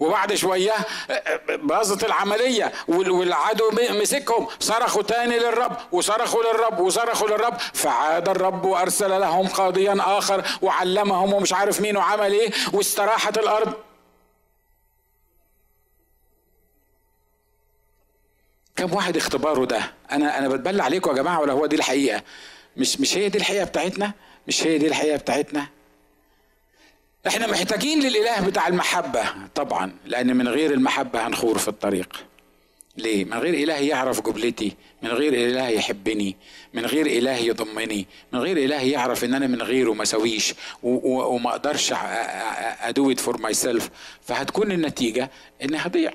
وبعد 0.00 0.34
شوية 0.34 0.72
باظت 1.48 2.04
العملية 2.04 2.72
والعدو 2.88 3.70
مسكهم 3.90 4.46
صرخوا 4.60 5.02
تاني 5.02 5.38
للرب 5.38 5.76
وصرخوا 5.92 6.42
للرب 6.42 6.80
وصرخوا 6.80 7.28
للرب 7.28 7.56
فعاد 7.58 8.28
الرب 8.28 8.64
وأرسل 8.64 9.20
لهم 9.20 9.48
قاضيا 9.48 9.96
آخر 10.00 10.44
وعلمهم 10.62 11.32
ومش 11.32 11.52
عارف 11.52 11.80
مين 11.80 11.96
وعمل 11.96 12.32
إيه 12.32 12.50
واستراحت 12.72 13.38
الأرض. 13.38 13.72
كم 18.76 18.94
واحد 18.94 19.16
اختباره 19.16 19.64
ده؟ 19.64 19.80
أنا 20.12 20.38
أنا 20.38 20.48
بتبلى 20.48 20.82
عليكم 20.82 21.10
يا 21.10 21.14
جماعة 21.16 21.40
ولا 21.40 21.52
هو 21.52 21.66
دي 21.66 21.76
الحقيقة؟ 21.76 22.22
مش 22.76 23.00
مش 23.00 23.16
هي 23.16 23.28
دي 23.28 23.38
الحقيقة 23.38 23.64
بتاعتنا؟ 23.64 24.12
مش 24.48 24.66
هي 24.66 24.78
دي 24.78 24.86
الحقيقة 24.88 25.16
بتاعتنا؟ 25.16 25.66
إحنا 27.26 27.46
محتاجين 27.46 28.00
للإله 28.02 28.40
بتاع 28.46 28.68
المحبة 28.68 29.24
طبعا 29.54 29.92
لأن 30.04 30.36
من 30.36 30.48
غير 30.48 30.72
المحبة 30.72 31.26
هنخور 31.26 31.58
في 31.58 31.68
الطريق. 31.68 32.24
ليه؟ 32.96 33.24
من 33.24 33.34
غير 33.38 33.54
إله 33.54 33.74
يعرف 33.74 34.20
جبلتي 34.20 34.72
من 35.02 35.10
غير 35.10 35.32
إله 35.34 35.68
يحبني 35.68 36.36
من 36.74 36.86
غير 36.86 37.06
إله 37.06 37.36
يضمني 37.36 38.06
من 38.32 38.38
غير 38.38 38.56
إله 38.56 38.80
يعرف 38.82 39.24
إن 39.24 39.34
أنا 39.34 39.46
من 39.46 39.62
غيره 39.62 39.92
ما 39.92 40.04
سويش 40.04 40.54
وما 40.82 41.50
أقدرش 41.50 41.92
أ 42.80 43.10
do 43.10 43.20
it 43.20 43.40
for 43.40 43.54
myself 43.54 43.90
فهتكون 44.22 44.72
النتيجة 44.72 45.30
اني 45.62 45.76
هضيع 45.76 46.12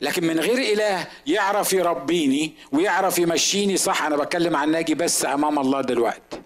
لكن 0.00 0.26
من 0.26 0.40
غير 0.40 0.72
إله 0.74 1.06
يعرف 1.26 1.72
يربيني 1.72 2.52
ويعرف 2.72 3.18
يمشيني 3.18 3.76
صح 3.76 4.02
أنا 4.02 4.16
بتكلم 4.16 4.56
عن 4.56 4.70
ناجي 4.70 4.94
بس 4.94 5.24
أمام 5.24 5.58
الله 5.58 5.80
دلوقتي 5.80 6.40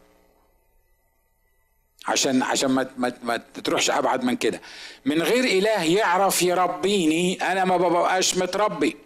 عشان 2.06 2.42
عشان 2.42 2.70
ما 2.70 2.90
ما, 2.96 3.12
ما 3.22 3.36
تروحش 3.36 3.90
أبعد 3.90 4.24
من 4.24 4.36
كده. 4.36 4.60
من 5.04 5.22
غير 5.22 5.44
إله 5.44 5.82
يعرف 5.84 6.42
يربيني 6.42 7.52
أنا 7.52 7.64
ما 7.64 7.76
ببقاش 7.76 8.36
متربي. 8.36 8.96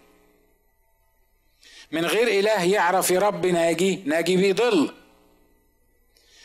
من 1.93 2.05
غير 2.07 2.29
إله 2.41 2.63
يعرف 2.65 3.11
يربي 3.11 3.53
ناجي 3.53 3.97
ناجي 4.07 4.37
بيضل. 4.37 4.91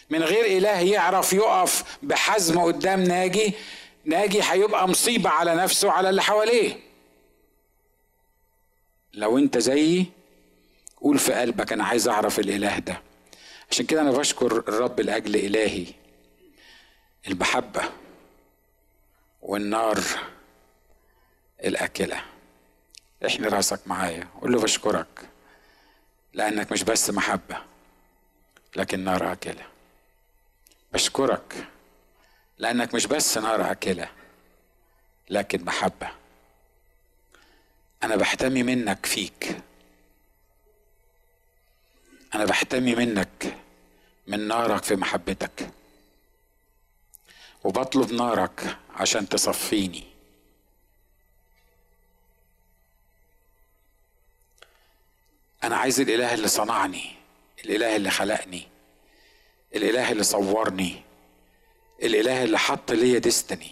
من 0.10 0.24
غير 0.24 0.46
إله 0.58 0.80
يعرف 0.80 1.34
يقف 1.34 1.98
بحزم 2.04 2.60
قدام 2.60 3.04
ناجي 3.04 3.54
ناجي 4.06 4.40
هيبقى 4.44 4.88
مصيبة 4.88 5.30
على 5.30 5.56
نفسه 5.56 5.88
وعلى 5.88 6.10
اللي 6.10 6.22
حواليه. 6.22 6.80
لو 9.14 9.38
أنت 9.38 9.58
زيي 9.58 10.06
قول 11.02 11.20
في 11.20 11.34
قلبك 11.34 11.74
أنا 11.74 11.84
عايز 11.84 12.08
أعرف 12.08 12.40
الإله 12.40 12.80
ده. 12.80 13.02
عشان 13.72 13.86
كده 13.86 14.02
أنا 14.02 14.12
بشكر 14.12 14.52
الرب 14.68 15.00
لأجل 15.02 15.36
إلهي. 15.36 15.86
المحبه 17.28 17.84
والنار 19.42 20.00
الأكلة. 21.64 22.24
احني 23.26 23.48
راسك 23.48 23.88
معايا 23.88 24.28
قول 24.42 24.52
له 24.52 24.62
بشكرك 24.62 25.30
لأنك 26.34 26.72
مش 26.72 26.84
بس 26.84 27.10
محبة 27.10 27.58
لكن 28.76 29.00
نار 29.00 29.32
أكلة. 29.32 29.66
بشكرك 30.94 31.68
لأنك 32.58 32.96
مش 32.96 33.06
بس 33.06 33.38
نار 33.38 33.72
أكلة 33.72 34.10
لكن 35.30 35.66
محبة. 35.66 36.12
أنا 38.04 38.16
بحتمي 38.16 38.64
منك 38.64 39.06
فيك. 39.06 39.58
أنا 42.36 42.46
بحتمي 42.46 42.96
منك 42.96 43.58
من 44.28 44.48
نارك 44.48 44.84
في 44.84 44.96
محبتك. 44.96 45.70
وبطلب 47.64 48.12
نارك 48.12 48.78
عشان 48.96 49.30
تصفيني. 49.30 50.04
أنا 55.64 55.78
عايز 55.78 56.00
الإله 56.00 56.34
اللي 56.34 56.48
صنعني 56.48 57.16
الإله 57.66 57.96
اللي 57.96 58.10
خلقني 58.10 58.68
الإله 59.76 60.12
اللي 60.12 60.24
صورني 60.24 61.04
الإله 62.04 62.44
اللي 62.44 62.60
حط 62.60 62.92
ليا 62.92 63.20
ديستني. 63.20 63.72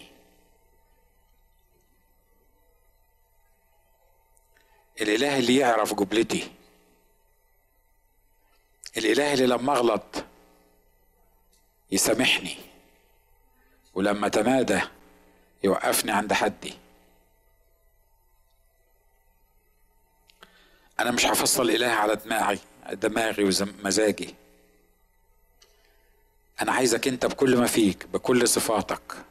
الإله 5.00 5.38
اللي 5.38 5.56
يعرف 5.56 5.94
جبلتي. 5.94 6.50
الإله 8.96 9.32
اللي 9.32 9.46
لما 9.46 9.72
أغلط 9.72 10.24
يسامحني. 11.90 12.56
ولما 13.94 14.28
تمادى 14.28 14.80
يوقفني 15.64 16.12
عند 16.12 16.32
حدي. 16.32 16.74
أنا 21.00 21.10
مش 21.10 21.26
هفصل 21.26 21.70
إله 21.70 21.86
على 21.86 22.16
دماغي 22.16 22.58
دماغي 22.92 23.44
ومزاجي 23.44 24.34
أنا 26.60 26.72
عايزك 26.72 27.08
أنت 27.08 27.26
بكل 27.26 27.56
ما 27.56 27.66
فيك 27.66 28.06
بكل 28.06 28.48
صفاتك. 28.48 29.24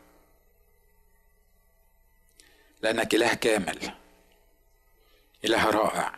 لأنك 2.81 3.15
إله 3.15 3.33
كامل 3.33 3.91
إله 5.45 5.69
رائع. 5.69 6.15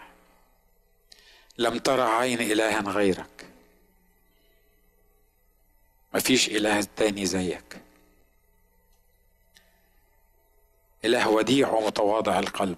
لم 1.58 1.78
ترى 1.78 2.02
عين 2.02 2.42
إلها 2.42 2.82
غيرك. 2.82 3.46
مفيش 6.14 6.48
إله 6.50 6.82
تاني 6.96 7.26
زيك. 7.26 7.82
إله 11.06 11.30
وديع 11.30 11.70
ومتواضع 11.70 12.39
القلب. 12.39 12.78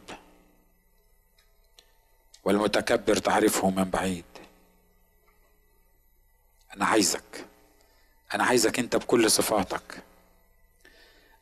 والمتكبر 2.44 3.16
تعرفه 3.16 3.70
من 3.70 3.84
بعيد. 3.84 4.26
أنا 6.76 6.86
عايزك. 6.86 7.46
أنا 8.34 8.44
عايزك 8.44 8.80
أنت 8.80 8.96
بكل 8.96 9.32
صفاتك. 9.32 10.04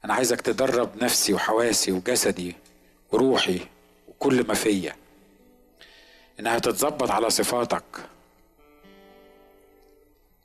أنا 0.05 0.13
عايزك 0.13 0.41
تدرب 0.41 1.03
نفسي 1.03 1.33
وحواسي 1.33 1.91
وجسدي 1.91 2.55
وروحي 3.11 3.59
كل 4.19 4.47
ما 4.47 4.53
فيا. 4.53 4.95
إنها 6.39 6.59
تتظبط 6.59 7.11
على 7.11 7.29
صفاتك 7.29 8.09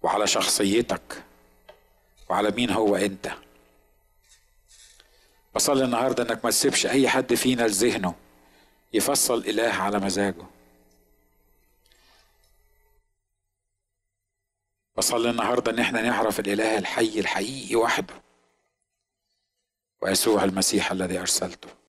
وعلى 0.03 0.26
شخصيتك 0.26 1.22
وعلى 2.28 2.51
مين 2.51 2.70
هو 2.70 2.97
أنت. 2.97 3.32
بصلي 5.55 5.84
النهارده 5.84 6.22
إنك 6.22 6.44
ما 6.44 6.50
تسيبش 6.50 6.86
أي 6.86 7.09
حد 7.09 7.34
فينا 7.34 7.62
لذهنه 7.62 8.14
يفصل 8.92 9.38
إله 9.38 9.72
على 9.72 9.98
مزاجه. 9.98 10.46
بصلي 14.96 15.30
النهارده 15.30 15.72
إن 15.72 15.78
إحنا 15.78 16.02
نعرف 16.02 16.40
الإله 16.40 16.78
الحي 16.78 17.20
الحقيقي 17.20 17.76
وحده 17.76 18.14
ويسوع 20.02 20.44
المسيح 20.44 20.92
الذي 20.92 21.18
أرسلته. 21.18 21.84